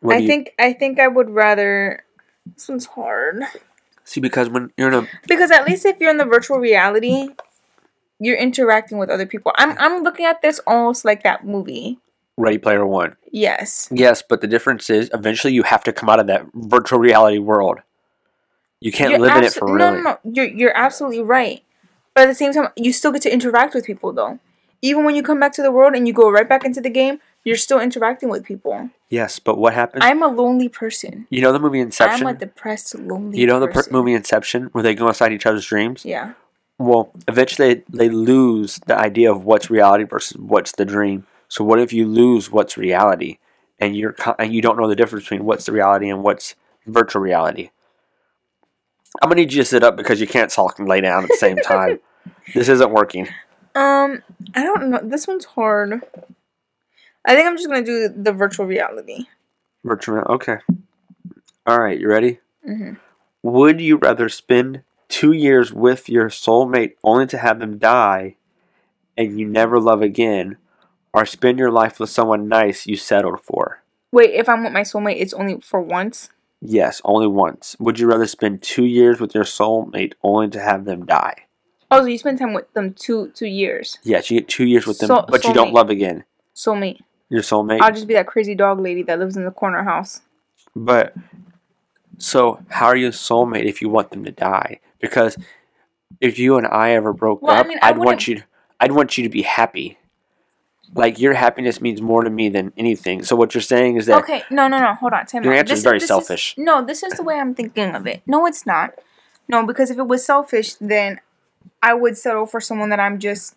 What 0.00 0.16
I 0.16 0.18
you 0.18 0.26
think 0.26 0.52
I 0.58 0.72
think 0.72 0.98
I 1.00 1.08
would 1.08 1.30
rather. 1.30 2.04
This 2.54 2.68
one's 2.68 2.86
hard 2.86 3.42
see? 4.04 4.20
Because 4.20 4.48
when 4.48 4.70
you're 4.76 4.88
in 4.88 4.94
a 4.94 5.08
because 5.26 5.50
at 5.50 5.64
least 5.66 5.84
if 5.84 5.98
you're 5.98 6.10
in 6.10 6.18
the 6.18 6.24
virtual 6.24 6.58
reality, 6.58 7.30
you're 8.20 8.36
interacting 8.36 8.98
with 8.98 9.10
other 9.10 9.26
people. 9.26 9.52
I'm 9.56 9.76
I'm 9.78 10.02
looking 10.02 10.26
at 10.26 10.42
this 10.42 10.60
almost 10.66 11.04
like 11.04 11.22
that 11.24 11.44
movie. 11.44 11.98
Ready 12.36 12.58
Player 12.58 12.84
One, 12.86 13.16
Yes. 13.30 13.88
yes, 13.92 14.22
but 14.28 14.40
the 14.40 14.46
difference 14.46 14.90
is 14.90 15.10
eventually 15.14 15.54
you 15.54 15.62
have 15.62 15.84
to 15.84 15.92
come 15.92 16.08
out 16.08 16.18
of 16.20 16.26
that 16.26 16.46
virtual 16.54 16.98
reality 16.98 17.38
world. 17.38 17.78
You 18.80 18.92
can't 18.92 19.10
You're 19.12 19.20
live 19.20 19.36
in 19.36 19.44
it 19.44 19.52
abso- 19.52 19.58
for 19.60 19.78
no, 19.78 19.94
no, 19.94 20.00
no. 20.00 20.18
You're 20.24 20.46
you're 20.46 20.76
absolutely 20.76 21.22
right. 21.22 21.62
But 22.14 22.24
at 22.24 22.26
the 22.26 22.34
same 22.34 22.52
time, 22.52 22.68
you 22.76 22.92
still 22.92 23.12
get 23.12 23.22
to 23.22 23.32
interact 23.32 23.74
with 23.74 23.84
people 23.86 24.12
though. 24.12 24.38
Even 24.82 25.04
when 25.04 25.14
you 25.14 25.22
come 25.22 25.40
back 25.40 25.52
to 25.54 25.62
the 25.62 25.72
world 25.72 25.94
and 25.94 26.06
you 26.06 26.12
go 26.12 26.30
right 26.30 26.46
back 26.48 26.64
into 26.64 26.80
the 26.80 26.90
game, 26.90 27.20
you're 27.44 27.56
still 27.56 27.80
interacting 27.80 28.28
with 28.28 28.44
people. 28.44 28.90
Yes, 29.08 29.38
but 29.38 29.56
what 29.56 29.72
happens? 29.72 30.04
I'm 30.04 30.22
a 30.22 30.26
lonely 30.28 30.68
person. 30.68 31.26
you 31.30 31.40
know 31.40 31.52
the 31.52 31.58
movie 31.58 31.80
Inception. 31.80 32.26
I'm 32.26 32.34
a 32.34 32.38
depressed, 32.38 32.94
lonely. 32.98 33.38
you 33.38 33.46
know 33.46 33.60
the 33.60 33.68
per- 33.68 33.84
movie 33.90 34.12
Inception 34.12 34.64
where 34.72 34.82
they 34.82 34.94
go 34.94 35.08
inside 35.08 35.32
each 35.32 35.46
other's 35.46 35.64
dreams. 35.66 36.04
Yeah. 36.04 36.32
Well, 36.78 37.12
eventually 37.28 37.74
they, 37.74 37.82
they 37.88 38.08
lose 38.08 38.80
the 38.86 38.98
idea 38.98 39.30
of 39.32 39.44
what's 39.44 39.70
reality 39.70 40.04
versus 40.04 40.36
what's 40.36 40.72
the 40.72 40.84
dream. 40.84 41.26
So 41.54 41.62
what 41.62 41.78
if 41.78 41.92
you 41.92 42.08
lose 42.08 42.50
what's 42.50 42.76
reality, 42.76 43.38
and 43.78 43.96
you're 43.96 44.16
and 44.40 44.52
you 44.52 44.60
don't 44.60 44.76
know 44.76 44.88
the 44.88 44.96
difference 44.96 45.26
between 45.26 45.44
what's 45.44 45.66
the 45.66 45.70
reality 45.70 46.08
and 46.08 46.24
what's 46.24 46.56
virtual 46.84 47.22
reality? 47.22 47.70
I'm 49.22 49.28
gonna 49.28 49.40
need 49.40 49.52
you 49.52 49.62
to 49.62 49.64
sit 49.64 49.84
up 49.84 49.96
because 49.96 50.20
you 50.20 50.26
can't 50.26 50.50
talk 50.50 50.80
and 50.80 50.88
lay 50.88 51.00
down 51.00 51.22
at 51.22 51.30
the 51.30 51.36
same 51.36 51.56
time. 51.58 52.00
this 52.54 52.68
isn't 52.68 52.90
working. 52.90 53.28
Um, 53.76 54.24
I 54.56 54.64
don't 54.64 54.90
know. 54.90 54.98
This 55.04 55.28
one's 55.28 55.44
hard. 55.44 56.02
I 57.24 57.36
think 57.36 57.46
I'm 57.46 57.56
just 57.56 57.68
gonna 57.68 57.84
do 57.84 58.08
the 58.08 58.32
virtual 58.32 58.66
reality. 58.66 59.26
Virtual. 59.84 60.22
Okay. 60.22 60.56
All 61.68 61.78
right. 61.78 62.00
You 62.00 62.08
ready? 62.08 62.40
hmm 62.64 62.94
Would 63.44 63.80
you 63.80 63.98
rather 63.98 64.28
spend 64.28 64.82
two 65.06 65.30
years 65.30 65.72
with 65.72 66.08
your 66.08 66.30
soulmate 66.30 66.94
only 67.04 67.28
to 67.28 67.38
have 67.38 67.60
them 67.60 67.78
die, 67.78 68.38
and 69.16 69.38
you 69.38 69.46
never 69.46 69.78
love 69.78 70.02
again, 70.02 70.56
or 71.14 71.24
spend 71.24 71.58
your 71.58 71.70
life 71.70 71.98
with 72.00 72.10
someone 72.10 72.48
nice 72.48 72.86
you 72.86 72.96
settled 72.96 73.40
for? 73.40 73.82
Wait, 74.12 74.34
if 74.34 74.48
I'm 74.48 74.64
with 74.64 74.72
my 74.72 74.82
soulmate, 74.82 75.20
it's 75.20 75.32
only 75.32 75.60
for 75.60 75.80
once. 75.80 76.28
Yes, 76.60 77.00
only 77.04 77.26
once. 77.26 77.76
Would 77.78 77.98
you 77.98 78.06
rather 78.08 78.26
spend 78.26 78.62
two 78.62 78.84
years 78.84 79.20
with 79.20 79.34
your 79.34 79.44
soulmate 79.44 80.14
only 80.22 80.48
to 80.50 80.60
have 80.60 80.84
them 80.84 81.06
die? 81.06 81.44
Oh, 81.90 82.00
so 82.00 82.06
you 82.06 82.18
spend 82.18 82.38
time 82.38 82.52
with 82.54 82.72
them 82.74 82.94
two 82.94 83.30
two 83.34 83.46
years. 83.46 83.98
Yes, 84.02 84.30
you 84.30 84.40
get 84.40 84.48
two 84.48 84.64
years 84.66 84.86
with 84.86 84.98
them, 84.98 85.08
Soul- 85.08 85.26
but 85.28 85.44
you 85.44 85.52
don't 85.54 85.68
soulmate. 85.68 85.72
love 85.74 85.90
again. 85.90 86.24
Soulmate. 86.54 87.00
Your 87.28 87.42
soulmate. 87.42 87.80
I'll 87.80 87.92
just 87.92 88.06
be 88.08 88.14
that 88.14 88.26
crazy 88.26 88.54
dog 88.54 88.80
lady 88.80 89.02
that 89.04 89.18
lives 89.18 89.36
in 89.36 89.44
the 89.44 89.50
corner 89.50 89.84
house. 89.84 90.20
But 90.74 91.14
so, 92.18 92.60
how 92.68 92.86
are 92.86 92.96
you 92.96 93.08
a 93.08 93.10
soulmate 93.10 93.66
if 93.66 93.80
you 93.82 93.88
want 93.88 94.10
them 94.10 94.24
to 94.24 94.32
die? 94.32 94.80
Because 95.00 95.36
if 96.20 96.38
you 96.38 96.56
and 96.56 96.66
I 96.66 96.92
ever 96.92 97.12
broke 97.12 97.42
Well, 97.42 97.54
I 97.54 97.60
up, 97.60 97.66
mean, 97.66 97.78
I 97.82 97.90
I'd 97.90 97.98
want 97.98 98.06
wouldn't- 98.08 98.28
you. 98.28 98.42
I'd 98.80 98.92
want 98.92 99.16
you 99.18 99.24
to 99.24 99.30
be 99.30 99.42
happy. 99.42 99.98
Like 100.94 101.18
your 101.18 101.34
happiness 101.34 101.80
means 101.80 102.00
more 102.00 102.22
to 102.22 102.30
me 102.30 102.48
than 102.48 102.72
anything. 102.76 103.24
So 103.24 103.34
what 103.34 103.54
you're 103.54 103.62
saying 103.62 103.96
is 103.96 104.06
that 104.06 104.22
Okay, 104.22 104.44
no, 104.50 104.68
no, 104.68 104.78
no. 104.78 104.94
Hold 104.94 105.12
on. 105.12 105.26
Time 105.26 105.42
Your 105.42 105.52
out. 105.54 105.60
answer's 105.60 105.78
This 105.78 105.84
very 105.84 106.00
selfish. 106.00 106.54
no, 106.56 106.84
this 106.84 107.02
is 107.02 107.14
the 107.14 107.22
way 107.22 107.38
I'm 107.38 107.54
thinking 107.54 107.94
of 107.94 108.06
it. 108.06 108.22
No, 108.26 108.46
it's 108.46 108.64
not. 108.64 108.94
No, 109.48 109.66
because 109.66 109.90
if 109.90 109.98
it 109.98 110.06
was 110.06 110.24
selfish, 110.24 110.74
then 110.74 111.20
I 111.82 111.94
would 111.94 112.16
settle 112.16 112.46
for 112.46 112.60
someone 112.60 112.90
that 112.90 113.00
I'm 113.00 113.18
just, 113.18 113.56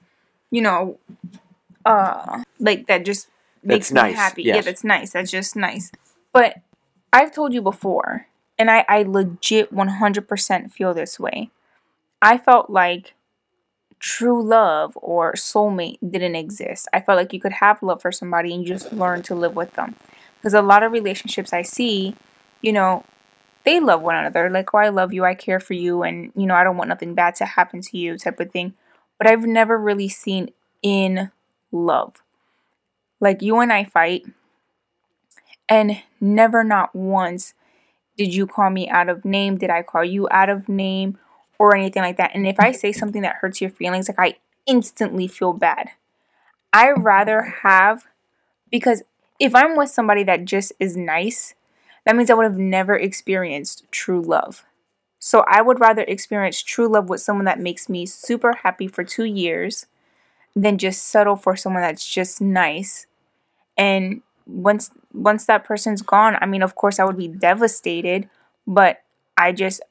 you 0.51 0.61
know, 0.61 0.97
uh, 1.85 2.43
like 2.59 2.87
that 2.87 3.05
just 3.05 3.27
makes 3.63 3.89
That's 3.89 3.93
me 4.03 4.09
nice, 4.09 4.15
happy. 4.15 4.43
Yeah, 4.43 4.55
yes. 4.55 4.65
that's 4.65 4.83
nice. 4.83 5.13
That's 5.13 5.31
just 5.31 5.55
nice. 5.55 5.91
But 6.33 6.55
I've 7.13 7.33
told 7.33 7.53
you 7.53 7.61
before, 7.61 8.27
and 8.57 8.69
I, 8.69 8.83
I 8.89 9.03
legit 9.03 9.73
100% 9.73 10.71
feel 10.71 10.93
this 10.93 11.19
way. 11.19 11.51
I 12.21 12.37
felt 12.37 12.69
like 12.69 13.13
true 13.99 14.43
love 14.43 14.97
or 15.01 15.33
soulmate 15.33 15.97
didn't 16.07 16.35
exist. 16.35 16.87
I 16.93 17.01
felt 17.01 17.17
like 17.17 17.33
you 17.33 17.39
could 17.39 17.53
have 17.53 17.81
love 17.81 18.01
for 18.01 18.11
somebody 18.11 18.53
and 18.53 18.61
you 18.61 18.67
just 18.67 18.93
learn 18.93 19.23
to 19.23 19.35
live 19.35 19.55
with 19.55 19.73
them. 19.73 19.95
Because 20.37 20.53
a 20.53 20.61
lot 20.61 20.83
of 20.83 20.91
relationships 20.91 21.51
I 21.51 21.63
see, 21.63 22.15
you 22.61 22.71
know, 22.71 23.03
they 23.63 23.79
love 23.79 24.01
one 24.01 24.15
another. 24.15 24.49
Like, 24.49 24.73
oh, 24.73 24.77
I 24.77 24.89
love 24.89 25.13
you, 25.13 25.25
I 25.25 25.33
care 25.33 25.59
for 25.59 25.73
you, 25.73 26.03
and, 26.03 26.31
you 26.35 26.45
know, 26.45 26.55
I 26.55 26.63
don't 26.63 26.77
want 26.77 26.87
nothing 26.87 27.15
bad 27.15 27.35
to 27.35 27.45
happen 27.45 27.81
to 27.81 27.97
you, 27.97 28.17
type 28.17 28.39
of 28.39 28.51
thing. 28.51 28.73
But 29.17 29.27
I've 29.27 29.45
never 29.45 29.77
really 29.77 30.07
seen 30.07 30.51
in 30.81 31.31
love. 31.71 32.23
Like, 33.19 33.41
you 33.41 33.59
and 33.59 33.73
I 33.73 33.83
fight, 33.83 34.25
and 35.67 36.01
never, 36.21 36.63
not 36.63 36.95
once, 36.95 37.55
did 38.15 38.33
you 38.33 38.47
call 38.47 38.69
me 38.69 38.87
out 38.87 39.09
of 39.09 39.25
name? 39.25 39.57
Did 39.57 39.69
I 39.69 39.81
call 39.81 40.05
you 40.05 40.27
out 40.31 40.49
of 40.49 40.69
name? 40.69 41.17
Or 41.59 41.75
anything 41.75 42.03
like 42.03 42.17
that. 42.17 42.31
And 42.35 42.47
if 42.47 42.59
I 42.59 42.71
say 42.71 42.91
something 42.91 43.23
that 43.23 43.37
hurts 43.41 43.61
your 43.61 43.71
feelings, 43.71 44.07
like, 44.07 44.19
I 44.19 44.37
instantly 44.67 45.27
feel 45.27 45.53
bad. 45.53 45.89
I 46.71 46.91
rather 46.91 47.41
have, 47.63 48.05
because 48.71 49.03
if 49.39 49.55
I'm 49.55 49.75
with 49.75 49.89
somebody 49.89 50.23
that 50.23 50.45
just 50.45 50.73
is 50.79 50.95
nice, 50.95 51.55
that 52.05 52.15
means 52.15 52.29
I 52.29 52.35
would 52.35 52.43
have 52.43 52.57
never 52.57 52.95
experienced 52.95 53.85
true 53.91 54.21
love. 54.21 54.65
So 55.19 55.43
I 55.47 55.61
would 55.61 55.79
rather 55.79 56.03
experience 56.03 56.61
true 56.61 56.87
love 56.87 57.09
with 57.09 57.21
someone 57.21 57.45
that 57.45 57.59
makes 57.59 57.89
me 57.89 58.05
super 58.05 58.53
happy 58.63 58.87
for 58.87 59.03
two 59.03 59.25
years 59.25 59.87
than 60.55 60.77
just 60.77 61.03
settle 61.07 61.35
for 61.35 61.55
someone 61.55 61.81
that's 61.81 62.07
just 62.07 62.39
nice. 62.41 63.07
And 63.77 64.21
once 64.45 64.91
once 65.13 65.45
that 65.45 65.63
person's 65.63 66.01
gone, 66.01 66.37
I 66.39 66.45
mean, 66.45 66.61
of 66.61 66.75
course, 66.75 66.99
I 66.99 67.03
would 67.05 67.17
be 67.17 67.27
devastated, 67.27 68.29
but 68.65 69.01
I 69.37 69.51
just, 69.51 69.81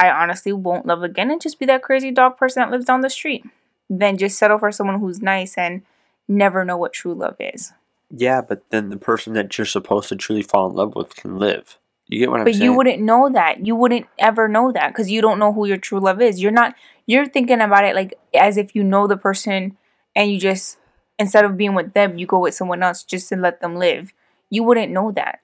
I 0.00 0.10
honestly 0.10 0.52
won't 0.52 0.86
love 0.86 1.02
again 1.02 1.30
and 1.30 1.40
just 1.40 1.58
be 1.58 1.66
that 1.66 1.82
crazy 1.82 2.10
dog 2.10 2.38
person 2.38 2.62
that 2.62 2.70
lives 2.70 2.86
down 2.86 3.02
the 3.02 3.10
street. 3.10 3.44
Then 3.90 4.16
just 4.16 4.38
settle 4.38 4.58
for 4.58 4.72
someone 4.72 4.98
who's 4.98 5.20
nice 5.20 5.58
and 5.58 5.82
never 6.26 6.64
know 6.64 6.78
what 6.78 6.92
true 6.94 7.14
love 7.14 7.36
is. 7.38 7.72
yeah, 8.10 8.40
but 8.40 8.62
then 8.70 8.88
the 8.88 8.96
person 8.96 9.34
that 9.34 9.56
you're 9.58 9.64
supposed 9.66 10.08
to 10.08 10.16
truly 10.16 10.42
fall 10.42 10.70
in 10.70 10.76
love 10.76 10.94
with 10.96 11.14
can 11.14 11.38
live. 11.38 11.78
You 12.08 12.18
get 12.18 12.30
what 12.30 12.40
I'm 12.40 12.44
But 12.44 12.54
saying? 12.54 12.60
But 12.60 12.64
you 12.64 12.72
wouldn't 12.74 13.02
know 13.02 13.28
that. 13.30 13.66
You 13.66 13.76
wouldn't 13.76 14.06
ever 14.18 14.48
know 14.48 14.72
that 14.72 14.88
because 14.88 15.10
you 15.10 15.20
don't 15.20 15.38
know 15.38 15.52
who 15.52 15.66
your 15.66 15.76
true 15.76 16.00
love 16.00 16.20
is. 16.20 16.40
You're 16.42 16.50
not. 16.52 16.74
You're 17.06 17.26
thinking 17.26 17.60
about 17.60 17.84
it 17.84 17.94
like 17.94 18.14
as 18.34 18.56
if 18.56 18.74
you 18.74 18.82
know 18.82 19.06
the 19.06 19.16
person, 19.16 19.76
and 20.16 20.32
you 20.32 20.38
just 20.40 20.78
instead 21.18 21.44
of 21.44 21.56
being 21.56 21.74
with 21.74 21.92
them, 21.92 22.18
you 22.18 22.26
go 22.26 22.38
with 22.40 22.54
someone 22.54 22.82
else 22.82 23.04
just 23.04 23.28
to 23.28 23.36
let 23.36 23.60
them 23.60 23.76
live. 23.76 24.12
You 24.48 24.64
wouldn't 24.64 24.92
know 24.92 25.12
that. 25.12 25.40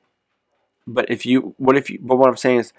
But 0.86 1.10
if 1.10 1.26
you, 1.26 1.54
what 1.58 1.76
if 1.76 1.90
you? 1.90 1.98
But 2.02 2.16
what 2.16 2.28
I'm 2.28 2.36
saying 2.36 2.60
is, 2.60 2.72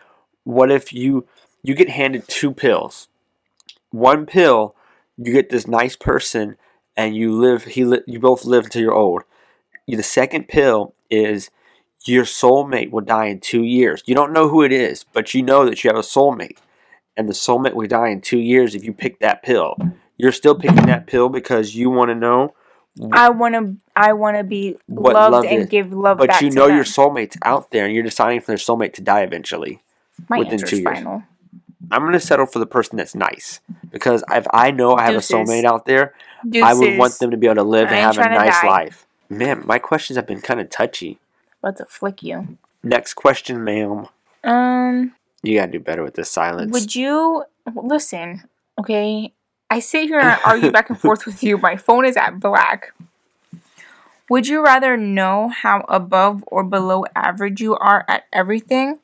what 0.43 0.71
if 0.71 0.91
you 0.93 1.25
you 1.63 1.75
get 1.75 1.89
handed 1.89 2.27
two 2.27 2.53
pills. 2.53 3.07
One 3.91 4.25
pill, 4.25 4.75
you 5.17 5.33
get 5.33 5.49
this 5.49 5.67
nice 5.67 5.95
person, 5.95 6.57
and 6.95 7.15
you 7.15 7.33
live. 7.33 7.65
He 7.65 7.85
li- 7.85 8.03
you 8.05 8.19
both 8.19 8.45
live 8.45 8.65
until 8.65 8.81
you're 8.81 8.93
old. 8.93 9.23
The 9.87 10.03
second 10.03 10.47
pill 10.47 10.93
is 11.09 11.49
your 12.05 12.25
soulmate 12.25 12.91
will 12.91 13.03
die 13.03 13.25
in 13.25 13.39
two 13.39 13.63
years. 13.63 14.03
You 14.05 14.15
don't 14.15 14.33
know 14.33 14.49
who 14.49 14.63
it 14.63 14.71
is, 14.71 15.05
but 15.13 15.33
you 15.33 15.41
know 15.41 15.65
that 15.65 15.83
you 15.83 15.89
have 15.89 15.97
a 15.97 16.01
soulmate, 16.01 16.57
and 17.15 17.27
the 17.27 17.33
soulmate 17.33 17.73
will 17.73 17.87
die 17.87 18.09
in 18.09 18.21
two 18.21 18.39
years 18.39 18.75
if 18.75 18.83
you 18.83 18.93
pick 18.93 19.19
that 19.19 19.43
pill. 19.43 19.75
You're 20.17 20.31
still 20.31 20.55
picking 20.55 20.87
that 20.87 21.07
pill 21.07 21.29
because 21.29 21.75
you 21.75 21.89
want 21.89 22.09
to 22.09 22.15
know, 22.15 22.53
I 23.11 23.29
want 23.29 23.55
to. 23.55 23.77
I 23.95 24.13
want 24.13 24.37
to 24.37 24.43
be 24.43 24.77
loved 24.87 25.31
love 25.31 25.45
and 25.45 25.63
is. 25.63 25.69
give 25.69 25.91
love 25.91 26.17
but 26.17 26.41
you 26.41 26.49
know 26.51 26.67
your 26.67 26.83
soulmate's 26.83 27.37
out 27.43 27.71
there, 27.71 27.85
and 27.85 27.93
you're 27.93 28.03
deciding 28.03 28.41
for 28.41 28.47
their 28.47 28.57
soulmate 28.57 28.93
to 28.93 29.01
die 29.01 29.21
eventually. 29.21 29.81
My 30.29 30.39
within 30.39 30.59
two 30.59 30.77
years. 30.77 30.83
final. 30.83 31.23
I'm 31.91 32.03
gonna 32.03 32.19
settle 32.19 32.45
for 32.45 32.59
the 32.59 32.65
person 32.65 32.97
that's 32.97 33.15
nice 33.15 33.61
because 33.91 34.23
if 34.29 34.45
I 34.53 34.71
know 34.71 34.95
I 34.95 35.03
have 35.03 35.13
Deuces. 35.13 35.31
a 35.31 35.33
soulmate 35.33 35.63
out 35.63 35.85
there, 35.85 36.13
I 36.63 36.73
would 36.73 36.97
want 36.97 37.17
them 37.19 37.31
to 37.31 37.37
be 37.37 37.47
able 37.47 37.55
to 37.55 37.63
live 37.63 37.87
and 37.87 37.95
have 37.95 38.17
a 38.17 38.29
nice 38.29 38.63
life. 38.63 39.05
Man, 39.29 39.63
my 39.65 39.79
questions 39.79 40.15
have 40.15 40.27
been 40.27 40.41
kind 40.41 40.59
of 40.59 40.69
touchy. 40.69 41.19
About 41.61 41.77
to 41.77 41.85
flick 41.85 42.23
you. 42.23 42.57
Next 42.83 43.13
question, 43.15 43.63
ma'am. 43.63 44.07
Um. 44.43 45.13
You 45.43 45.59
gotta 45.59 45.71
do 45.71 45.79
better 45.79 46.03
with 46.03 46.15
this 46.15 46.29
silence. 46.29 46.71
Would 46.73 46.95
you 46.95 47.43
listen? 47.75 48.43
Okay, 48.79 49.33
I 49.69 49.79
sit 49.79 50.07
here 50.07 50.19
and 50.19 50.29
I 50.29 50.39
argue 50.45 50.71
back 50.71 50.89
and 50.89 50.99
forth 50.99 51.25
with 51.25 51.43
you. 51.43 51.57
My 51.57 51.77
phone 51.77 52.05
is 52.05 52.17
at 52.17 52.39
black. 52.39 52.93
Would 54.29 54.47
you 54.47 54.63
rather 54.63 54.97
know 54.97 55.47
how 55.49 55.85
above 55.87 56.43
or 56.47 56.63
below 56.63 57.05
average 57.15 57.61
you 57.61 57.75
are 57.77 58.03
at 58.09 58.25
everything, 58.33 58.99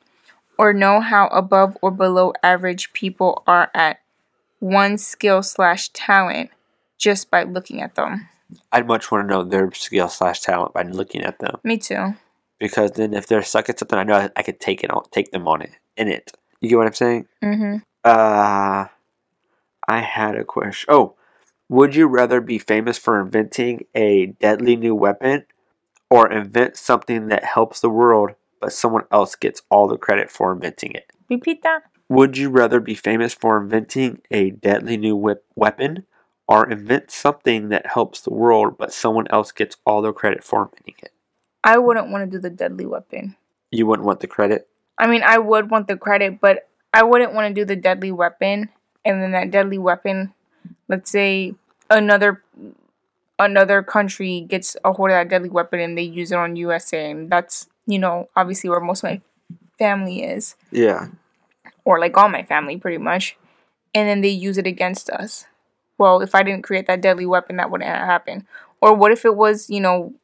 or 0.58 0.72
know 0.72 1.00
how 1.00 1.28
above 1.28 1.76
or 1.82 1.90
below 1.90 2.32
average 2.42 2.92
people 2.92 3.42
are 3.46 3.70
at 3.74 3.98
one 4.60 4.98
skill 4.98 5.42
slash 5.42 5.88
talent 5.90 6.50
just 6.98 7.30
by 7.30 7.42
looking 7.42 7.82
at 7.82 7.94
them? 7.94 8.28
I'd 8.72 8.86
much 8.86 9.10
want 9.10 9.26
to 9.28 9.34
know 9.34 9.42
their 9.42 9.72
skill 9.72 10.08
slash 10.08 10.40
talent 10.40 10.72
by 10.74 10.82
looking 10.82 11.22
at 11.22 11.38
them 11.38 11.58
Me 11.64 11.76
too. 11.78 12.14
because 12.58 12.92
then 12.92 13.14
if 13.14 13.26
they're 13.26 13.42
suck 13.42 13.68
at 13.68 13.78
something, 13.78 13.98
I 13.98 14.04
know 14.04 14.14
I, 14.14 14.30
I 14.36 14.42
could 14.42 14.60
take 14.60 14.84
it 14.84 14.90
on, 14.90 15.02
take 15.10 15.30
them 15.32 15.48
on 15.48 15.62
it 15.62 15.72
in 15.96 16.08
it. 16.08 16.32
You 16.60 16.68
get 16.68 16.76
what 16.76 16.86
I'm 16.86 16.92
saying? 16.94 17.26
Mm-hmm. 17.42 17.76
Uh, 18.04 18.86
I 19.88 20.00
had 20.00 20.36
a 20.36 20.44
question. 20.44 20.86
Oh, 20.92 21.14
would 21.68 21.94
you 21.94 22.06
rather 22.06 22.40
be 22.40 22.58
famous 22.58 22.98
for 22.98 23.20
inventing 23.20 23.86
a 23.94 24.26
deadly 24.26 24.76
new 24.76 24.94
weapon 24.94 25.46
or 26.10 26.30
invent 26.30 26.76
something 26.76 27.28
that 27.28 27.44
helps 27.44 27.80
the 27.80 27.90
world 27.90 28.32
but 28.64 28.72
someone 28.72 29.04
else 29.12 29.34
gets 29.34 29.60
all 29.70 29.86
the 29.86 29.98
credit 29.98 30.30
for 30.30 30.50
inventing 30.50 30.92
it? 30.92 31.12
Repeat 31.28 31.62
that. 31.64 31.82
Would 32.08 32.38
you 32.38 32.48
rather 32.48 32.80
be 32.80 32.94
famous 32.94 33.34
for 33.34 33.62
inventing 33.62 34.22
a 34.30 34.52
deadly 34.52 34.96
new 34.96 35.14
whip- 35.14 35.44
weapon 35.54 36.06
or 36.48 36.70
invent 36.70 37.10
something 37.10 37.68
that 37.68 37.88
helps 37.88 38.22
the 38.22 38.32
world 38.32 38.78
but 38.78 38.90
someone 38.90 39.26
else 39.28 39.52
gets 39.52 39.76
all 39.84 40.00
the 40.00 40.14
credit 40.14 40.42
for 40.42 40.62
inventing 40.62 40.94
it? 41.02 41.12
I 41.62 41.76
wouldn't 41.76 42.08
want 42.08 42.24
to 42.24 42.38
do 42.38 42.40
the 42.40 42.48
deadly 42.48 42.86
weapon. 42.86 43.36
You 43.70 43.86
wouldn't 43.86 44.06
want 44.06 44.20
the 44.20 44.28
credit? 44.28 44.66
I 44.96 45.08
mean, 45.08 45.22
I 45.22 45.36
would 45.36 45.70
want 45.70 45.86
the 45.86 45.98
credit, 45.98 46.40
but 46.40 46.66
I 46.94 47.02
wouldn't 47.02 47.34
want 47.34 47.54
to 47.54 47.60
do 47.60 47.66
the 47.66 47.76
deadly 47.76 48.12
weapon, 48.12 48.70
and 49.04 49.22
then 49.22 49.32
that 49.32 49.50
deadly 49.50 49.76
weapon, 49.76 50.32
let's 50.88 51.10
say 51.10 51.54
another 51.90 52.42
another 53.38 53.82
country 53.82 54.40
gets 54.40 54.74
a 54.86 54.92
hold 54.94 55.10
of 55.10 55.14
that 55.14 55.28
deadly 55.28 55.50
weapon 55.50 55.80
and 55.80 55.98
they 55.98 56.02
use 56.02 56.32
it 56.32 56.38
on 56.38 56.56
USA, 56.56 57.10
and 57.10 57.28
that's 57.28 57.68
you 57.86 57.98
know 57.98 58.28
obviously 58.36 58.70
where 58.70 58.80
most 58.80 59.04
of 59.04 59.10
my 59.10 59.20
family 59.78 60.22
is, 60.22 60.56
Yeah. 60.70 61.08
or 61.84 61.98
like 61.98 62.16
all 62.16 62.28
my 62.28 62.42
family 62.42 62.76
pretty 62.76 62.98
much, 62.98 63.36
and 63.94 64.08
then 64.08 64.20
they 64.20 64.28
use 64.28 64.58
it 64.58 64.66
against 64.66 65.10
us. 65.10 65.46
Well, 65.98 66.20
if 66.22 66.34
I 66.34 66.42
didn't 66.42 66.64
create 66.64 66.86
that 66.88 67.00
deadly 67.00 67.26
weapon, 67.26 67.56
that 67.56 67.70
wouldn't 67.70 67.88
happen. 67.90 68.46
Or 68.80 68.94
what 68.94 69.12
if 69.12 69.24
it 69.24 69.36
was 69.36 69.70
you 69.70 69.80
know 69.80 70.14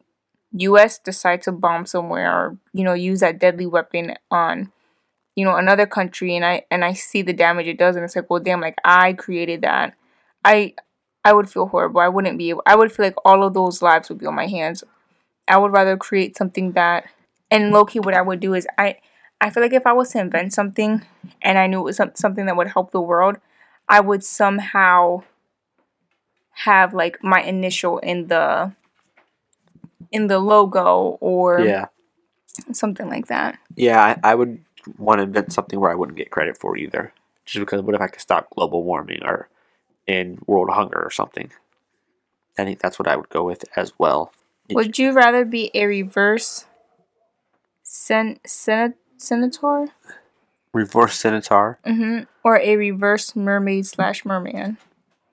US 0.53 0.99
decide 0.99 1.43
to 1.43 1.53
bomb 1.53 1.87
somewhere 1.87 2.31
or 2.33 2.57
you 2.73 2.85
know 2.85 2.93
use 2.95 3.21
that 3.21 3.39
deadly 3.39 3.67
weapon 3.67 4.17
on 4.31 4.73
you 5.37 5.45
know 5.45 5.57
another 5.57 5.87
country 5.87 6.35
and 6.37 6.45
I 6.45 6.65
and 6.71 6.85
I 6.85 6.93
see 6.93 7.23
the 7.23 7.33
damage 7.33 7.67
it 7.69 7.79
does 7.79 7.97
and 7.97 8.05
it's 8.05 8.17
like 8.17 8.29
well 8.29 8.41
damn 8.41 8.61
like 8.61 8.77
I 8.85 9.13
created 9.13 9.63
that 9.63 9.95
I 10.45 10.75
I 11.25 11.33
would 11.33 11.49
feel 11.49 11.67
horrible 11.67 12.01
I 12.01 12.09
wouldn't 12.09 12.37
be 12.39 12.51
able 12.51 12.63
I 12.67 12.75
would 12.75 12.91
feel 12.93 13.07
like 13.07 13.15
all 13.25 13.45
of 13.45 13.55
those 13.55 13.81
lives 13.81 14.09
would 14.09 14.19
be 14.19 14.27
on 14.27 14.35
my 14.35 14.49
hands 14.49 14.83
I 15.47 15.57
would 15.57 15.73
rather 15.73 15.97
create 15.97 16.37
something 16.37 16.73
that 16.73 17.05
and 17.51 17.73
low 17.73 17.85
key 17.85 18.01
what 18.01 18.15
I 18.15 18.23
would 18.23 18.41
do 18.41 18.55
is 18.55 18.67
I 18.79 18.97
I 19.41 19.51
feel 19.51 19.63
like 19.63 19.73
if 19.73 19.87
I 19.87 19.93
was 19.93 20.11
to 20.11 20.21
invent 20.21 20.53
something 20.53 21.03
and 21.43 21.59
I 21.59 21.67
knew 21.67 21.81
it 21.81 21.85
was 21.85 22.01
something 22.15 22.47
that 22.47 22.57
would 22.57 22.69
help 22.69 22.91
the 22.93 23.01
world 23.01 23.37
I 23.89 24.01
would 24.01 24.23
somehow 24.25 25.23
have 26.65 26.95
like 26.95 27.23
my 27.23 27.43
initial 27.43 27.99
in 27.99 28.29
the 28.29 28.73
in 30.11 30.27
the 30.27 30.39
logo 30.39 31.19
or 31.21 31.65
Yeah. 31.65 31.87
something 32.73 33.09
like 33.09 33.27
that. 33.29 33.59
Yeah, 33.77 34.03
I, 34.03 34.33
I 34.33 34.35
would 34.35 34.65
want 34.99 35.19
to 35.19 35.25
invent 35.25 35.53
something 35.53 35.79
where 35.79 35.91
I 35.91 35.95
wouldn't 35.95 36.19
get 36.19 36.31
credit 36.31 36.57
for 36.59 36.77
either. 36.77 37.13
Just 37.45 37.61
because 37.61 37.83
what 37.83 37.95
if 37.95 38.01
I 38.01 38.09
could 38.09 38.21
stop 38.21 38.51
global 38.55 38.85
warming 38.85 39.23
or 39.25 39.49
in 40.07 40.39
world 40.47 40.71
hunger 40.71 41.03
or 41.03 41.11
something? 41.11 41.51
I 42.59 42.65
think 42.65 42.81
that's 42.81 42.99
what 42.99 43.09
I 43.09 43.17
would 43.17 43.29
go 43.29 43.45
with 43.45 43.65
as 43.77 43.93
well. 43.99 44.33
Would 44.73 44.99
you 44.99 45.13
rather 45.13 45.45
be 45.45 45.71
a 45.75 45.87
reverse 45.87 46.67
sen- 47.95 48.39
sen- 48.47 48.95
senator 49.17 49.89
Reverse 50.73 51.19
Centaur. 51.19 51.81
hmm 51.85 52.21
or 52.45 52.59
a 52.61 52.77
reverse 52.77 53.35
mermaid 53.35 53.85
slash 53.85 54.25
merman? 54.25 54.79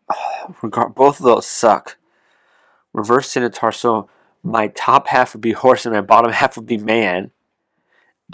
Regard 0.64 0.96
both 0.96 1.20
of 1.20 1.26
those 1.26 1.46
suck. 1.46 1.98
Reverse 2.94 3.30
senator, 3.30 3.72
So 3.72 4.10
my 4.42 4.70
top 4.70 5.08
half 5.08 5.34
would 5.34 5.42
be 5.42 5.52
horse 5.52 5.86
and 5.86 5.94
my 5.94 6.02
bottom 6.02 6.32
half 6.32 6.58
would 6.58 6.66
be 6.66 6.78
man. 6.80 7.30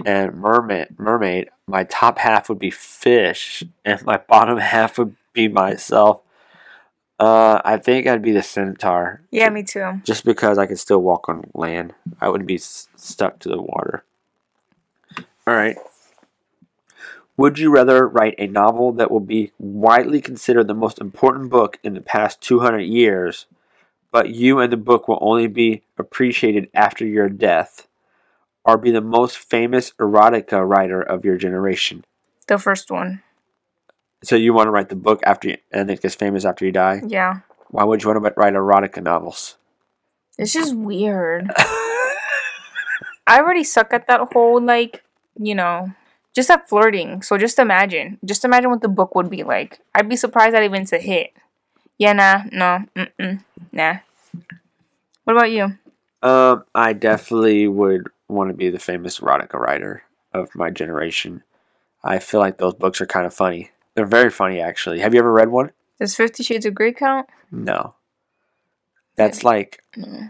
And 0.05 0.35
mermaid, 0.35 0.97
mermaid. 0.97 1.49
My 1.67 1.83
top 1.83 2.17
half 2.17 2.47
would 2.49 2.57
be 2.59 2.71
fish, 2.71 3.63
and 3.85 4.01
my 4.05 4.17
bottom 4.17 4.57
half 4.57 4.97
would 4.97 5.15
be 5.33 5.47
myself. 5.49 6.21
Uh, 7.19 7.61
I 7.63 7.77
think 7.77 8.07
I'd 8.07 8.21
be 8.23 8.31
the 8.31 8.41
centaur. 8.41 9.21
Yeah, 9.31 9.49
me 9.49 9.61
too. 9.63 10.01
just 10.03 10.25
because 10.25 10.57
I 10.57 10.65
could 10.65 10.79
still 10.79 11.01
walk 11.01 11.29
on 11.29 11.43
land. 11.53 11.93
I 12.19 12.29
wouldn't 12.29 12.47
be 12.47 12.55
s- 12.55 12.87
stuck 12.95 13.37
to 13.39 13.49
the 13.49 13.61
water. 13.61 14.03
All 15.45 15.55
right. 15.55 15.77
Would 17.35 17.57
you 17.57 17.71
rather 17.71 18.07
write 18.07 18.35
a 18.37 18.47
novel 18.47 18.91
that 18.93 19.09
will 19.09 19.19
be 19.19 19.51
widely 19.57 20.21
considered 20.21 20.67
the 20.67 20.75
most 20.75 21.01
important 21.01 21.49
book 21.49 21.79
in 21.83 21.95
the 21.95 22.01
past 22.01 22.41
200 22.41 22.79
years, 22.79 23.47
but 24.11 24.29
you 24.29 24.59
and 24.59 24.71
the 24.71 24.77
book 24.77 25.07
will 25.07 25.17
only 25.19 25.47
be 25.47 25.81
appreciated 25.97 26.69
after 26.73 27.05
your 27.05 27.29
death, 27.29 27.87
or 28.63 28.77
be 28.77 28.91
the 28.91 29.01
most 29.01 29.37
famous 29.37 29.91
erotica 29.99 30.67
writer 30.67 31.01
of 31.01 31.25
your 31.25 31.37
generation? 31.37 32.05
The 32.47 32.59
first 32.59 32.91
one. 32.91 33.23
So 34.23 34.35
you 34.35 34.53
want 34.53 34.67
to 34.67 34.71
write 34.71 34.89
the 34.89 34.95
book 34.95 35.19
after 35.25 35.49
you, 35.49 35.57
and 35.71 35.89
it 35.89 36.01
gets 36.01 36.15
famous 36.15 36.45
after 36.45 36.65
you 36.65 36.71
die? 36.71 37.01
Yeah. 37.05 37.39
Why 37.69 37.83
would 37.83 38.03
you 38.03 38.09
want 38.09 38.23
to 38.23 38.33
write 38.37 38.53
erotica 38.53 39.01
novels? 39.01 39.57
It's 40.37 40.53
just 40.53 40.75
weird. 40.75 41.51
I 41.57 43.39
already 43.39 43.63
suck 43.63 43.93
at 43.93 44.07
that 44.07 44.21
whole 44.33 44.61
like, 44.61 45.03
you 45.39 45.55
know, 45.55 45.91
just 46.33 46.49
at 46.49 46.67
flirting. 46.69 47.21
So 47.21 47.37
just 47.37 47.59
imagine, 47.59 48.19
just 48.25 48.45
imagine 48.45 48.69
what 48.69 48.81
the 48.81 48.87
book 48.87 49.15
would 49.15 49.29
be 49.29 49.43
like. 49.43 49.79
I'd 49.95 50.09
be 50.09 50.15
surprised 50.15 50.55
that 50.55 50.63
even 50.63 50.83
it's 50.83 50.93
a 50.93 50.99
hit. 50.99 51.33
Yeah, 51.97 52.13
nah, 52.13 52.43
no, 52.51 52.85
mm-mm, 52.95 53.43
nah. 53.71 53.97
What 55.23 55.37
about 55.37 55.51
you? 55.51 55.77
Um, 56.21 56.63
I 56.73 56.93
definitely 56.93 57.67
would 57.67 58.07
want 58.27 58.49
to 58.49 58.55
be 58.55 58.69
the 58.69 58.79
famous 58.79 59.19
erotica 59.19 59.53
writer 59.53 60.03
of 60.33 60.53
my 60.55 60.69
generation. 60.69 61.43
I 62.03 62.19
feel 62.19 62.39
like 62.39 62.57
those 62.57 62.73
books 62.73 62.99
are 63.01 63.05
kind 63.05 63.25
of 63.25 63.33
funny. 63.33 63.71
They're 63.95 64.05
very 64.05 64.29
funny, 64.29 64.59
actually. 64.59 64.99
Have 64.99 65.13
you 65.13 65.19
ever 65.19 65.31
read 65.31 65.49
one? 65.49 65.71
Does 65.99 66.15
Fifty 66.15 66.43
Shades 66.43 66.65
of 66.65 66.73
Grey 66.73 66.91
count? 66.93 67.27
No. 67.51 67.95
That's 69.15 69.43
like 69.43 69.83
No. 69.95 70.29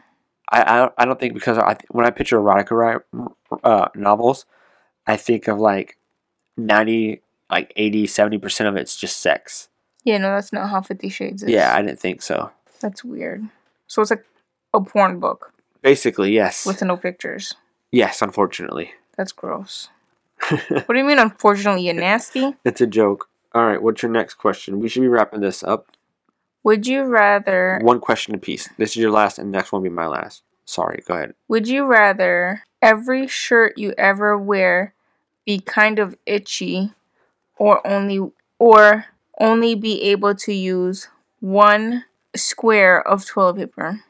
I 0.51 0.61
I 0.61 0.77
don't, 0.77 0.93
I 0.97 1.05
don't 1.05 1.19
think 1.19 1.33
because 1.33 1.57
I 1.57 1.77
when 1.89 2.05
I 2.05 2.09
picture 2.09 2.37
erotica 2.37 3.03
ri- 3.11 3.27
uh, 3.63 3.87
novels, 3.95 4.45
I 5.07 5.17
think 5.17 5.47
of 5.47 5.59
like 5.59 5.97
ninety 6.57 7.21
like 7.49 7.71
80 7.75 8.07
70 8.07 8.37
percent 8.39 8.67
of 8.69 8.75
it's 8.75 8.95
just 8.95 9.17
sex. 9.17 9.69
Yeah, 10.03 10.17
no, 10.17 10.33
that's 10.35 10.51
not 10.53 10.69
how 10.69 10.81
Fifty 10.81 11.09
Shades 11.09 11.43
is. 11.43 11.49
Yeah, 11.49 11.75
I 11.75 11.81
didn't 11.81 11.99
think 11.99 12.21
so. 12.21 12.51
That's 12.79 13.03
weird. 13.03 13.43
So 13.87 14.01
it's 14.01 14.11
like 14.11 14.25
a 14.73 14.81
porn 14.81 15.19
book 15.19 15.53
Basically, 15.81 16.31
yes, 16.33 16.65
with 16.65 16.81
no 16.81 16.97
pictures. 16.97 17.53
yes. 17.91 18.21
Unfortunately, 18.21 18.91
That's 19.17 19.31
gross. 19.31 19.89
What 20.49 20.87
do 20.89 20.97
you 20.97 21.03
mean, 21.05 21.19
unfortunately, 21.19 21.83
You're 21.85 21.93
nasty? 21.93 22.55
it's 22.65 22.81
a 22.81 22.87
joke. 22.87 23.29
All 23.53 23.65
right, 23.67 23.81
what's 23.81 24.01
your 24.01 24.11
next 24.11 24.33
question? 24.35 24.79
We 24.79 24.89
should 24.89 25.01
be 25.01 25.07
wrapping 25.07 25.41
this 25.41 25.63
up. 25.63 25.87
Would 26.63 26.87
you 26.87 27.03
rather 27.03 27.79
One 27.83 27.99
question 27.99 28.33
apiece. 28.33 28.67
This 28.77 28.91
is 28.91 28.95
your 28.97 29.11
last, 29.11 29.37
and 29.37 29.51
next 29.51 29.71
one 29.71 29.81
will 29.81 29.89
be 29.89 29.93
my 29.95 30.07
last. 30.07 30.43
Sorry, 30.65 31.03
go 31.05 31.13
ahead. 31.13 31.33
Would 31.49 31.67
you 31.67 31.85
rather 31.85 32.63
every 32.81 33.27
shirt 33.27 33.77
you 33.77 33.93
ever 33.97 34.37
wear 34.37 34.92
be 35.45 35.59
kind 35.59 35.99
of 35.99 36.15
itchy 36.25 36.91
or 37.57 37.85
only 37.85 38.31
or 38.59 39.05
only 39.39 39.75
be 39.75 40.01
able 40.03 40.35
to 40.35 40.53
use 40.53 41.07
one 41.39 42.05
square 42.35 43.05
of 43.07 43.25
toilet 43.25 43.55
paper. 43.55 44.01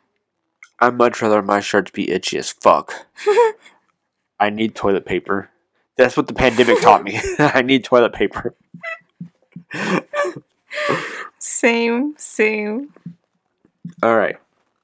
I'd 0.79 0.97
much 0.97 1.21
rather 1.21 1.41
my 1.41 1.59
shirts 1.59 1.91
be 1.91 2.11
itchy 2.11 2.37
as 2.37 2.51
fuck. 2.51 2.93
I 4.39 4.49
need 4.49 4.75
toilet 4.75 5.05
paper. 5.05 5.49
That's 5.97 6.17
what 6.17 6.27
the 6.27 6.33
pandemic 6.33 6.81
taught 6.81 7.03
me. 7.03 7.19
I 7.39 7.61
need 7.61 7.83
toilet 7.83 8.13
paper. 8.13 8.55
Same, 11.39 12.15
same. 12.17 12.93
All 14.01 14.17
right. 14.17 14.37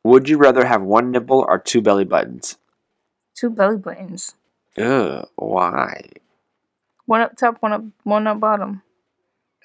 Would 0.03 0.29
you 0.29 0.37
rather 0.37 0.65
have 0.65 0.81
one 0.81 1.11
nipple 1.11 1.45
or 1.47 1.59
two 1.59 1.81
belly 1.81 2.05
buttons? 2.05 2.57
Two 3.35 3.49
belly 3.49 3.77
buttons. 3.77 4.35
Ugh, 4.77 5.27
why? 5.35 6.09
One 7.09 7.21
up 7.21 7.35
top, 7.35 7.57
one 7.61 7.73
up 7.73 7.83
one 8.03 8.27
up 8.27 8.39
bottom. 8.39 8.83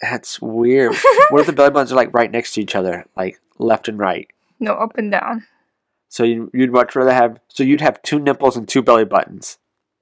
That's 0.00 0.40
weird. 0.40 0.94
what 1.28 1.40
if 1.40 1.46
the 1.46 1.52
belly 1.52 1.70
buttons 1.70 1.92
are 1.92 1.96
like 1.96 2.12
right 2.14 2.30
next 2.30 2.54
to 2.54 2.62
each 2.62 2.74
other, 2.74 3.04
like 3.16 3.38
left 3.58 3.86
and 3.86 3.98
right? 3.98 4.26
No, 4.58 4.72
up 4.72 4.96
and 4.96 5.12
down. 5.12 5.46
So 6.08 6.24
you- 6.24 6.50
you'd 6.54 6.72
much 6.72 6.96
rather 6.96 7.12
have. 7.12 7.38
So 7.48 7.62
you'd 7.62 7.82
have 7.82 8.00
two 8.02 8.18
nipples 8.18 8.56
and 8.56 8.66
two 8.66 8.80
belly 8.82 9.04
buttons. 9.04 9.58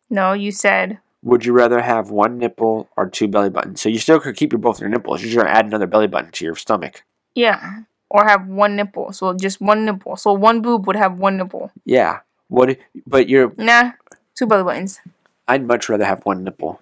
No, 0.09 0.33
you 0.35 0.53
said 0.53 0.99
Would 1.25 1.45
you 1.45 1.53
rather 1.53 1.81
have 1.81 2.11
one 2.11 2.39
nipple 2.39 2.89
or 2.97 3.09
two 3.11 3.27
belly 3.27 3.51
buttons? 3.51 3.81
So 3.81 3.89
you 3.89 3.99
still 3.99 4.21
could 4.21 4.37
keep 4.37 4.53
your 4.53 4.59
both 4.61 4.79
your 4.81 4.89
nipples. 4.89 5.21
You're 5.21 5.31
just 5.33 5.39
gonna 5.43 5.51
add 5.59 5.67
another 5.67 5.87
belly 5.89 6.07
button 6.07 6.31
to 6.33 6.45
your 6.45 6.55
stomach. 6.55 7.03
yeah. 7.35 7.81
Or 8.09 8.25
have 8.29 8.47
one 8.47 8.77
nipple. 8.77 9.11
So 9.13 9.33
just 9.35 9.59
one 9.61 9.85
nipple. 9.87 10.17
So 10.17 10.33
one 10.35 10.61
boob 10.63 10.87
would 10.87 10.97
have 10.97 11.17
one 11.19 11.39
nipple. 11.39 11.73
Yeah. 11.87 12.21
What? 12.49 12.71
if- 12.71 12.79
But 13.07 13.29
you're. 13.29 13.53
Nah. 13.57 13.93
Two 14.37 14.47
belly 14.47 14.63
buttons. 14.65 15.01
I'd 15.49 15.67
much 15.67 15.89
rather 15.89 16.05
have 16.05 16.21
one 16.27 16.45
nipple. 16.45 16.81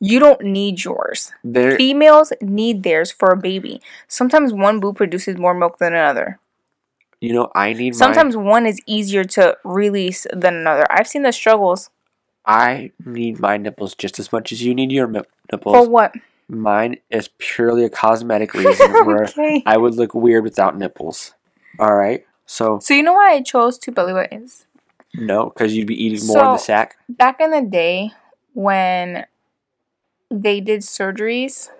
You 0.00 0.18
don't 0.18 0.42
need 0.42 0.84
yours. 0.84 1.32
There. 1.44 1.76
Females 1.76 2.32
need 2.40 2.82
theirs 2.82 3.10
for 3.10 3.30
a 3.30 3.36
baby. 3.36 3.80
Sometimes 4.08 4.52
one 4.52 4.80
boob 4.80 4.96
produces 4.96 5.36
more 5.38 5.54
milk 5.54 5.78
than 5.78 5.94
another. 5.94 6.38
You 7.20 7.32
know, 7.32 7.50
I 7.54 7.72
need. 7.72 7.94
Sometimes 7.96 8.36
one 8.36 8.66
is 8.66 8.78
easier 8.86 9.24
to 9.24 9.56
release 9.64 10.26
than 10.32 10.54
another. 10.56 10.84
I've 10.90 11.08
seen 11.08 11.22
the 11.22 11.32
struggles. 11.32 11.90
I 12.44 12.92
need 13.04 13.40
my 13.40 13.56
nipples 13.56 13.94
just 13.94 14.18
as 14.18 14.30
much 14.32 14.52
as 14.52 14.62
you 14.62 14.74
need 14.74 14.92
your 14.92 15.06
mi- 15.08 15.22
For 15.62 15.88
what? 15.88 16.14
Mine 16.48 16.98
is 17.10 17.28
purely 17.38 17.84
a 17.84 17.90
cosmetic 17.90 18.54
reason 18.54 18.92
where 19.04 19.24
okay. 19.24 19.62
I 19.66 19.76
would 19.78 19.94
look 19.96 20.14
weird 20.14 20.44
without 20.44 20.76
nipples. 20.78 21.34
All 21.80 21.94
right. 21.94 22.24
So 22.44 22.78
So 22.80 22.94
you 22.94 23.02
know 23.02 23.14
why 23.14 23.32
I 23.32 23.42
chose 23.42 23.78
two 23.78 23.90
belly 23.92 24.12
buttons? 24.12 24.66
no, 25.14 25.46
because 25.46 25.74
you'd 25.74 25.86
be 25.88 26.00
eating 26.04 26.24
more 26.26 26.38
in 26.38 26.44
the 26.52 26.58
So- 26.58 26.64
sack. 26.66 26.96
Back 27.08 27.40
in 27.40 27.50
the 27.50 27.62
day 27.62 28.12
when 28.52 29.24
they 30.30 30.60
did 30.60 30.80
surgeries, 30.82 31.70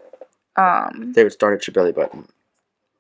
um 0.57 1.13
They 1.15 1.23
would 1.25 1.33
start 1.33 1.55
at 1.61 1.67
your 1.67 1.73
belly 1.73 1.93
button. 1.93 2.29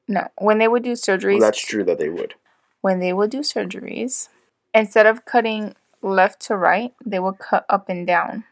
no, 0.09 0.28
when 0.38 0.59
they 0.59 0.68
would 0.68 0.82
do 0.82 0.92
surgeries 0.92 1.40
Well, 1.40 1.49
that's 1.51 1.64
true 1.64 1.84
that 1.84 1.99
they 1.99 2.09
would. 2.09 2.34
when 2.80 3.01
they 3.01 3.12
would 3.12 3.30
do 3.30 3.40
surgeries, 3.40 4.28
instead 4.74 5.07
of 5.07 5.24
cutting 5.24 5.74
left 6.03 6.40
to 6.47 6.57
right, 6.57 6.94
they 7.05 7.18
would 7.18 7.38
cut 7.38 7.64
up 7.68 7.88
and 7.88 8.07
down. 8.07 8.44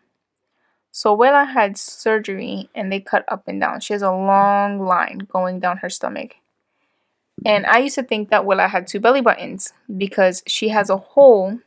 So 0.90 1.12
Willa 1.12 1.44
had 1.44 1.76
surgery 1.76 2.68
and 2.74 2.90
they 2.90 3.00
cut 3.00 3.24
up 3.28 3.48
and 3.48 3.60
down. 3.60 3.80
She 3.80 3.92
has 3.92 4.02
a 4.02 4.12
long 4.12 4.78
line 4.80 5.26
going 5.28 5.58
down 5.60 5.78
her 5.78 5.90
stomach. 5.90 6.36
And 7.44 7.66
I 7.66 7.78
used 7.78 7.96
to 7.96 8.02
think 8.02 8.30
that 8.30 8.46
Willa 8.46 8.68
had 8.68 8.86
two 8.86 9.00
belly 9.00 9.20
buttons 9.20 9.72
because 9.96 10.42
she 10.46 10.68
has 10.68 10.88
a 10.90 10.96
hole 10.96 11.58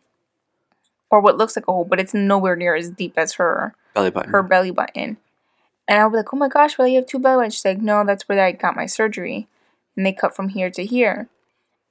or 1.09 1.19
what 1.21 1.37
looks 1.37 1.55
like 1.55 1.67
a 1.67 1.71
hole, 1.71 1.85
but 1.85 1.99
it's 1.99 2.13
nowhere 2.13 2.55
near 2.55 2.75
as 2.75 2.89
deep 2.89 3.13
as 3.17 3.33
her 3.33 3.75
Belly 3.97 4.11
button. 4.11 4.31
her 4.31 4.43
belly 4.43 4.71
button. 4.71 5.17
And 5.87 5.99
I 5.99 6.05
was 6.05 6.17
like, 6.17 6.33
oh 6.33 6.37
my 6.37 6.49
gosh, 6.49 6.77
Willa, 6.77 6.89
you 6.89 6.95
have 6.97 7.07
two 7.07 7.19
belly 7.19 7.37
buttons. 7.37 7.55
She's 7.55 7.65
like, 7.65 7.79
no, 7.81 8.03
that's 8.05 8.27
where 8.27 8.43
I 8.43 8.51
got 8.51 8.75
my 8.75 8.85
surgery. 8.85 9.47
And 9.95 10.05
they 10.05 10.13
cut 10.13 10.35
from 10.35 10.49
here 10.49 10.69
to 10.71 10.85
here. 10.85 11.29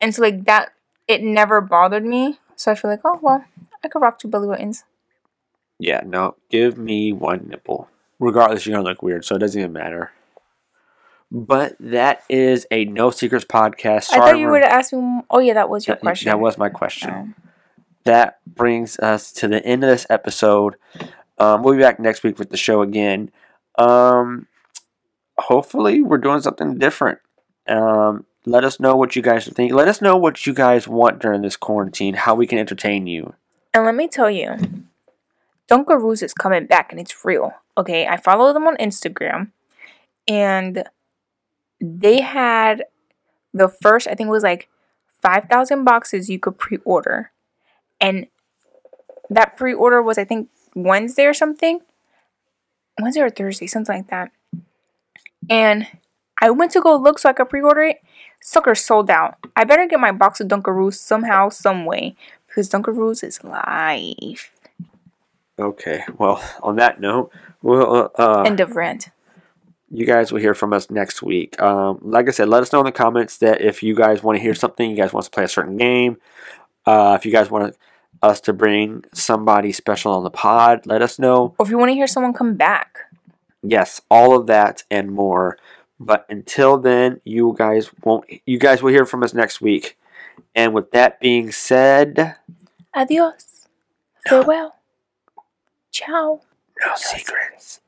And 0.01 0.15
so, 0.15 0.23
like, 0.23 0.45
that, 0.45 0.73
it 1.09 1.23
never 1.23 1.61
bothered 1.61 2.05
me. 2.05 2.39
So 2.55 2.71
I 2.71 2.75
feel 2.75 2.91
like, 2.91 3.01
oh, 3.05 3.19
well, 3.23 3.45
I 3.83 3.89
could 3.89 4.03
rock 4.03 4.19
two 4.19 4.29
belly 4.29 4.49
buttons. 4.49 4.85
Yeah, 5.79 6.03
no. 6.07 6.37
Give 6.51 6.77
me 6.79 7.13
one 7.13 7.49
nipple. 7.49 7.89
Regardless, 8.19 8.65
you're 8.67 8.77
gonna 8.77 8.89
look 8.89 9.03
weird, 9.03 9.25
so 9.25 9.37
it 9.37 9.41
doesn't 9.41 9.61
even 9.61 9.73
matter. 9.73 10.11
But 11.31 11.77
that 11.81 12.23
is 12.29 12.67
a 12.71 12.85
no 12.85 13.11
secrets 13.11 13.45
podcast. 13.45 14.13
I 14.13 14.19
thought 14.19 14.39
you 14.39 14.47
we're- 14.47 14.53
were 14.53 14.61
to 14.61 14.73
ask 14.73 14.93
me, 14.93 15.21
oh, 15.31 15.39
yeah, 15.41 15.55
that 15.55 15.69
was 15.69 15.87
your 15.87 15.97
that, 15.97 16.03
question. 16.03 16.29
That 16.31 16.41
was 16.41 16.57
my 16.57 16.69
question. 16.69 17.11
Oh. 17.11 17.43
that 18.05 18.39
brings 18.47 18.99
us 19.01 19.33
to 19.33 19.49
the 19.49 19.65
end 19.67 19.83
of 19.83 19.91
this 19.91 20.07
episode. 20.09 20.77
Um, 21.39 21.63
we'll 21.63 21.75
be 21.75 21.81
back 21.81 22.01
next 22.01 22.23
week 22.23 22.39
with 22.39 22.51
the 22.51 22.57
show 22.57 22.83
again. 22.83 23.31
Um, 23.79 24.47
hopefully, 25.39 26.03
we're 26.03 26.19
doing 26.19 26.41
something 26.41 26.79
different. 26.79 27.19
Um, 27.67 28.25
let 28.47 28.65
us 28.65 28.79
know 28.79 28.97
what 28.97 29.17
you 29.17 29.23
guys 29.23 29.47
think. 29.49 29.73
Let 29.73 29.89
us 29.89 30.01
know 30.01 30.17
what 30.17 30.47
you 30.47 30.55
guys 30.55 30.87
want 30.87 31.19
during 31.19 31.43
this 31.43 31.57
quarantine, 31.57 32.15
how 32.15 32.35
we 32.35 32.47
can 32.47 32.59
entertain 32.59 33.07
you. 33.07 33.35
And 33.75 33.85
let 33.85 33.95
me 33.95 34.09
tell 34.09 34.31
you, 34.31 34.57
Dunkaroos 35.69 36.23
is 36.23 36.33
coming 36.33 36.67
back 36.67 36.93
and 36.93 37.01
it's 37.01 37.25
real. 37.25 37.53
Okay, 37.77 38.07
I 38.07 38.17
follow 38.17 38.53
them 38.53 38.67
on 38.67 38.77
Instagram 38.77 39.51
and 40.29 40.85
they 41.81 42.21
had 42.21 42.85
the 43.53 43.69
first, 43.69 44.07
I 44.07 44.15
think 44.15 44.29
it 44.29 44.31
was 44.31 44.43
like 44.43 44.69
5,000 45.23 45.85
boxes 45.85 46.31
you 46.31 46.39
could 46.39 46.59
pre 46.59 46.79
order. 46.85 47.33
And 48.01 48.29
that 49.29 49.57
pre 49.57 49.75
order 49.75 50.03
was, 50.03 50.19
I 50.19 50.25
think, 50.25 50.49
Wednesday 50.77 51.25
or 51.25 51.35
something. 51.35 51.81
Wednesday 53.01 53.23
or 53.23 53.31
Thursday, 53.31 53.67
something 53.67 53.97
like 53.97 54.11
that. 54.11 54.31
And 55.51 55.87
I 56.41 56.51
went 56.51 56.71
to 56.73 56.81
go 56.81 56.95
look 56.97 57.19
so 57.19 57.29
I 57.29 57.33
could 57.33 57.49
pre 57.49 57.63
order 57.63 57.83
it. 57.83 57.99
Sucker 58.41 58.75
sold 58.75 59.11
out. 59.11 59.37
I 59.57 59.65
better 59.65 59.87
get 59.89 59.99
my 59.99 60.13
box 60.13 60.41
of 60.41 60.49
Dunkaroos 60.49 60.95
somehow, 60.95 61.49
some 61.49 61.85
way 61.87 62.15
because 62.47 62.69
Dunkaroos 62.71 63.25
is 63.25 63.43
life. 63.43 64.53
Okay, 65.59 66.05
well, 66.19 66.43
on 66.63 66.77
that 66.77 67.01
note, 67.01 67.33
we'll, 67.63 68.11
uh, 68.17 68.43
End 68.43 68.61
of 68.61 68.77
rant. 68.77 69.09
you 69.91 70.05
guys 70.05 70.31
will 70.31 70.41
hear 70.41 70.53
from 70.53 70.75
us 70.75 70.91
next 70.91 71.23
week. 71.23 71.61
Um, 71.63 71.99
like 72.03 72.29
I 72.29 72.33
said, 72.33 72.51
let 72.51 72.61
us 72.63 72.73
know 72.73 72.81
in 72.81 72.85
the 72.85 72.93
comments 72.93 73.39
that 73.39 73.63
if 73.63 73.83
you 73.83 73.95
guys 73.95 74.23
want 74.23 74.37
to 74.37 74.43
hear 74.43 74.55
something, 74.55 74.91
you 74.91 74.97
guys 74.97 75.15
want 75.15 75.25
to 75.25 75.31
play 75.31 75.45
a 75.45 75.49
certain 75.49 75.79
game, 75.79 76.19
uh, 76.85 77.17
if 77.19 77.25
you 77.25 77.33
guys 77.33 77.51
want 77.51 77.75
us 78.23 78.41
to 78.43 78.53
bring 78.53 79.05
somebody 79.13 79.73
special 79.73 80.13
on 80.13 80.25
the 80.25 80.31
pod, 80.31 80.87
let 80.87 81.03
us 81.03 81.19
know. 81.19 81.55
Or 81.59 81.67
if 81.67 81.71
you 81.71 81.79
want 81.79 81.91
to 81.91 81.95
hear 81.95 82.07
someone 82.07 82.33
come 82.33 82.55
back, 82.55 82.99
Yes, 83.69 84.01
all 84.11 84.37
of 84.39 84.47
that 84.47 84.85
and 84.91 85.11
more. 85.11 85.59
But 85.99 86.25
until 86.29 86.79
then, 86.79 87.21
you 87.25 87.55
guys 87.59 87.91
won't. 88.05 88.25
You 88.45 88.59
guys 88.59 88.83
will 88.83 88.93
hear 88.93 89.07
from 89.07 89.23
us 89.25 89.35
next 89.35 89.61
week. 89.61 89.99
And 90.55 90.73
with 90.73 90.91
that 90.93 91.19
being 91.21 91.51
said, 91.51 92.37
adios, 92.95 93.67
farewell, 94.29 94.77
ciao. 95.91 96.43
no 96.85 96.93
secrets. 96.95 97.81